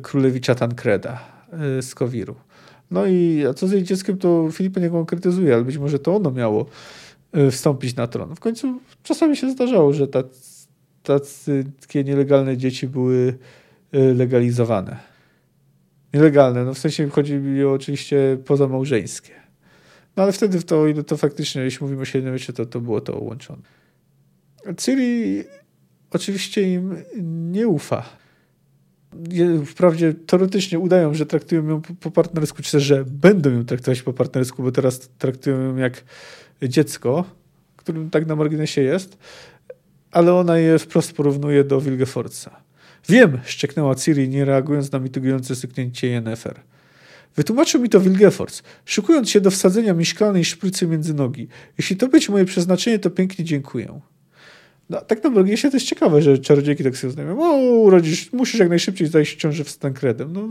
królewicza 0.02 0.54
Tankreda 0.54 1.20
e, 1.52 1.82
z 1.82 1.94
Kowiru. 1.94 2.36
No 2.92 3.06
i 3.06 3.46
a 3.50 3.54
co 3.54 3.68
z 3.68 3.72
jej 3.72 3.82
dzieckiem, 3.82 4.18
to 4.18 4.48
Filipa 4.52 4.80
nie 4.80 4.90
konkretyzuje, 4.90 5.54
ale 5.54 5.64
być 5.64 5.78
może 5.78 5.98
to 5.98 6.16
ono 6.16 6.30
miało 6.30 6.66
e, 7.32 7.50
wstąpić 7.50 7.96
na 7.96 8.06
tron. 8.06 8.34
W 8.36 8.40
końcu 8.40 8.80
czasami 9.02 9.36
się 9.36 9.50
zdarzało, 9.50 9.92
że 9.92 10.08
tacy, 11.02 11.64
takie 11.80 12.04
nielegalne 12.04 12.56
dzieci 12.56 12.88
były 12.88 13.38
e, 13.92 13.98
legalizowane. 14.14 14.96
Nielegalne, 16.14 16.64
no 16.64 16.74
w 16.74 16.78
sensie 16.78 17.08
chodzi 17.08 17.34
mi 17.34 17.64
oczywiście 17.64 18.38
pozamałżeńskie. 18.44 19.32
No 20.16 20.22
ale 20.22 20.32
wtedy 20.32 20.62
to, 20.62 20.84
to 21.06 21.16
faktycznie, 21.16 21.62
jeśli 21.62 21.84
mówimy 21.84 22.02
o 22.02 22.04
średniowieczu, 22.04 22.52
to, 22.52 22.66
to 22.66 22.80
było 22.80 23.00
to 23.00 23.18
łączone. 23.18 23.62
Ciri 24.76 25.44
oczywiście 26.10 26.74
im 26.74 26.96
nie 27.52 27.68
ufa 27.68 28.21
wprawdzie 29.66 30.14
teoretycznie 30.14 30.78
udają, 30.78 31.14
że 31.14 31.26
traktują 31.26 31.68
ją 31.68 31.82
po 32.00 32.10
partnersku, 32.10 32.62
czy 32.62 32.72
też, 32.72 32.82
że 32.82 33.04
będą 33.04 33.50
ją 33.50 33.64
traktować 33.64 34.02
po 34.02 34.12
partnersku, 34.12 34.62
bo 34.62 34.72
teraz 34.72 35.10
traktują 35.18 35.62
ją 35.62 35.76
jak 35.76 36.04
dziecko, 36.62 37.24
którym 37.76 38.10
tak 38.10 38.26
na 38.26 38.36
marginesie 38.36 38.82
jest, 38.82 39.18
ale 40.10 40.34
ona 40.34 40.58
je 40.58 40.78
wprost 40.78 41.12
porównuje 41.12 41.64
do 41.64 41.80
Wilgefortza. 41.80 42.62
Wiem, 43.08 43.38
szczeknęła 43.44 43.94
Ciri, 43.94 44.28
nie 44.28 44.44
reagując 44.44 44.92
na 44.92 44.98
mitygujące 44.98 45.56
syknięcie 45.56 46.08
Yennefer. 46.08 46.60
Wytłumaczył 47.36 47.82
mi 47.82 47.88
to 47.88 48.00
Wilgefortz, 48.00 48.62
szykując 48.84 49.30
się 49.30 49.40
do 49.40 49.50
wsadzenia 49.50 49.94
mi 49.94 50.04
szklanej 50.04 50.44
szprycy 50.44 50.86
między 50.86 51.14
nogi. 51.14 51.48
Jeśli 51.78 51.96
to 51.96 52.08
być 52.08 52.28
moje 52.28 52.44
przeznaczenie, 52.44 52.98
to 52.98 53.10
pięknie 53.10 53.44
dziękuję. 53.44 54.00
No, 54.92 55.00
tak 55.00 55.24
na 55.24 55.56
się 55.56 55.70
to 55.70 55.76
jest 55.76 55.86
ciekawe, 55.86 56.22
że 56.22 56.38
czarodziejki 56.38 56.84
tak 56.84 56.96
sobie 56.96 57.12
znają. 57.12 57.42
O, 57.42 57.56
urodzisz, 57.56 58.32
musisz 58.32 58.60
jak 58.60 58.68
najszybciej 58.68 59.08
zajść 59.08 59.36
ciąży 59.36 59.64
z 59.64 59.78
Tankredem. 59.78 60.32
No, 60.32 60.48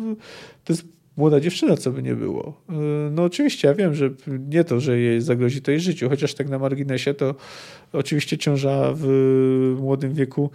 to 0.63 0.73
jest 0.73 0.83
młoda 1.17 1.39
dziewczyna, 1.39 1.77
co 1.77 1.91
by 1.91 2.03
nie 2.03 2.15
było. 2.15 2.61
E, 2.69 2.73
no 3.11 3.23
oczywiście, 3.23 3.67
ja 3.67 3.73
wiem, 3.73 3.95
że 3.95 4.09
nie 4.49 4.63
to, 4.63 4.79
że 4.79 4.99
jej 4.99 5.21
zagrozi 5.21 5.61
to 5.61 5.71
jej 5.71 5.79
życiu, 5.79 6.09
chociaż 6.09 6.33
tak 6.33 6.49
na 6.49 6.59
marginesie 6.59 7.13
to 7.13 7.35
oczywiście 7.93 8.37
ciąża 8.37 8.93
w 8.95 9.07
młodym 9.79 10.13
wieku 10.13 10.49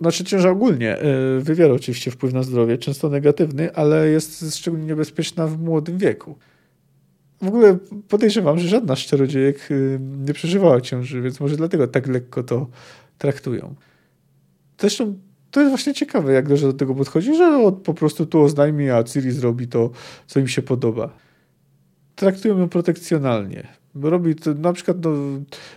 znaczy 0.00 0.24
ciąża 0.24 0.50
ogólnie 0.50 0.98
e, 0.98 1.40
wywiera 1.40 1.74
oczywiście 1.74 2.10
wpływ 2.10 2.32
na 2.32 2.42
zdrowie, 2.42 2.78
często 2.78 3.08
negatywny, 3.08 3.74
ale 3.74 4.08
jest 4.08 4.56
szczególnie 4.56 4.86
niebezpieczna 4.86 5.46
w 5.46 5.62
młodym 5.62 5.98
wieku. 5.98 6.38
W 7.42 7.48
ogóle 7.48 7.78
podejrzewam, 8.08 8.58
że 8.58 8.68
żadna 8.68 8.96
z 8.96 8.98
czarodziejek 8.98 9.70
y, 9.70 9.98
nie 10.26 10.34
przeżywała 10.34 10.80
ciąży, 10.80 11.22
więc 11.22 11.40
może 11.40 11.56
dlatego 11.56 11.88
tak 11.88 12.06
lekko 12.06 12.42
to 12.42 12.66
traktują. 13.18 13.74
Zresztą 14.80 15.18
to 15.50 15.60
jest 15.60 15.70
właśnie 15.70 15.94
ciekawe, 15.94 16.32
jak 16.32 16.48
do 16.48 16.72
tego 16.72 16.94
podchodzi, 16.94 17.36
że 17.36 17.72
po 17.84 17.94
prostu 17.94 18.26
tu 18.26 18.40
oznajmi, 18.40 18.90
a 18.90 19.04
Ciri 19.04 19.30
zrobi 19.30 19.68
to, 19.68 19.90
co 20.26 20.40
im 20.40 20.48
się 20.48 20.62
podoba. 20.62 21.10
Traktują 22.14 22.58
ją 22.58 22.68
protekcjonalnie. 22.68 23.68
Robi 23.94 24.34
to, 24.34 24.54
na 24.54 24.72
przykład 24.72 24.96
no, 25.04 25.10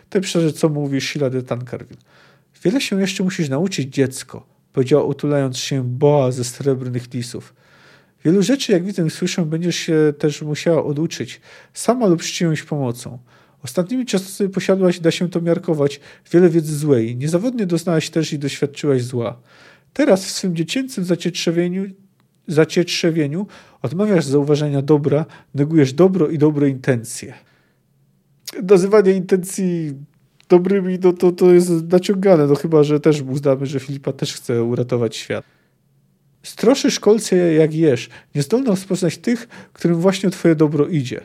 te 0.09 0.21
przerze, 0.21 0.53
co 0.53 0.69
mówi 0.69 1.01
Sheila 1.01 1.29
de 1.29 1.43
Tancarville. 1.43 2.01
Wiele 2.63 2.81
się 2.81 3.01
jeszcze 3.01 3.23
musisz 3.23 3.49
nauczyć, 3.49 3.93
dziecko, 3.93 4.45
powiedział 4.73 5.07
utulając 5.07 5.57
się 5.57 5.83
Boa 5.83 6.31
ze 6.31 6.43
srebrnych 6.43 7.13
lisów. 7.13 7.53
Wielu 8.25 8.41
rzeczy, 8.43 8.71
jak 8.71 8.83
widzę 8.83 9.05
i 9.07 9.09
słyszę, 9.09 9.45
będziesz 9.45 9.75
się 9.75 10.13
też 10.17 10.41
musiała 10.41 10.83
oduczyć, 10.83 11.41
sama 11.73 12.07
lub 12.07 12.23
z 12.23 12.25
czyjąś 12.25 12.63
pomocą. 12.63 13.19
Ostatnimi 13.63 14.05
czasy 14.05 14.49
posiadłaś, 14.49 14.99
da 14.99 15.11
się 15.11 15.29
to 15.29 15.41
miarkować, 15.41 15.99
wiele 16.31 16.49
wiedzy 16.49 16.77
złej. 16.77 17.17
Niezawodnie 17.17 17.65
doznałaś 17.65 18.09
też 18.09 18.33
i 18.33 18.39
doświadczyłaś 18.39 19.03
zła. 19.03 19.39
Teraz 19.93 20.25
w 20.25 20.31
swym 20.31 20.55
dziecięcym 20.55 21.03
zacietrzewieniu, 21.03 21.85
zacietrzewieniu 22.47 23.47
odmawiasz 23.81 24.25
zauważenia 24.25 24.81
dobra, 24.81 25.25
negujesz 25.55 25.93
dobro 25.93 26.29
i 26.29 26.37
dobre 26.37 26.69
intencje. 26.69 27.33
Nazywanie 28.63 29.11
intencji 29.11 29.93
dobrymi 30.49 30.99
no 31.03 31.13
to, 31.13 31.31
to 31.31 31.53
jest 31.53 31.69
naciągane, 31.91 32.47
no 32.47 32.55
chyba, 32.55 32.83
że 32.83 32.99
też 32.99 33.21
uznamy, 33.21 33.65
że 33.65 33.79
Filipa 33.79 34.13
też 34.13 34.33
chce 34.33 34.63
uratować 34.63 35.15
świat. 35.15 35.54
Stroszy 36.45 36.91
szkolce 36.91 37.53
jak 37.53 37.73
jesz, 37.73 38.09
niezdolna 38.35 38.69
rozpoznać 38.69 39.17
tych, 39.17 39.47
którym 39.73 39.97
właśnie 39.97 40.29
twoje 40.29 40.55
dobro 40.55 40.87
idzie. 40.87 41.21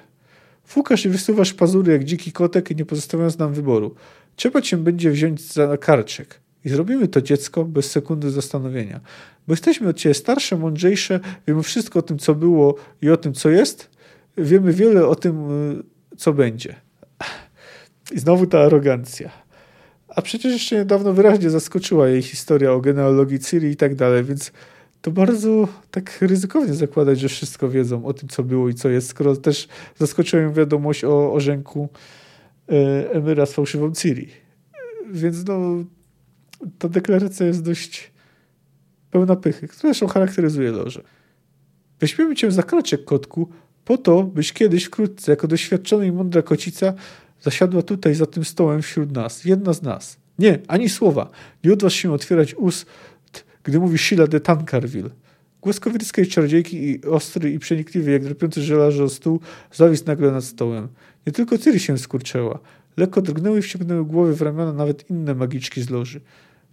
Fukasz 0.65 1.05
i 1.05 1.09
wysuwasz 1.09 1.55
pazury 1.55 1.93
jak 1.93 2.05
dziki 2.05 2.33
kotek, 2.33 2.77
nie 2.77 2.85
pozostawiając 2.85 3.39
nam 3.39 3.53
wyboru. 3.53 3.95
Trzeba 4.37 4.63
cię 4.63 4.77
będzie 4.77 5.11
wziąć 5.11 5.53
za 5.53 5.77
karczek. 5.77 6.41
I 6.65 6.69
zrobimy 6.69 7.09
to 7.09 7.23
dziecko 7.23 7.65
bez 7.65 7.91
sekundy 7.91 8.31
zastanowienia. 8.31 9.01
Bo 9.47 9.53
jesteśmy 9.53 9.89
od 9.89 9.97
ciebie 9.97 10.15
starsze, 10.15 10.57
mądrzejsze, 10.57 11.21
wiemy 11.47 11.63
wszystko 11.63 11.99
o 11.99 12.03
tym, 12.03 12.19
co 12.19 12.35
było 12.35 12.75
i 13.03 13.11
o 13.11 13.17
tym, 13.17 13.33
co 13.33 13.51
jest. 13.51 13.91
Wiemy 14.37 14.73
wiele 14.73 15.07
o 15.07 15.15
tym, 15.15 15.51
y, 15.73 16.17
co 16.17 16.33
będzie. 16.33 16.75
I 18.13 18.19
znowu 18.19 18.47
ta 18.47 18.61
arogancja. 18.61 19.31
A 20.09 20.23
przecież 20.23 20.53
jeszcze 20.53 20.77
niedawno 20.77 21.13
wyraźnie 21.13 21.51
zaskoczyła 21.51 22.09
jej 22.09 22.23
historia 22.23 22.73
o 22.73 22.81
genealogii 22.81 23.41
Ciri 23.41 23.71
i 23.71 23.77
tak 23.77 23.95
dalej, 23.95 24.25
więc 24.25 24.53
to 25.03 25.11
bardzo 25.11 25.69
tak 25.91 26.19
ryzykownie 26.21 26.75
zakładać, 26.75 27.21
że 27.21 27.29
wszystko 27.29 27.69
wiedzą 27.69 28.05
o 28.05 28.13
tym, 28.15 28.29
co 28.29 28.43
było 28.43 28.69
i 28.69 28.75
co 28.75 28.89
jest, 28.89 29.09
skoro 29.09 29.37
też 29.37 29.69
zaskoczyła 29.99 30.43
ją 30.43 30.53
wiadomość 30.53 31.05
o 31.05 31.33
orzenku 31.33 31.89
e, 32.69 33.11
Emyra 33.11 33.47
z 33.47 33.53
fałszywą 33.53 33.93
Ciri. 33.93 34.29
Więc 35.11 35.47
no, 35.47 35.85
ta 36.79 36.89
deklaracja 36.89 37.47
jest 37.47 37.63
dość 37.63 38.13
pełna 39.11 39.37
pychy, 39.37 39.69
zresztą 39.81 40.07
charakteryzuje 40.07 40.71
loże. 40.71 41.03
Weźmiemy 42.01 42.35
cię 42.35 42.51
za 42.51 42.63
kroczek, 42.63 43.05
kotku, 43.05 43.49
po 43.85 43.99
to, 43.99 44.23
byś 44.23 44.53
kiedyś 44.53 44.85
wkrótce, 44.85 45.33
jako 45.33 45.49
doświadczona 45.49 46.05
i 46.05 46.13
mądra 46.13 46.43
kocica, 46.43 46.95
zasiadła 47.41 47.83
tutaj 47.83 48.15
za 48.15 48.27
tym 48.27 48.45
stołem 48.45 48.83
wśród 48.83 49.13
nas, 49.13 49.45
jedna 49.45 49.73
z 49.73 49.83
nas. 49.83 50.17
Nie, 50.39 50.59
ani 50.69 50.89
słowa. 50.89 51.31
Nie 51.65 51.73
odważ 51.73 51.95
się 51.95 52.13
otwierać 52.13 52.55
ust 52.55 52.87
gdy 53.65 53.81
mówi 53.81 53.99
Sheila 53.99 54.27
de 54.27 54.41
Tancarville. 54.41 55.11
Głos 55.63 55.81
kowirskiej 55.81 56.27
czarodziejki 56.27 56.91
i 56.91 57.05
ostry 57.05 57.53
i 57.53 57.59
przenikliwy, 57.59 58.11
jak 58.11 58.25
dropiący 58.25 58.63
żelazo 58.63 59.09
stół, 59.09 59.41
zawisł 59.73 60.05
nagle 60.07 60.33
nad 60.33 60.45
stołem. 60.45 60.89
Nie 61.27 61.33
tylko 61.33 61.59
Ciri 61.59 61.81
się 61.81 61.99
skurczęła. 61.99 62.59
Lekko 62.97 63.23
drgnęły 63.23 63.59
i 63.59 63.63
wciągnęły 63.63 64.05
głowy 64.05 64.35
w 64.35 64.43
ramiona 64.43 64.73
nawet 64.73 65.11
inne 65.11 65.35
magiczki 65.35 65.83
z 65.83 65.91
loży. 65.91 66.21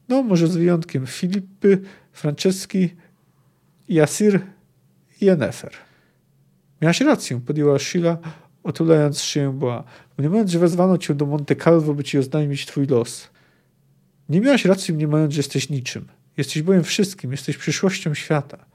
No, 0.10 0.24
może 0.24 0.48
z 0.48 0.58
wyjątkiem 0.58 1.08
Filipy, 1.08 1.82
Franceski, 2.12 2.90
Jasir 3.90 4.40
i 5.22 5.26
Yennefer. 5.26 5.72
Miałaś 6.82 7.02
rację, 7.02 7.42
podjęła 7.46 7.80
Sheila, 7.80 8.18
otulając 8.64 9.22
się 9.22 9.60
Boa. 9.60 9.84
Mniemając, 10.18 10.52
że 10.52 10.60
wezwano 10.60 10.98
cię 10.98 11.16
do 11.16 11.26
Monte 11.26 11.56
Calvo, 11.56 11.94
by 11.94 12.04
ci 12.04 12.18
oznajmić 12.18 12.66
twój 12.66 12.88
los. 12.88 13.30
Nie 14.30 14.42
miałaś 14.42 14.66
racji, 14.66 14.94
mniemając, 14.94 15.34
że 15.34 15.40
jesteś 15.40 15.70
niczym. 15.70 16.06
Jesteś 16.38 16.62
bowiem 16.62 16.84
wszystkim, 16.84 17.32
jesteś 17.32 17.58
przyszłością 17.58 18.14
świata. 18.14 18.66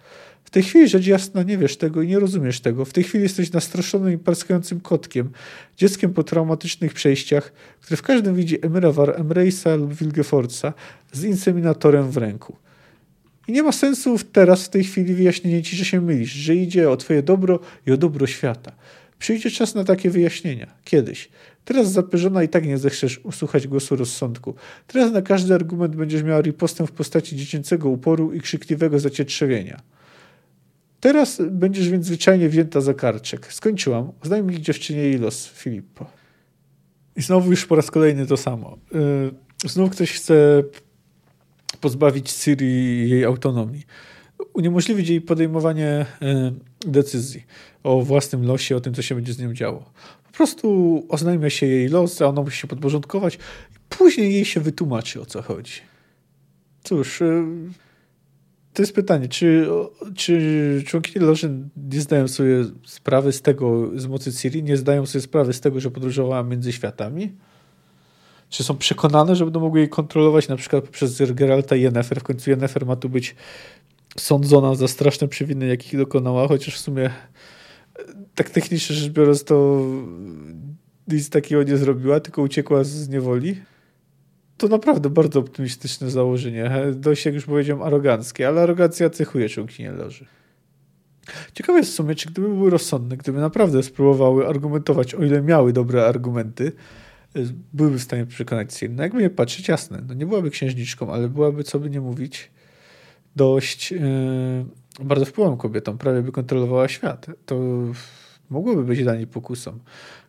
W 0.44 0.50
tej 0.50 0.62
chwili, 0.62 0.88
rzecz 0.88 1.06
jasna, 1.06 1.42
nie 1.42 1.58
wiesz 1.58 1.76
tego 1.76 2.02
i 2.02 2.08
nie 2.08 2.18
rozumiesz 2.18 2.60
tego. 2.60 2.84
W 2.84 2.92
tej 2.92 3.04
chwili 3.04 3.24
jesteś 3.24 3.52
nastraszonym 3.52 4.12
i 4.12 4.18
parskającym 4.18 4.80
kotkiem, 4.80 5.30
dzieckiem 5.76 6.14
po 6.14 6.22
traumatycznych 6.22 6.94
przejściach, 6.94 7.52
które 7.80 7.96
w 7.96 8.02
każdym 8.02 8.34
widzi 8.34 8.66
Emira 8.66 8.92
War 8.92 9.20
Emreisa 9.20 9.74
lub 9.74 9.94
Wilgefortza 9.94 10.72
z 11.12 11.24
inseminatorem 11.24 12.10
w 12.10 12.16
ręku. 12.16 12.56
I 13.48 13.52
nie 13.52 13.62
ma 13.62 13.72
sensu 13.72 14.16
teraz, 14.32 14.64
w 14.64 14.68
tej 14.68 14.84
chwili, 14.84 15.14
wyjaśnienie 15.14 15.62
ci, 15.62 15.76
że 15.76 15.84
się 15.84 16.00
mylisz, 16.00 16.32
że 16.32 16.54
idzie 16.56 16.90
o 16.90 16.96
twoje 16.96 17.22
dobro 17.22 17.60
i 17.86 17.92
o 17.92 17.96
dobro 17.96 18.26
świata. 18.26 18.72
Przyjdzie 19.22 19.50
czas 19.50 19.74
na 19.74 19.84
takie 19.84 20.10
wyjaśnienia. 20.10 20.74
Kiedyś. 20.84 21.28
Teraz 21.64 21.92
zapyżona 21.92 22.42
i 22.42 22.48
tak 22.48 22.66
nie 22.66 22.78
zechcesz 22.78 23.18
usłuchać 23.18 23.68
głosu 23.68 23.96
rozsądku. 23.96 24.54
Teraz 24.86 25.12
na 25.12 25.22
każdy 25.22 25.54
argument 25.54 25.96
będziesz 25.96 26.22
miała 26.22 26.40
ripostę 26.40 26.86
w 26.86 26.92
postaci 26.92 27.36
dziecięcego 27.36 27.88
uporu 27.88 28.32
i 28.32 28.40
krzykliwego 28.40 28.98
zacietrzewienia. 28.98 29.80
Teraz 31.00 31.42
będziesz 31.50 31.88
więc 31.88 32.06
zwyczajnie 32.06 32.48
wzięta 32.48 32.80
za 32.80 32.94
karczek. 32.94 33.52
Skończyłam. 33.52 34.12
Oznajmij 34.24 34.60
dziewczynie 34.60 35.00
jej 35.00 35.18
los, 35.18 35.46
Filippo. 35.46 36.06
I 37.16 37.22
znowu 37.22 37.50
już 37.50 37.66
po 37.66 37.76
raz 37.76 37.90
kolejny 37.90 38.26
to 38.26 38.36
samo. 38.36 38.78
Yy, 38.92 39.70
znów 39.70 39.90
ktoś 39.90 40.12
chce 40.12 40.62
pozbawić 41.80 42.30
Syrii 42.30 43.10
jej 43.10 43.24
autonomii. 43.24 43.82
Uniemożliwić 44.52 45.08
jej 45.08 45.20
podejmowanie 45.20 46.06
yy, 46.20 46.52
decyzji 46.86 47.44
o 47.82 48.02
własnym 48.02 48.46
losie, 48.46 48.76
o 48.76 48.80
tym, 48.80 48.94
co 48.94 49.02
się 49.02 49.14
będzie 49.14 49.32
z 49.32 49.38
nią 49.38 49.54
działo. 49.54 49.92
Po 50.24 50.32
prostu 50.32 51.06
oznajmia 51.08 51.50
się 51.50 51.66
jej 51.66 51.88
los, 51.88 52.22
a 52.22 52.26
ona 52.26 52.42
musi 52.42 52.58
się 52.58 52.68
podporządkować 52.68 53.34
i 53.34 53.78
później 53.88 54.34
jej 54.34 54.44
się 54.44 54.60
wytłumaczy, 54.60 55.20
o 55.20 55.26
co 55.26 55.42
chodzi. 55.42 55.72
Cóż, 56.84 57.20
y, 57.20 57.44
to 58.72 58.82
jest 58.82 58.94
pytanie, 58.94 59.28
czy, 59.28 59.68
czy 60.16 60.82
członkinie 60.86 61.26
loży 61.26 61.50
nie 61.76 62.00
zdają 62.00 62.28
sobie 62.28 62.64
sprawy 62.86 63.32
z 63.32 63.42
tego, 63.42 63.90
z 64.00 64.06
mocy 64.06 64.32
Ciri, 64.32 64.62
nie 64.62 64.76
zdają 64.76 65.06
sobie 65.06 65.22
sprawy 65.22 65.52
z 65.52 65.60
tego, 65.60 65.80
że 65.80 65.90
podróżowała 65.90 66.42
między 66.42 66.72
światami? 66.72 67.32
Czy 68.48 68.64
są 68.64 68.76
przekonane, 68.76 69.36
że 69.36 69.44
będą 69.44 69.60
mogły 69.60 69.80
jej 69.80 69.88
kontrolować 69.88 70.48
na 70.48 70.56
przykład 70.56 70.84
poprzez 70.84 71.32
Geralta 71.32 71.76
i 71.76 71.82
Yennefer? 71.82 72.20
W 72.20 72.22
końcu 72.22 72.50
Yennefer 72.50 72.86
ma 72.86 72.96
tu 72.96 73.08
być 73.08 73.34
sądzona 74.18 74.74
za 74.74 74.88
straszne 74.88 75.28
przewiny, 75.28 75.66
jakich 75.66 75.96
dokonała, 75.96 76.48
chociaż 76.48 76.74
w 76.74 76.80
sumie 76.80 77.10
tak 78.34 78.50
technicznie 78.50 78.96
rzecz 78.96 79.12
biorąc 79.12 79.44
to 79.44 79.86
nic 81.08 81.30
takiego 81.30 81.62
nie 81.62 81.76
zrobiła, 81.76 82.20
tylko 82.20 82.42
uciekła 82.42 82.84
z 82.84 83.08
niewoli. 83.08 83.56
To 84.56 84.68
naprawdę 84.68 85.10
bardzo 85.10 85.40
optymistyczne 85.40 86.10
założenie. 86.10 86.70
Dość, 86.94 87.26
jak 87.26 87.34
już 87.34 87.44
powiedziałem, 87.44 87.82
aroganckie, 87.82 88.48
ale 88.48 88.62
arogancja 88.62 89.10
cechuje 89.10 89.48
członkinię 89.48 89.92
loży. 89.92 90.26
Ciekawe 91.52 91.78
jest 91.78 91.90
w 91.90 91.94
sumie, 91.94 92.14
czy 92.14 92.30
gdyby 92.30 92.48
były 92.48 92.70
rozsądne, 92.70 93.16
gdyby 93.16 93.40
naprawdę 93.40 93.82
spróbowały 93.82 94.48
argumentować, 94.48 95.14
o 95.14 95.24
ile 95.24 95.42
miały 95.42 95.72
dobre 95.72 96.06
argumenty, 96.06 96.72
byłyby 97.72 97.98
w 97.98 98.02
stanie 98.02 98.26
przekonać 98.26 98.74
Ciri. 98.74 98.94
No 98.94 99.02
jakby 99.02 99.22
nie 99.22 99.30
patrzeć, 99.30 99.68
jasne, 99.68 100.02
no 100.08 100.14
nie 100.14 100.26
byłaby 100.26 100.50
księżniczką, 100.50 101.12
ale 101.12 101.28
byłaby, 101.28 101.64
co 101.64 101.78
by 101.78 101.90
nie 101.90 102.00
mówić, 102.00 102.50
dość 103.36 103.92
yy, 103.92 104.00
bardzo 105.00 105.24
wpływową 105.24 105.56
kobietą, 105.56 105.98
prawie 105.98 106.22
by 106.22 106.32
kontrolowała 106.32 106.88
świat. 106.88 107.26
To 107.46 107.60
mogłoby 108.50 108.84
być 108.84 109.02
dla 109.02 109.16
niej 109.16 109.26
pokusą, 109.26 109.78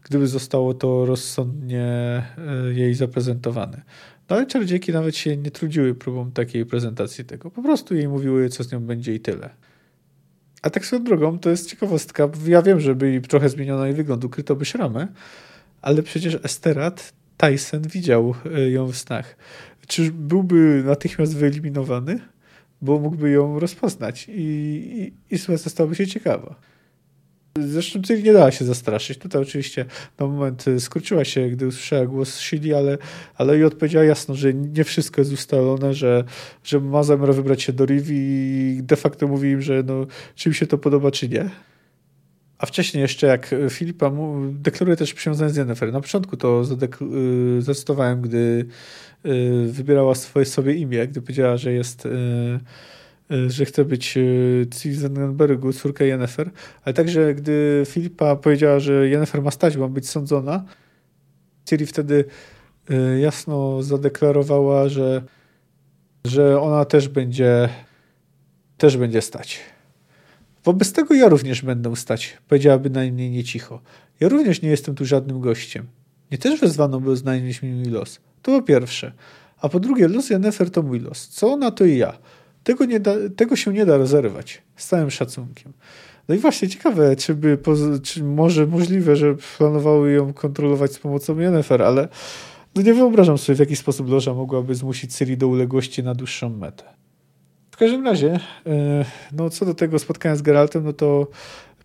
gdyby 0.04 0.28
zostało 0.28 0.74
to 0.74 1.06
rozsądnie 1.06 2.24
yy, 2.66 2.74
jej 2.74 2.94
zaprezentowane. 2.94 3.82
No 4.30 4.36
ale 4.36 4.46
czarodziejki 4.46 4.92
nawet 4.92 5.18
się 5.18 5.38
nie 5.38 5.52
trudziły 5.52 5.96
próbą 5.96 6.32
takiej 6.32 6.66
prezentacji 6.66 7.26
tego. 7.26 7.52
Po 7.52 7.64
prostu 7.64 7.96
jej 7.96 8.08
mówiły, 8.08 8.50
co 8.50 8.64
z 8.64 8.72
nią 8.72 8.80
będzie 8.80 9.16
i 9.16 9.20
tyle. 9.20 9.50
A 10.62 10.70
tak 10.70 10.86
swoją 10.86 11.04
drogą, 11.04 11.40
to 11.40 11.50
jest 11.50 11.70
ciekawostka. 11.70 12.30
Ja 12.48 12.62
wiem, 12.62 12.80
że 12.80 12.96
by 12.96 13.22
trochę 13.22 13.50
zmieniono 13.50 13.86
jej 13.86 13.96
wygląd, 13.96 14.26
ukryto 14.26 14.56
by 14.56 14.66
szramę, 14.66 15.08
ale 15.82 16.04
przecież 16.04 16.38
Esterat 16.44 17.14
Tyson 17.38 17.82
widział 17.82 18.36
e, 18.56 18.70
ją 18.70 18.88
w 18.88 18.98
snach. 18.98 19.36
Czy 19.88 20.12
byłby 20.12 20.84
natychmiast 20.86 21.38
wyeliminowany? 21.38 22.20
Bo 22.84 23.00
mógłby 23.00 23.30
ją 23.30 23.60
rozpoznać 23.60 24.28
i, 24.30 24.32
i, 24.32 25.36
i 25.36 25.38
sytuacja 25.38 25.72
stałaby 25.72 25.96
się 25.96 26.08
ciekawa. 26.08 26.56
Zresztą 27.60 28.02
Ciri 28.02 28.24
nie 28.24 28.34
dała 28.34 28.52
się 28.52 28.66
zastraszyć. 28.66 29.18
Tutaj 29.18 29.42
oczywiście 29.42 29.86
na 30.20 30.28
moment 30.28 30.68
e, 30.68 30.80
skurczyła 30.80 31.26
się, 31.26 31.50
gdy 31.50 31.68
usłyszała 31.68 32.06
głos 32.06 32.40
Shili, 32.40 32.74
ale, 32.74 32.98
ale 33.36 33.60
i 33.60 33.64
odpowiedziała 33.64 34.06
jasno, 34.06 34.36
że 34.36 34.54
nie 34.54 34.84
wszystko 34.84 35.22
jest 35.22 35.34
ustalone, 35.34 35.94
że, 35.94 36.24
że 36.64 36.80
ma 36.80 37.04
zamiar 37.04 37.34
wybrać 37.34 37.62
się 37.62 37.74
do 37.74 37.86
Rivi 37.86 38.18
i 38.78 38.84
de 38.84 38.96
facto 38.96 39.28
mówi 39.28 39.50
im, 39.50 39.62
że 39.62 39.84
no, 39.84 40.06
czy 40.36 40.50
im 40.50 40.54
się 40.54 40.68
to 40.68 40.78
podoba, 40.78 41.12
czy 41.12 41.30
nie. 41.30 41.50
A 42.64 42.66
wcześniej 42.66 43.02
jeszcze 43.02 43.28
jak 43.28 43.56
Filipa 43.70 44.12
deklaruje 44.52 44.98
też 44.98 45.14
przywiązanie 45.14 45.52
z 45.52 45.56
Jennifer. 45.56 45.94
Na 45.94 46.02
początku 46.02 46.38
to 46.38 46.64
y, 47.58 47.62
zdecydowałem, 47.62 48.22
gdy 48.22 48.66
y, 49.26 49.68
wybierała 49.72 50.16
swoje 50.16 50.46
sobie 50.46 50.74
imię, 50.74 51.08
gdy 51.08 51.22
powiedziała, 51.22 51.58
że 51.58 51.74
jest 51.74 52.06
y, 52.06 53.50
że 53.50 53.66
chce 53.66 53.86
być 53.86 54.18
Ciri 54.82 54.96
Zengenbergu, 54.96 55.74
córka 55.74 56.06
Jennifer, 56.06 56.52
ale 56.84 56.94
także 56.94 57.34
gdy 57.34 57.84
Filipa 57.86 58.36
powiedziała, 58.36 58.80
że 58.80 59.10
Jennifer 59.10 59.42
ma 59.42 59.52
stać, 59.52 59.78
ma 59.78 59.88
być 59.88 60.10
sądzona, 60.10 60.66
Ciri 61.66 61.86
wtedy 61.86 62.26
jasno 63.22 63.84
zadeklarowała, 63.84 64.90
że, 64.90 65.22
że 66.26 66.62
ona 66.62 66.86
też 66.86 67.08
będzie 67.08 67.70
też 68.78 68.98
będzie 68.98 69.22
stać. 69.22 69.73
Wobec 70.64 70.94
tego 70.94 71.14
ja 71.14 71.30
również 71.30 71.62
będę 71.62 71.96
stać, 71.96 72.38
powiedziałaby 72.48 72.90
najmniej 72.90 73.32
nie 73.32 73.44
cicho. 73.44 73.82
Ja 74.20 74.30
również 74.30 74.62
nie 74.62 74.70
jestem 74.70 74.96
tu 74.96 75.06
żadnym 75.06 75.40
gościem. 75.40 75.88
Nie 76.32 76.38
też 76.38 76.60
wezwano, 76.60 77.00
by 77.00 77.12
oznajmić 77.12 77.62
mi 77.62 77.74
mój 77.74 77.86
los. 77.86 78.20
To 78.42 78.60
po 78.60 78.62
pierwsze. 78.62 79.12
A 79.62 79.70
po 79.70 79.80
drugie, 79.80 80.08
los 80.08 80.30
Jennefer 80.30 80.72
to 80.72 80.84
mój 80.84 81.00
los. 81.00 81.28
Co 81.28 81.54
ona, 81.54 81.72
to 81.72 81.86
i 81.86 81.98
ja. 81.98 82.18
Tego, 82.64 82.86
nie 82.86 83.00
da, 83.00 83.14
tego 83.36 83.56
się 83.56 83.74
nie 83.74 83.86
da 83.86 83.98
rozerwać. 83.98 84.62
Z 84.76 84.88
całym 84.88 85.12
szacunkiem. 85.12 85.74
No 86.28 86.36
i 86.36 86.38
właśnie 86.38 86.70
ciekawe, 86.70 87.16
czy, 87.16 87.36
by, 87.36 87.58
czy 88.04 88.24
może 88.24 88.68
możliwe, 88.68 89.16
że 89.16 89.36
planowały 89.58 90.12
ją 90.12 90.34
kontrolować 90.34 90.94
z 90.94 91.00
pomocą 91.00 91.40
Jennefer, 91.40 91.82
ale 91.82 92.08
no 92.76 92.82
nie 92.82 92.94
wyobrażam 92.94 93.38
sobie, 93.38 93.56
w 93.56 93.60
jaki 93.60 93.76
sposób 93.76 94.10
loża 94.10 94.34
mogłaby 94.34 94.76
zmusić 94.76 95.16
Ciri 95.16 95.38
do 95.38 95.48
uległości 95.48 96.04
na 96.04 96.16
dłuższą 96.16 96.50
metę. 96.50 96.84
W 97.74 97.78
każdym 97.78 98.06
razie, 98.06 98.40
e, 98.66 99.06
no 99.32 99.50
co 99.50 99.66
do 99.66 99.74
tego 99.74 100.00
spotkania 100.00 100.36
z 100.36 100.42
Geraltem, 100.42 100.84
no 100.84 100.94
to 100.94 101.28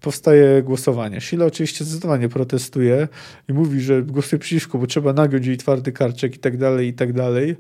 powstaje 0.01 0.63
głosowanie. 0.63 1.21
Sheila 1.21 1.47
oczywiście 1.47 1.85
zdecydowanie 1.85 2.29
protestuje 2.29 3.09
i 3.49 3.53
mówi, 3.53 3.81
że 3.81 4.03
głosuje 4.03 4.41
przeciwko, 4.41 4.79
bo 4.79 4.87
trzeba 4.87 5.13
nagiąć 5.13 5.47
jej 5.47 5.57
twardy 5.57 5.93
karczek 5.93 6.37
i 6.37 6.39
tak 6.39 6.57
dalej, 6.57 6.89
i 6.89 6.93
tak 6.93 7.13
dalej. 7.13 7.57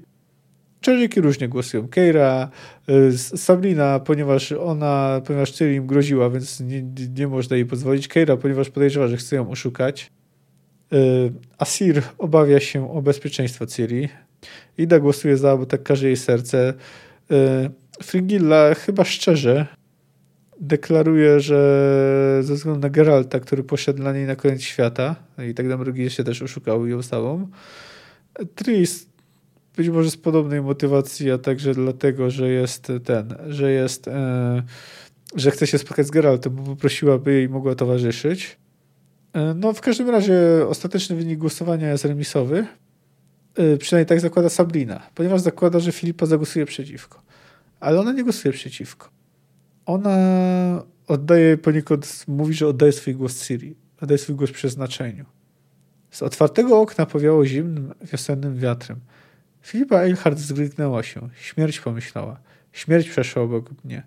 Czerwiki 0.80 1.20
różnie 1.20 1.48
głosują. 1.48 1.88
Keira, 1.88 2.50
e, 2.88 3.12
Sabrina, 3.18 4.00
ponieważ 4.00 4.52
ona, 4.52 5.20
ponieważ 5.26 5.50
Ciri 5.50 5.74
im 5.74 5.86
groziła, 5.86 6.30
więc 6.30 6.60
nie, 6.60 6.82
nie 7.16 7.28
można 7.28 7.56
jej 7.56 7.66
pozwolić. 7.66 8.08
Keira, 8.08 8.36
ponieważ 8.36 8.70
podejrzewa, 8.70 9.08
że 9.08 9.16
chce 9.16 9.36
ją 9.36 9.50
oszukać. 9.50 10.10
E, 10.92 10.96
Asir 11.58 12.02
obawia 12.18 12.60
się 12.60 12.92
o 12.92 13.02
bezpieczeństwo 13.02 13.66
Ciri. 13.66 14.08
Ida 14.78 14.98
głosuje 14.98 15.36
za, 15.36 15.56
bo 15.56 15.66
tak 15.66 15.82
każe 15.82 16.06
jej 16.06 16.16
serce. 16.16 16.74
Frigilla 18.02 18.74
chyba 18.74 19.04
szczerze 19.04 19.66
deklaruje, 20.60 21.40
że 21.40 22.40
ze 22.42 22.54
względu 22.54 22.80
na 22.80 22.90
Geralta, 22.90 23.40
który 23.40 23.64
poszedł 23.64 23.98
dla 23.98 24.12
niej 24.12 24.26
na 24.26 24.36
koniec 24.36 24.62
świata 24.62 25.16
i 25.50 25.54
tak 25.54 25.68
dalej, 25.68 26.10
się 26.10 26.24
też 26.24 26.42
oszukał 26.42 26.86
ją 26.86 27.02
samą. 27.02 27.48
Tris 28.54 29.06
być 29.76 29.88
może 29.88 30.10
z 30.10 30.16
podobnej 30.16 30.62
motywacji, 30.62 31.30
a 31.30 31.38
także 31.38 31.74
dlatego, 31.74 32.30
że 32.30 32.48
jest 32.48 32.92
ten, 33.04 33.34
że 33.48 33.70
jest, 33.72 34.08
e, 34.08 34.62
że 35.36 35.50
chce 35.50 35.66
się 35.66 35.78
spotkać 35.78 36.06
z 36.06 36.10
Geraltem, 36.10 36.54
bo 36.54 36.62
poprosiła, 36.62 37.18
by 37.18 37.32
jej 37.32 37.48
mogła 37.48 37.74
towarzyszyć. 37.74 38.56
E, 39.32 39.54
no, 39.54 39.72
w 39.72 39.80
każdym 39.80 40.10
razie 40.10 40.38
ostateczny 40.68 41.16
wynik 41.16 41.38
głosowania 41.38 41.90
jest 41.90 42.04
remisowy. 42.04 42.66
E, 43.56 43.76
przynajmniej 43.76 44.06
tak 44.06 44.20
zakłada 44.20 44.48
Sabrina, 44.48 45.02
ponieważ 45.14 45.40
zakłada, 45.40 45.80
że 45.80 45.92
Filipa 45.92 46.26
zagłosuje 46.26 46.66
przeciwko 46.66 47.27
ale 47.80 48.00
ona 48.00 48.12
nie 48.12 48.22
głosuje 48.22 48.52
przeciwko. 48.52 49.08
Ona 49.86 50.16
oddaje 51.06 51.56
poniekąd, 51.56 52.24
mówi, 52.28 52.54
że 52.54 52.68
oddaje 52.68 52.92
swój 52.92 53.14
głos 53.14 53.42
Siri, 53.42 53.76
oddaje 54.00 54.18
swój 54.18 54.34
głos 54.34 54.50
przeznaczeniu. 54.50 55.24
Z 56.10 56.22
otwartego 56.22 56.80
okna 56.80 57.06
powiało 57.06 57.46
zimnym, 57.46 57.94
wiosennym 58.12 58.56
wiatrem. 58.56 59.00
Filipa 59.62 60.00
Eilhart 60.00 60.38
zgryknęła 60.38 61.02
się. 61.02 61.28
Śmierć 61.40 61.80
pomyślała. 61.80 62.40
Śmierć 62.72 63.08
przeszła 63.08 63.42
obok 63.42 63.70
mnie. 63.84 64.02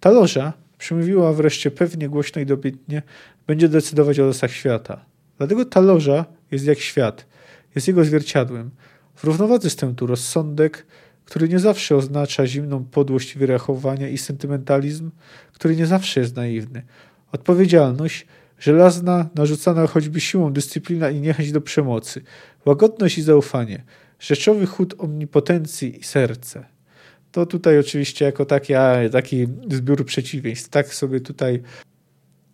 Ta 0.00 0.10
loża, 0.10 0.52
przemówiła 0.78 1.32
wreszcie 1.32 1.70
pewnie 1.70 2.08
głośno 2.08 2.42
i 2.42 2.46
dobitnie, 2.46 3.02
będzie 3.46 3.68
decydować 3.68 4.20
o 4.20 4.26
losach 4.26 4.50
świata. 4.50 5.04
Dlatego 5.38 5.64
ta 5.64 5.80
loża 5.80 6.24
jest 6.50 6.64
jak 6.64 6.78
świat. 6.78 7.26
Jest 7.74 7.88
jego 7.88 8.04
zwierciadłem. 8.04 8.70
W 9.14 9.24
równowadze 9.24 9.70
z 9.70 9.76
tym 9.76 9.94
tu 9.94 10.06
rozsądek, 10.06 10.86
który 11.32 11.48
nie 11.48 11.58
zawsze 11.58 11.96
oznacza 11.96 12.46
zimną 12.46 12.84
podłość 12.84 13.38
wyrachowania 13.38 14.08
i 14.08 14.18
sentymentalizm, 14.18 15.10
który 15.52 15.76
nie 15.76 15.86
zawsze 15.86 16.20
jest 16.20 16.36
naiwny. 16.36 16.82
Odpowiedzialność, 17.32 18.26
żelazna, 18.58 19.28
narzucana 19.34 19.86
choćby 19.86 20.20
siłą 20.20 20.52
dyscyplina 20.52 21.10
i 21.10 21.20
niechęć 21.20 21.52
do 21.52 21.60
przemocy, 21.60 22.22
łagodność 22.66 23.18
i 23.18 23.22
zaufanie, 23.22 23.84
rzeczowy 24.20 24.66
chód 24.66 24.94
omnipotencji 24.98 26.00
i 26.00 26.04
serce. 26.04 26.64
To 27.30 27.46
tutaj 27.46 27.78
oczywiście 27.78 28.24
jako 28.24 28.44
taki, 28.44 28.72
taki 29.12 29.46
zbiór 29.70 30.06
przeciwieństw. 30.06 30.68
Tak 30.68 30.94
sobie 30.94 31.20
tutaj 31.20 31.62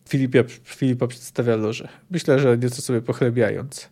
Filipa, 0.09 0.39
Filipa 0.65 1.07
przedstawia 1.07 1.57
loże. 1.57 1.89
Myślę, 2.11 2.39
że 2.39 2.59
nieco 2.59 2.83
sobie 2.83 3.01
pochlebiając. 3.01 3.89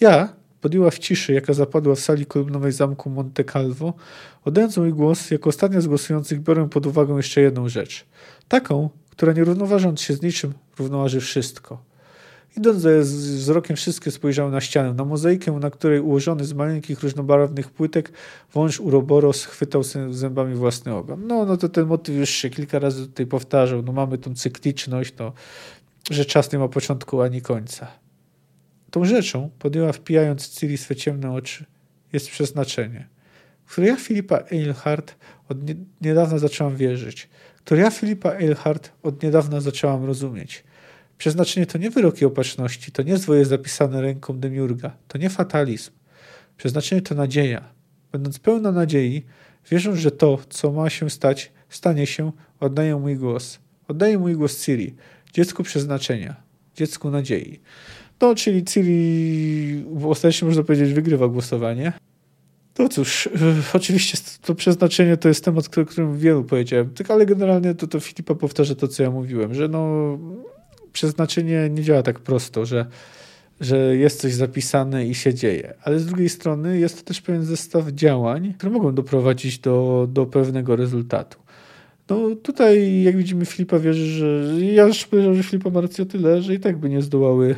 Ja, 0.00 0.32
podjęła 0.66 0.90
w 0.90 0.98
ciszy, 0.98 1.32
jaka 1.32 1.52
zapadła 1.52 1.94
w 1.94 2.00
sali 2.00 2.26
kolumnowej 2.26 2.72
zamku 2.72 3.10
Monte 3.10 3.44
Calvo, 3.44 3.94
oddając 4.44 4.76
mój 4.76 4.92
głos, 4.92 5.30
jako 5.30 5.48
ostatnia 5.48 5.80
z 5.80 5.86
głosujących 5.86 6.40
biorę 6.40 6.68
pod 6.68 6.86
uwagę 6.86 7.14
jeszcze 7.14 7.40
jedną 7.40 7.68
rzecz. 7.68 8.04
Taką, 8.48 8.90
która 9.10 9.32
nie 9.32 9.44
równoważąc 9.44 10.00
się 10.00 10.14
z 10.14 10.22
niczym, 10.22 10.52
równoważy 10.78 11.20
wszystko. 11.20 11.78
Idąc 12.56 12.80
za 12.80 12.90
wzrokiem 13.00 13.76
wszystkie 13.76 14.10
spojrzały 14.10 14.50
na 14.50 14.60
ścianę, 14.60 14.94
na 14.94 15.04
mozaikę, 15.04 15.52
na 15.52 15.70
której 15.70 16.00
ułożony 16.00 16.44
z 16.44 16.52
maleńkich, 16.52 17.02
różnobarwnych 17.02 17.70
płytek 17.70 18.12
wąż 18.54 18.80
Uroboros 18.80 19.44
chwytał 19.44 19.82
zębami 20.10 20.54
własny 20.54 20.94
ogon. 20.94 21.26
No, 21.26 21.44
no 21.44 21.56
to 21.56 21.68
ten 21.68 21.86
motyw 21.86 22.14
już 22.16 22.30
się 22.30 22.50
kilka 22.50 22.78
razy 22.78 23.06
tutaj 23.06 23.26
powtarzał. 23.26 23.82
No 23.82 23.92
mamy 23.92 24.18
tą 24.18 24.34
cykliczność, 24.34 25.14
to, 25.14 25.32
że 26.10 26.24
czas 26.24 26.52
nie 26.52 26.58
ma 26.58 26.68
początku 26.68 27.20
ani 27.20 27.42
końca. 27.42 28.05
Tą 28.96 29.04
rzeczą 29.04 29.50
podjęła 29.58 29.92
wpijając 29.92 30.48
Ciri 30.48 30.78
swe 30.78 30.96
ciemne 30.96 31.32
oczy. 31.32 31.64
Jest 32.12 32.30
przeznaczenie. 32.30 33.08
w 33.64 33.72
które 33.72 33.86
ja 33.86 33.96
Filipa 33.96 34.38
Eilhart 34.52 35.14
od 35.48 35.58
niedawna 36.00 36.38
zaczęłam 36.38 36.76
wierzyć, 36.76 37.28
które 37.64 37.82
ja 37.82 37.90
Filipa 37.90 38.30
Eilhart 38.30 38.92
od 39.02 39.22
niedawna 39.22 39.60
zaczęłam 39.60 40.04
rozumieć. 40.04 40.64
Przeznaczenie 41.18 41.66
to 41.66 41.78
nie 41.78 41.90
wyroki 41.90 42.24
opatrzności, 42.24 42.92
to 42.92 43.02
nie 43.02 43.16
zwoje 43.16 43.44
zapisane 43.44 44.00
ręką 44.00 44.38
demiurga, 44.40 44.96
to 45.08 45.18
nie 45.18 45.30
fatalizm. 45.30 45.90
Przeznaczenie 46.56 47.02
to 47.02 47.14
nadzieja. 47.14 47.64
Będąc 48.12 48.38
pełna 48.38 48.72
nadziei, 48.72 49.24
wierzę, 49.70 49.96
że 49.96 50.10
to, 50.10 50.38
co 50.48 50.72
ma 50.72 50.90
się 50.90 51.10
stać, 51.10 51.52
stanie 51.68 52.06
się, 52.06 52.32
oddaję 52.60 52.96
mój 52.96 53.16
głos. 53.16 53.58
Oddaję 53.88 54.18
mój 54.18 54.34
głos 54.34 54.64
Ciri, 54.64 54.94
dziecku 55.32 55.62
przeznaczenia, 55.62 56.36
dziecku 56.74 57.10
nadziei. 57.10 57.60
No, 58.20 58.34
czyli 58.34 58.64
Ciri 58.64 59.84
ostatecznie 60.04 60.48
można 60.48 60.62
powiedzieć 60.62 60.92
wygrywa 60.92 61.28
głosowanie. 61.28 61.92
No 62.78 62.88
cóż, 62.88 63.28
oczywiście 63.74 64.18
to 64.42 64.54
przeznaczenie 64.54 65.16
to 65.16 65.28
jest 65.28 65.44
temat, 65.44 65.78
o 65.78 65.84
którym 65.84 66.18
wielu 66.18 66.44
powiedziałem, 66.44 66.90
tak, 66.90 67.10
ale 67.10 67.26
generalnie 67.26 67.74
to, 67.74 67.86
to 67.86 68.00
Filipa 68.00 68.34
powtarza 68.34 68.74
to, 68.74 68.88
co 68.88 69.02
ja 69.02 69.10
mówiłem, 69.10 69.54
że 69.54 69.68
no, 69.68 70.18
przeznaczenie 70.92 71.70
nie 71.70 71.82
działa 71.82 72.02
tak 72.02 72.18
prosto, 72.18 72.66
że, 72.66 72.86
że 73.60 73.96
jest 73.96 74.20
coś 74.20 74.34
zapisane 74.34 75.06
i 75.06 75.14
się 75.14 75.34
dzieje. 75.34 75.74
Ale 75.82 75.98
z 75.98 76.06
drugiej 76.06 76.28
strony 76.28 76.78
jest 76.78 76.98
to 76.98 77.04
też 77.04 77.20
pewien 77.20 77.44
zestaw 77.44 77.88
działań, 77.88 78.54
które 78.58 78.72
mogą 78.72 78.94
doprowadzić 78.94 79.58
do, 79.58 80.08
do 80.12 80.26
pewnego 80.26 80.76
rezultatu. 80.76 81.38
No 82.10 82.36
tutaj, 82.42 83.02
jak 83.02 83.16
widzimy, 83.16 83.44
Filipa 83.46 83.78
wierzy, 83.78 84.06
że 84.06 84.60
ja 84.60 84.86
już 84.86 85.06
powiedziałem, 85.06 85.36
że 85.36 85.42
Filipa 85.42 85.70
ma 85.70 85.80
rację 85.80 86.06
tyle, 86.06 86.42
że 86.42 86.54
i 86.54 86.60
tak 86.60 86.76
by 86.76 86.88
nie 86.88 87.02
zdołały 87.02 87.54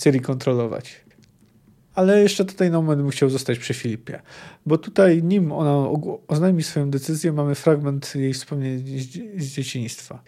Ciri 0.00 0.20
kontrolować. 0.20 1.00
Ale 1.94 2.22
jeszcze 2.22 2.44
tutaj 2.44 2.70
na 2.70 2.80
moment 2.80 3.02
bym 3.02 3.10
chciał 3.10 3.30
zostać 3.30 3.58
przy 3.58 3.74
Filipie, 3.74 4.22
bo 4.66 4.78
tutaj 4.78 5.22
nim 5.22 5.52
ona 5.52 5.88
oznajmi 6.28 6.62
swoją 6.62 6.90
decyzję, 6.90 7.32
mamy 7.32 7.54
fragment 7.54 8.14
jej 8.14 8.34
wspomnień 8.34 8.78
z 9.36 9.46
dzieciństwa. 9.46 10.22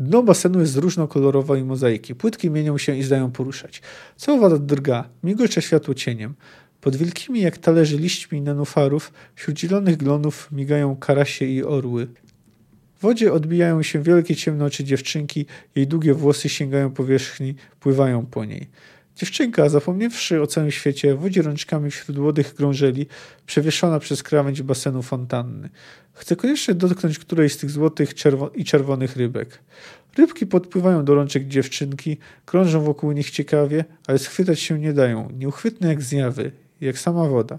Dno 0.00 0.22
basenu 0.22 0.60
jest 0.60 0.76
różnokolorowe 0.76 1.60
i 1.60 1.64
mozaiki. 1.64 2.14
Płytki 2.14 2.50
mienią 2.50 2.78
się 2.78 2.96
i 2.96 3.02
zdają 3.02 3.30
poruszać. 3.30 3.82
Cała 4.16 4.38
woda 4.38 4.58
drga, 4.58 5.08
migocze 5.22 5.62
światło 5.62 5.94
cieniem. 5.94 6.34
Pod 6.80 6.96
wielkimi 6.96 7.40
jak 7.40 7.58
talerze 7.58 7.96
liśćmi 7.96 8.40
nenufarów, 8.40 9.12
wśród 9.34 9.58
zielonych 9.58 9.96
glonów 9.96 10.48
migają 10.52 10.96
karasie 10.96 11.44
i 11.44 11.62
orły. 11.62 12.06
Wodzie 13.04 13.32
odbijają 13.32 13.82
się 13.82 14.02
wielkie 14.02 14.36
ciemne 14.36 14.64
oczy 14.64 14.84
dziewczynki, 14.84 15.46
jej 15.74 15.86
długie 15.86 16.14
włosy 16.14 16.48
sięgają 16.48 16.90
powierzchni, 16.90 17.54
pływają 17.80 18.26
po 18.26 18.44
niej. 18.44 18.68
Dziewczynka, 19.16 19.68
zapomniewszy 19.68 20.42
o 20.42 20.46
całym 20.46 20.70
świecie, 20.70 21.14
wodzi 21.14 21.42
rączkami 21.42 21.90
wśród 21.90 22.18
młodych 22.18 22.54
grążeli, 22.54 23.06
przewieszona 23.46 23.98
przez 23.98 24.22
krawędź 24.22 24.62
basenu 24.62 25.02
fontanny. 25.02 25.68
Chce 26.12 26.36
koniecznie 26.36 26.74
dotknąć 26.74 27.18
którejś 27.18 27.52
z 27.52 27.56
tych 27.56 27.70
złotych 27.70 28.14
czerwo 28.14 28.48
i 28.48 28.64
czerwonych 28.64 29.16
rybek. 29.16 29.58
Rybki 30.18 30.46
podpływają 30.46 31.04
do 31.04 31.14
rączek 31.14 31.48
dziewczynki, 31.48 32.16
krążą 32.46 32.80
wokół 32.80 33.12
nich 33.12 33.30
ciekawie, 33.30 33.84
ale 34.06 34.18
schwytać 34.18 34.60
się 34.60 34.78
nie 34.78 34.92
dają, 34.92 35.28
nieuchwytne 35.38 35.88
jak 35.88 36.02
zjawy, 36.02 36.52
jak 36.80 36.98
sama 36.98 37.28
woda. 37.28 37.58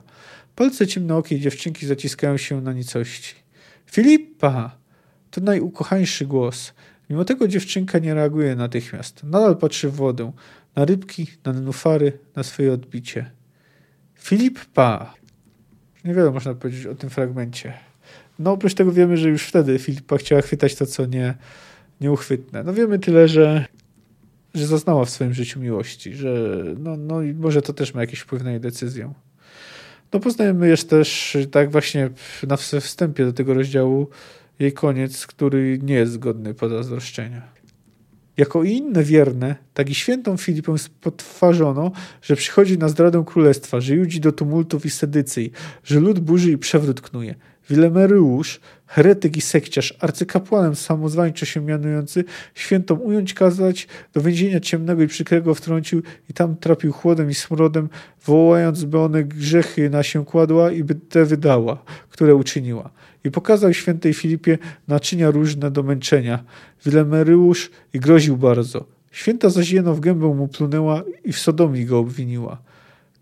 Palce 0.56 0.88
ciemnookiej 0.88 1.40
dziewczynki 1.40 1.88
zaciskają 1.88 2.38
się 2.38 2.62
na 2.62 2.74
nicości. 2.74 3.36
Filipa! 3.92 4.85
To 5.36 5.42
najukochańszy 5.42 6.26
głos. 6.26 6.74
Mimo 7.10 7.26
tego 7.26 7.48
dziewczynka 7.48 8.00
nie 8.00 8.14
reaguje 8.14 8.56
natychmiast. 8.56 9.24
Nadal 9.24 9.58
patrzy 9.58 9.90
w 9.90 9.96
wodę, 9.96 10.32
na 10.76 10.86
rybki, 10.86 11.28
na 11.46 11.54
nenufary, 11.54 12.20
na 12.36 12.44
swoje 12.44 12.74
odbicie. 12.74 13.32
Filip 14.20 14.66
Pa. 14.66 15.14
Niewiele 16.06 16.32
można 16.32 16.54
powiedzieć 16.54 16.86
o 16.86 16.96
tym 16.96 17.10
fragmencie. 17.10 17.74
No 18.40 18.52
oprócz 18.52 18.74
tego 18.74 18.92
wiemy, 18.92 19.18
że 19.18 19.30
już 19.30 19.44
wtedy 19.44 19.80
Filipa 19.80 20.18
chciała 20.18 20.42
chwytać 20.42 20.76
to, 20.76 20.86
co 20.86 21.06
nie, 21.06 21.34
nieuchwytne. 22.02 22.64
No 22.64 22.74
wiemy 22.74 23.00
tyle, 23.00 23.28
że, 23.28 23.66
że 24.54 24.68
zaznała 24.68 25.06
w 25.06 25.10
swoim 25.10 25.34
życiu 25.34 25.60
miłości, 25.60 26.14
że 26.14 26.64
no, 26.78 26.98
no 26.98 27.22
i 27.22 27.34
może 27.34 27.62
to 27.62 27.74
też 27.74 27.94
ma 27.94 28.02
jakiś 28.02 28.20
wpływ 28.20 28.44
na 28.44 28.52
jej 28.52 28.60
decyzję. 28.60 29.14
No 30.14 30.20
poznajemy 30.20 30.68
jeszcze 30.68 30.90
też 30.90 31.38
tak 31.52 31.72
właśnie 31.72 32.10
na 32.48 32.58
wstępie 32.58 33.26
do 33.26 33.34
tego 33.34 33.54
rozdziału 33.54 34.10
jej 34.60 34.74
koniec, 34.74 35.28
który 35.28 35.80
nie 35.84 35.96
jest 35.96 36.20
godny 36.20 36.54
pozazdroszczenia. 36.54 37.56
Jako 38.38 38.64
i 38.64 38.72
inne 38.72 39.04
wierne, 39.04 39.56
tak 39.74 39.90
i 39.90 39.96
świętą 39.96 40.38
Filipę 40.38 40.78
spotwarzono, 40.78 41.92
że 42.22 42.36
przychodzi 42.36 42.78
na 42.78 42.90
zdradę 42.90 43.24
królestwa, 43.28 43.82
że 43.82 43.96
judzi 43.96 44.20
do 44.20 44.32
tumultów 44.32 44.86
i 44.86 44.90
sedycji, 44.90 45.52
że 45.84 46.00
lud 46.00 46.20
burzy 46.20 46.52
i 46.52 46.58
przewrót 46.58 47.02
knuje. 47.02 47.36
Wilemeryusz, 47.70 48.60
heretyk 48.88 49.38
i 49.38 49.42
sekciarz, 49.42 49.98
arcykapłanem 50.00 50.76
samozwańczo 50.76 51.46
się 51.46 51.62
mianujący, 51.62 52.24
świętom 52.54 53.02
ująć 53.02 53.34
kazać, 53.34 53.88
do 54.14 54.22
więzienia 54.22 54.60
ciemnego 54.60 55.04
i 55.04 55.08
przykrego 55.08 55.56
wtrącił 55.56 56.02
i 56.30 56.34
tam 56.34 56.56
trapił 56.56 56.94
chłodem 56.94 57.30
i 57.30 57.34
smrodem, 57.34 57.90
wołając, 58.26 58.84
by 58.84 59.00
one 59.00 59.24
grzechy 59.24 59.90
na 59.90 60.04
się 60.04 60.26
kładła 60.26 60.72
i 60.72 60.84
by 60.84 60.96
te 60.96 61.26
wydała, 61.26 61.84
które 62.10 62.36
uczyniła. 62.36 62.90
I 63.24 63.32
pokazał 63.32 63.74
świętej 63.74 64.14
Filipie 64.14 64.58
naczynia 64.88 65.32
różne 65.32 65.72
do 65.72 65.84
męczenia. 65.84 66.44
Wilemeryusz 66.86 67.72
i 67.94 68.00
groził 68.00 68.38
bardzo. 68.38 68.86
Święta 69.12 69.50
zaś 69.50 69.72
jeno 69.72 69.94
w 69.94 70.00
gębę 70.00 70.28
mu 70.28 70.48
plunęła 70.48 71.04
i 71.24 71.34
w 71.34 71.40
Sodomii 71.40 71.86
go 71.86 72.00
obwiniła. 72.00 72.62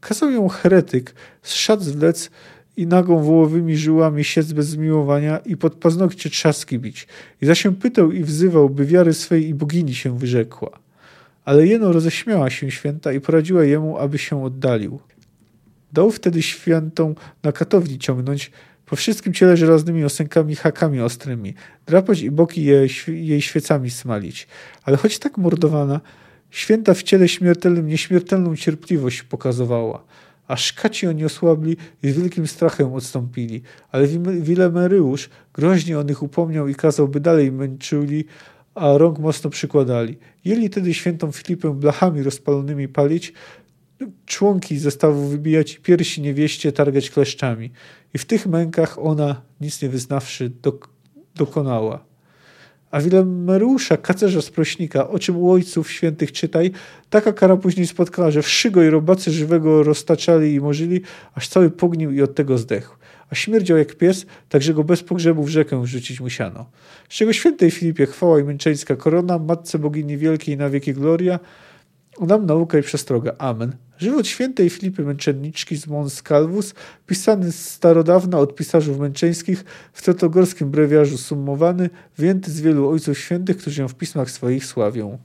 Kazał 0.02 0.32
ją 0.32 0.48
heretyk 0.48 1.16
z 1.42 1.54
szat 1.54 1.82
zwlec 1.82 2.30
i 2.78 2.88
nagą 2.88 3.24
wołowymi 3.24 3.78
żyłami 3.78 4.24
siec 4.24 4.54
bez 4.54 4.68
zmiłowania 4.68 5.38
i 5.38 5.58
pod 5.58 5.76
paznokcie 5.76 6.30
trzaski 6.30 6.80
bić. 6.80 7.08
I 7.42 7.46
zaś 7.46 7.62
się 7.62 7.76
pytał 7.76 8.12
i 8.12 8.24
wzywał, 8.24 8.70
by 8.70 8.86
wiary 8.86 9.14
swej 9.14 9.48
i 9.48 9.54
bogini 9.54 9.96
się 9.96 10.18
wyrzekła. 10.18 10.70
Ale 11.46 11.68
jeno 11.68 11.92
roześmiała 11.92 12.50
się 12.50 12.72
święta 12.72 13.14
i 13.14 13.20
poradziła 13.20 13.64
jemu, 13.64 13.98
aby 13.98 14.18
się 14.18 14.44
oddalił. 14.44 15.00
Dał 15.94 16.12
wtedy 16.12 16.42
świętą 16.42 17.16
na 17.44 17.52
katowni 17.52 18.00
ciągnąć, 18.00 18.52
po 18.86 18.96
wszystkim 18.96 19.34
ciele 19.34 19.58
żelaznymi 19.58 20.04
osękami, 20.04 20.56
hakami 20.56 21.02
ostrymi, 21.02 21.54
drapać 21.86 22.22
i 22.22 22.32
boki 22.32 22.64
jej, 22.64 22.90
jej 23.08 23.42
świecami 23.42 23.90
smalić. 23.90 24.48
Ale 24.84 24.98
choć 24.98 25.20
tak 25.20 25.38
mordowana, 25.38 26.02
święta 26.52 26.94
w 26.94 27.04
ciele 27.04 27.28
śmiertelnym 27.28 27.88
nieśmiertelną 27.88 28.56
cierpliwość 28.56 29.24
pokazywała. 29.24 30.04
Aż 30.54 30.74
kaci 30.74 31.08
oni 31.08 31.26
osłabli 31.26 31.78
i 32.04 32.12
z 32.12 32.18
wielkim 32.18 32.48
strachem 32.48 32.94
odstąpili. 32.94 33.62
Ale 33.92 34.08
Wilemeryusz 34.42 35.30
groźnie 35.54 36.00
o 36.00 36.04
nich 36.04 36.24
upomniał 36.24 36.68
i 36.68 36.76
kazał, 36.76 37.08
by 37.08 37.20
dalej 37.20 37.52
męczyli, 37.52 38.26
a 38.76 38.98
rąk 38.98 39.20
mocno 39.20 39.50
przykładali. 39.50 40.18
Jeli 40.46 40.70
tedy 40.70 40.94
świętą 40.94 41.32
Filipę 41.32 41.74
blachami 41.74 42.24
rozpalonymi 42.24 42.88
palić, 42.88 43.34
członki 44.26 44.78
zestawu 44.80 45.28
wybijać 45.28 45.76
i 45.76 45.80
piersi 45.80 46.22
niewieście 46.22 46.72
targać 46.72 47.10
kleszczami. 47.10 47.72
I 48.14 48.18
w 48.18 48.26
tych 48.26 48.48
mękach 48.48 49.00
ona, 49.00 49.42
nic 49.62 49.82
nie 49.82 49.90
wyznawszy, 49.90 50.50
dok 50.50 50.90
dokonała. 51.36 52.06
A 52.94 53.02
Wilemeusza, 53.02 53.98
kacerza 53.98 54.42
z 54.42 54.50
prośnika, 54.50 55.10
o 55.10 55.20
czym 55.20 55.38
u 55.38 55.52
ojców 55.52 55.92
świętych 55.92 56.32
czytaj, 56.32 56.72
taka 57.10 57.34
kara 57.34 57.58
później 57.58 57.88
spotkała, 57.88 58.32
że 58.32 58.42
wszy 58.42 58.72
go 58.72 58.84
i 58.84 58.90
robacy 58.90 59.32
żywego 59.32 59.84
roztaczali 59.84 60.54
i 60.54 60.60
morzyli, 60.60 61.02
aż 61.36 61.48
cały 61.48 61.70
pognił 61.70 62.12
i 62.12 62.22
od 62.22 62.36
tego 62.36 62.58
zdechł. 62.58 62.96
A 63.30 63.36
śmierdział 63.36 63.78
jak 63.78 63.96
pies, 63.96 64.26
tak 64.50 64.62
że 64.62 64.74
go 64.74 64.84
bez 64.84 65.04
pogrzebu 65.04 65.44
w 65.44 65.50
rzekę 65.50 65.88
rzucić 65.88 66.22
musiano. 66.22 66.66
Z 67.10 67.14
czego 67.14 67.34
świętej 67.34 67.72
Filipie 67.72 68.06
chwała 68.06 68.40
i 68.40 68.44
męczeńska 68.44 68.96
korona, 68.96 69.40
Matce 69.40 69.80
Bogini 69.80 70.18
Wielkiej 70.18 70.58
na 70.58 70.70
wieki 70.70 70.94
gloria, 70.94 71.40
nam 72.22 72.46
naukę 72.46 72.80
i 72.80 72.84
przestrogę. 72.84 73.42
Amen. 73.42 73.76
Żywot 73.98 74.28
świętej 74.28 74.70
Filipy 74.70 75.04
Męczenniczki 75.04 75.76
z 75.78 75.88
Mons 75.88 76.22
Calvus, 76.22 76.74
pisany 77.08 77.52
starodawna 77.52 78.40
od 78.40 78.56
pisarzów 78.56 79.00
męczeńskich, 79.00 79.66
w 79.94 80.02
tretogorskim 80.02 80.72
brewiarzu 80.72 81.18
summowany, 81.18 81.90
wyjęty 82.18 82.52
z 82.52 82.62
wielu 82.62 82.90
ojców 82.90 83.20
świętych, 83.20 83.58
którzy 83.58 83.82
ją 83.82 83.88
w 83.88 83.96
pismach 83.96 84.32
swoich 84.32 84.66
sławią. 84.66 85.18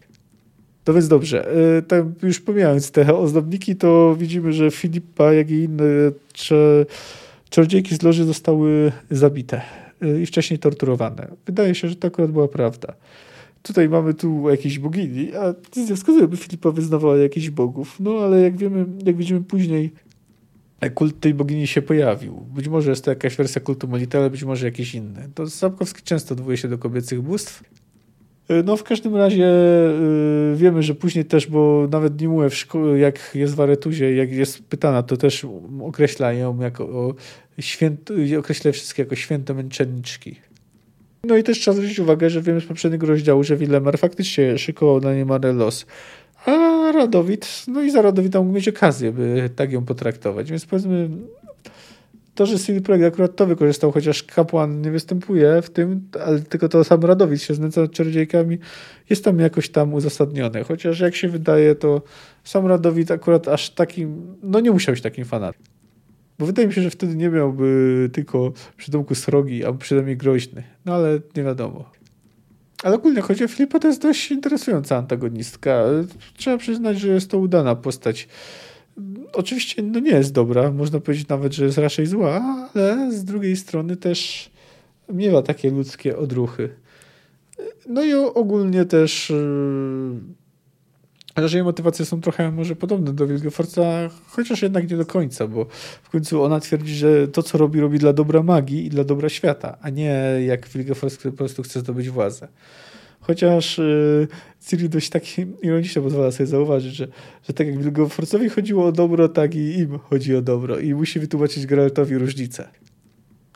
To 0.84 0.94
więc 0.94 1.08
dobrze, 1.08 1.50
e, 1.78 1.82
tak 1.82 2.04
już 2.22 2.40
pomijając 2.40 2.90
te 2.90 3.16
ozdobniki, 3.16 3.76
to 3.76 4.16
widzimy, 4.18 4.52
że 4.52 4.70
Filipa, 4.70 5.32
jak 5.32 5.50
i 5.50 5.54
inne 5.54 5.84
czarodziejki 7.50 7.96
z 7.96 8.02
loży 8.02 8.24
zostały 8.24 8.92
zabite 9.10 9.62
e, 10.02 10.20
i 10.20 10.26
wcześniej 10.26 10.58
torturowane. 10.58 11.28
Wydaje 11.46 11.74
się, 11.74 11.88
że 11.88 11.96
to 11.96 12.08
akurat 12.08 12.30
była 12.30 12.48
prawda 12.48 12.94
tutaj 13.62 13.88
mamy 13.88 14.14
tu 14.14 14.50
jakieś 14.50 14.78
bogini, 14.78 15.34
a 15.34 15.54
nie 15.76 15.96
wskazuje, 15.96 16.28
by 16.28 16.36
Filipa 16.36 16.70
wyznawała 16.70 17.16
jakichś 17.16 17.50
bogów. 17.50 18.00
No 18.00 18.18
ale 18.18 18.40
jak 18.40 18.56
wiemy, 18.56 18.86
jak 19.06 19.16
widzimy 19.16 19.40
później, 19.40 19.92
kult 20.94 21.20
tej 21.20 21.34
bogini 21.34 21.66
się 21.66 21.82
pojawił. 21.82 22.34
Być 22.54 22.68
może 22.68 22.90
jest 22.90 23.04
to 23.04 23.10
jakaś 23.10 23.36
wersja 23.36 23.60
kultu 23.60 23.88
Molita, 23.88 24.18
ale 24.18 24.30
być 24.30 24.44
może 24.44 24.66
jakiś 24.66 24.94
inny. 24.94 25.28
To 25.34 25.50
Sapkowski 25.50 26.02
często 26.02 26.32
odwołuje 26.34 26.56
się 26.56 26.68
do 26.68 26.78
kobiecych 26.78 27.22
bóstw. 27.22 27.62
No 28.64 28.76
w 28.76 28.82
każdym 28.82 29.16
razie 29.16 29.52
wiemy, 30.54 30.82
że 30.82 30.94
później 30.94 31.24
też, 31.24 31.46
bo 31.46 31.88
nawet 31.90 32.22
mówię 32.22 32.50
w 32.50 32.54
szkole, 32.54 32.98
jak 32.98 33.30
jest 33.34 33.54
w 33.54 33.60
Aretuzie, 33.60 34.14
jak 34.14 34.32
jest 34.32 34.62
pytana, 34.62 35.02
to 35.02 35.16
też 35.16 35.46
określa 35.82 36.32
ją 36.32 36.60
jako 36.60 37.14
święto, 37.60 38.14
określa 38.38 38.72
wszystkie 38.72 39.02
jako 39.02 39.14
święte 39.14 39.54
męczenniczki. 39.54 40.36
No 41.28 41.36
i 41.36 41.42
też 41.42 41.60
trzeba 41.60 41.76
zwrócić 41.76 41.98
uwagę, 41.98 42.30
że 42.30 42.42
wiemy 42.42 42.60
z 42.60 42.64
poprzedniego 42.64 43.06
rozdziału, 43.06 43.44
że 43.44 43.56
Willemar 43.56 43.98
faktycznie 43.98 44.58
szykował 44.58 45.00
na 45.00 45.14
niemarny 45.14 45.52
los. 45.52 45.86
A 46.46 46.52
Radowid, 46.92 47.64
no 47.66 47.82
i 47.82 47.90
za 47.90 48.02
Radowida 48.02 48.42
mógł 48.42 48.52
mieć 48.52 48.68
okazję, 48.68 49.12
by 49.12 49.50
tak 49.56 49.72
ją 49.72 49.84
potraktować. 49.84 50.50
Więc 50.50 50.66
powiedzmy, 50.66 51.08
to, 52.34 52.46
że 52.46 52.58
CD 52.58 52.80
Projekt 52.80 53.14
akurat 53.14 53.36
to 53.36 53.46
wykorzystał, 53.46 53.92
chociaż 53.92 54.22
kapłan 54.22 54.82
nie 54.82 54.90
występuje 54.90 55.62
w 55.62 55.70
tym, 55.70 56.08
ale 56.26 56.40
tylko 56.40 56.68
to 56.68 56.84
sam 56.84 57.04
Radowid 57.04 57.42
się 57.42 57.54
znęca 57.54 57.80
nad 57.80 57.92
czarodziejkami, 57.92 58.58
jest 59.10 59.24
tam 59.24 59.38
jakoś 59.38 59.68
tam 59.68 59.94
uzasadnione. 59.94 60.64
Chociaż 60.64 61.00
jak 61.00 61.16
się 61.16 61.28
wydaje, 61.28 61.74
to 61.74 62.02
sam 62.44 62.66
Radowid 62.66 63.10
akurat 63.10 63.48
aż 63.48 63.70
takim, 63.70 64.36
no 64.42 64.60
nie 64.60 64.70
musiał 64.70 64.92
być 64.92 65.02
takim 65.02 65.24
fanatem. 65.24 65.77
Bo 66.38 66.46
wydaje 66.46 66.68
mi 66.68 66.74
się, 66.74 66.82
że 66.82 66.90
wtedy 66.90 67.16
nie 67.16 67.28
miałby 67.28 68.10
tylko 68.12 68.52
przydomku 68.76 69.14
srogi, 69.14 69.64
albo 69.64 69.78
przynajmniej 69.78 70.16
groźny. 70.16 70.62
No 70.84 70.94
ale 70.94 71.20
nie 71.36 71.42
wiadomo. 71.42 71.90
Ale 72.82 72.96
ogólnie 72.96 73.20
chodzi 73.20 73.44
o 73.44 73.48
Filipa, 73.48 73.78
to 73.78 73.88
jest 73.88 74.02
dość 74.02 74.30
interesująca 74.30 74.96
antagonistka. 74.96 75.84
Trzeba 76.36 76.58
przyznać, 76.58 77.00
że 77.00 77.08
jest 77.08 77.30
to 77.30 77.38
udana 77.38 77.74
postać. 77.74 78.28
Oczywiście 79.32 79.82
no 79.82 80.00
nie 80.00 80.10
jest 80.10 80.32
dobra, 80.32 80.70
można 80.70 81.00
powiedzieć 81.00 81.28
nawet, 81.28 81.54
że 81.54 81.64
jest 81.64 81.78
raczej 81.78 82.06
zła, 82.06 82.68
ale 82.74 83.12
z 83.12 83.24
drugiej 83.24 83.56
strony 83.56 83.96
też 83.96 84.50
miewa 85.08 85.42
takie 85.42 85.70
ludzkie 85.70 86.16
odruchy. 86.16 86.68
No 87.88 88.04
i 88.04 88.14
ogólnie 88.14 88.84
też 88.84 89.32
Chociaż 91.38 91.52
jej 91.52 91.62
motywacje 91.62 92.04
są 92.04 92.20
trochę 92.20 92.52
może 92.52 92.76
podobne 92.76 93.12
do 93.12 93.26
Wilgefortza, 93.26 94.10
chociaż 94.26 94.62
jednak 94.62 94.90
nie 94.90 94.96
do 94.96 95.06
końca, 95.06 95.46
bo 95.46 95.66
w 96.02 96.10
końcu 96.10 96.42
ona 96.42 96.60
twierdzi, 96.60 96.94
że 96.94 97.28
to, 97.28 97.42
co 97.42 97.58
robi, 97.58 97.80
robi 97.80 97.98
dla 97.98 98.12
dobra 98.12 98.42
magii 98.42 98.86
i 98.86 98.90
dla 98.90 99.04
dobra 99.04 99.28
świata, 99.28 99.78
a 99.82 99.90
nie 99.90 100.14
jak 100.46 100.68
Wilgefortz, 100.68 101.16
który 101.16 101.32
po 101.32 101.38
prostu 101.38 101.62
chce 101.62 101.80
zdobyć 101.80 102.10
władzę. 102.10 102.48
Chociaż 103.20 103.78
yy, 103.78 104.28
Ciri 104.66 104.88
dość 104.88 105.10
tak 105.10 105.22
ironicznie 105.62 106.02
pozwala 106.02 106.30
sobie 106.30 106.46
zauważyć, 106.46 106.94
że, 106.94 107.08
że 107.48 107.52
tak 107.52 107.66
jak 107.66 107.78
Wilgefortzowi 107.78 108.48
chodziło 108.48 108.86
o 108.86 108.92
dobro, 108.92 109.28
tak 109.28 109.54
i 109.54 109.78
im 109.78 109.98
chodzi 109.98 110.36
o 110.36 110.42
dobro 110.42 110.78
i 110.78 110.94
musi 110.94 111.20
wytłumaczyć 111.20 111.66
Geraltowi 111.66 112.18
różnicę. 112.18 112.68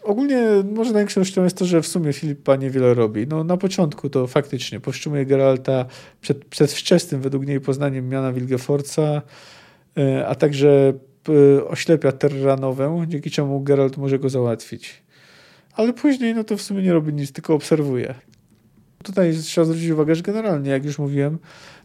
Ogólnie 0.05 0.43
może 0.75 0.93
największą 0.93 1.25
rzeczą 1.25 1.45
jest 1.45 1.57
to, 1.57 1.65
że 1.65 1.83
w 1.83 1.87
sumie 1.87 2.13
Filipa 2.13 2.57
niewiele 2.57 2.95
robi. 2.95 3.27
No, 3.27 3.45
na 3.45 3.57
początku 3.57 4.11
to 4.11 4.27
faktycznie 4.27 4.81
powstrzymuje 4.81 5.27
Geralta 5.27 5.87
przed, 6.21 6.45
przed 6.45 6.73
wczesnym, 6.73 7.21
według 7.21 7.47
niej, 7.47 7.61
poznaniem 7.61 8.09
miana 8.09 8.33
Wilgefortza, 8.33 9.23
e, 9.99 10.27
a 10.27 10.35
także 10.35 10.93
e, 11.29 11.65
oślepia 11.65 12.13
Terranowę, 12.13 13.05
dzięki 13.09 13.31
czemu 13.31 13.61
Geralt 13.61 13.97
może 13.97 14.19
go 14.19 14.29
załatwić. 14.29 15.03
Ale 15.75 15.93
później 15.93 16.35
no 16.35 16.45
to 16.45 16.57
w 16.57 16.63
sumie 16.63 16.83
nie 16.83 16.93
robi 16.93 17.13
nic, 17.13 17.33
tylko 17.33 17.55
obserwuje. 17.55 18.15
Tutaj 19.03 19.35
trzeba 19.37 19.65
zwrócić 19.65 19.91
uwagę, 19.91 20.15
że 20.15 20.23
generalnie, 20.23 20.71
jak 20.71 20.85
już 20.85 20.99
mówiłem, 20.99 21.39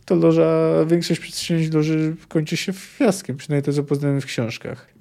to 0.06 0.16
loża, 0.16 0.86
większość 0.86 1.20
przedsięwzięć 1.20 1.74
loży 1.74 2.16
kończy 2.28 2.58
się 2.58 2.74
fiaskiem, 2.74 3.38
przynajmniej 3.38 3.74
to, 3.74 3.84
co 3.84 4.22
w 4.22 4.26
książkach. 4.26 4.97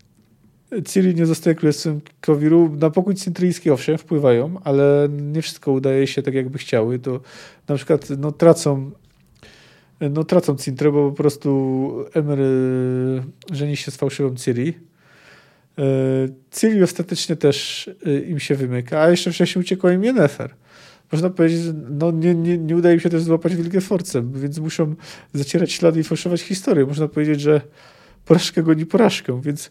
Ciri 0.85 1.15
nie 1.15 1.27
zostaje 1.27 1.55
królestwem 1.57 2.01
Kowiru. 2.21 2.77
Na 2.81 2.91
pokój 2.91 3.15
cyntryjski 3.15 3.71
owszem 3.71 3.99
wpływają, 3.99 4.61
ale 4.65 5.09
nie 5.11 5.43
wszystko 5.43 5.73
udaje 5.73 6.07
się 6.07 6.23
tak, 6.23 6.35
jakby 6.35 6.59
chciały. 6.59 6.99
To 6.99 7.21
na 7.69 7.75
przykład 7.75 8.11
no, 8.19 8.33
tracą 8.33 8.91
no, 10.01 10.25
tracą 10.25 10.57
Cintrę, 10.57 10.93
bo 10.93 11.11
po 11.11 11.17
prostu 11.17 12.05
Emer 12.15 12.39
żeni 13.53 13.77
się 13.77 13.91
z 13.91 13.97
fałszywą 13.97 14.35
Ciri. 14.35 14.75
E, 15.79 15.83
Ciri 16.51 16.83
ostatecznie 16.83 17.37
też 17.37 17.91
e, 18.07 18.19
im 18.19 18.41
się 18.41 18.55
wymyka, 18.55 19.01
a 19.01 19.11
jeszcze 19.11 19.33
wcześniej 19.33 19.61
uciekła 19.61 19.93
im 19.93 20.05
Yennefer. 20.05 20.55
Można 21.13 21.31
powiedzieć, 21.31 21.61
że 21.61 21.73
no, 21.91 22.11
nie, 22.11 22.35
nie, 22.35 22.59
nie 22.59 22.77
udaje 22.77 22.95
im 22.95 23.01
się 23.01 23.11
też 23.11 23.23
złapać 23.23 23.57
Wilgeforcem, 23.57 24.33
więc 24.33 24.59
muszą 24.59 24.95
zacierać 25.33 25.73
ślady 25.73 26.01
i 26.01 26.05
fałszować 26.05 26.41
historię. 26.41 26.87
Można 26.87 27.09
powiedzieć, 27.09 27.41
że 27.41 27.61
porażka 28.25 28.63
goni 28.63 28.87
porażkę, 28.87 29.41
więc 29.43 29.71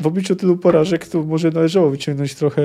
w 0.00 0.06
obliczu 0.06 0.36
tylu 0.36 0.56
porażek 0.56 1.08
to 1.08 1.22
może 1.22 1.50
należało 1.50 1.90
wyciągnąć 1.90 2.34
trochę 2.34 2.62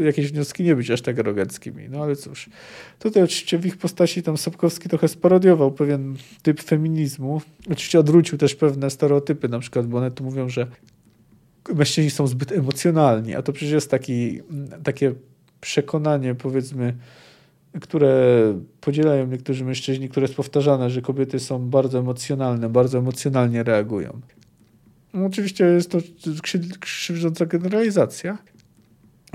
jakieś 0.00 0.32
wnioski, 0.32 0.64
nie 0.64 0.76
być 0.76 0.90
aż 0.90 1.02
tak 1.02 1.18
aroganckimi. 1.18 1.88
No 1.88 2.02
ale 2.02 2.16
cóż. 2.16 2.50
Tutaj 2.98 3.22
oczywiście 3.22 3.58
w 3.58 3.66
ich 3.66 3.76
postaci 3.76 4.22
tam 4.22 4.36
Sapkowski 4.36 4.88
trochę 4.88 5.08
sparodiował 5.08 5.72
pewien 5.72 6.16
typ 6.42 6.62
feminizmu. 6.62 7.40
Oczywiście 7.70 7.98
odwrócił 8.00 8.38
też 8.38 8.54
pewne 8.54 8.90
stereotypy, 8.90 9.48
na 9.48 9.58
przykład, 9.58 9.86
bo 9.86 9.98
one 9.98 10.10
tu 10.10 10.24
mówią, 10.24 10.48
że 10.48 10.66
mężczyźni 11.74 12.10
są 12.10 12.26
zbyt 12.26 12.52
emocjonalni, 12.52 13.34
a 13.34 13.42
to 13.42 13.52
przecież 13.52 13.74
jest 13.74 13.90
taki, 13.90 14.40
takie 14.84 15.14
przekonanie, 15.60 16.34
powiedzmy, 16.34 16.94
które 17.80 18.40
podzielają 18.80 19.26
niektórzy 19.26 19.64
mężczyźni, 19.64 20.08
które 20.08 20.24
jest 20.24 20.34
powtarzane, 20.34 20.90
że 20.90 21.02
kobiety 21.02 21.38
są 21.38 21.70
bardzo 21.70 21.98
emocjonalne, 21.98 22.68
bardzo 22.68 22.98
emocjonalnie 22.98 23.62
reagują. 23.62 24.20
No, 25.16 25.26
oczywiście 25.26 25.64
jest 25.64 25.90
to 25.90 25.98
krzywdząca 26.80 27.46
generalizacja. 27.46 28.38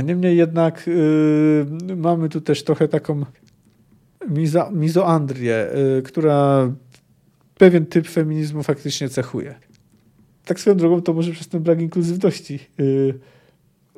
Niemniej 0.03 0.37
jednak 0.37 0.87
yy, 0.87 1.95
mamy 1.95 2.29
tu 2.29 2.41
też 2.41 2.63
trochę 2.63 2.87
taką 2.87 3.25
mizo 4.29 4.71
mizoandrię, 4.71 5.67
yy, 5.95 6.01
która 6.01 6.71
pewien 7.57 7.85
typ 7.85 8.07
feminizmu 8.07 8.63
faktycznie 8.63 9.09
cechuje. 9.09 9.55
Tak 10.45 10.59
swoją 10.59 10.77
drogą 10.77 11.01
to 11.01 11.13
może 11.13 11.31
przez 11.31 11.47
ten 11.47 11.63
brak 11.63 11.81
inkluzywności 11.81 12.59
yy, 12.77 13.19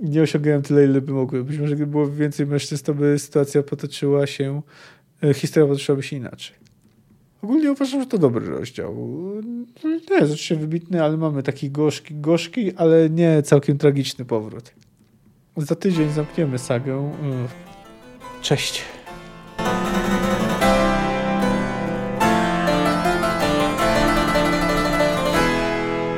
nie 0.02 0.22
osiągają 0.22 0.62
tyle, 0.62 0.86
ile 0.86 1.02
by 1.02 1.14
mogły. 1.14 1.44
Być 1.44 1.58
może 1.58 1.76
gdyby 1.76 1.92
było 1.92 2.12
więcej 2.12 2.46
mężczyzn, 2.46 2.86
to 2.86 2.94
by 2.94 3.20
sytuacja 3.20 3.64
potoczyła 3.64 4.28
się, 4.28 4.62
y, 5.24 5.34
historia 5.34 5.68
potoczyłaby 5.68 6.04
się 6.04 6.16
inaczej. 6.16 6.63
Ogólnie 7.44 7.72
uważam, 7.72 8.02
że 8.02 8.08
to 8.08 8.18
dobry 8.18 8.46
rozdział. 8.46 8.96
Nie 9.84 10.16
jest 10.16 10.32
oczywiście 10.32 10.56
wybitny, 10.56 11.04
ale 11.04 11.18
mamy 11.18 11.44
taki 11.44 11.72
gorzki, 11.72 12.16
gorzki, 12.16 12.76
ale 12.76 13.10
nie 13.10 13.42
całkiem 13.42 13.78
tragiczny 13.78 14.26
powrót. 14.26 14.74
Za 15.58 15.76
tydzień 15.76 16.10
zamkniemy 16.12 16.60
sagę. 16.60 17.12
Cześć. 18.42 18.82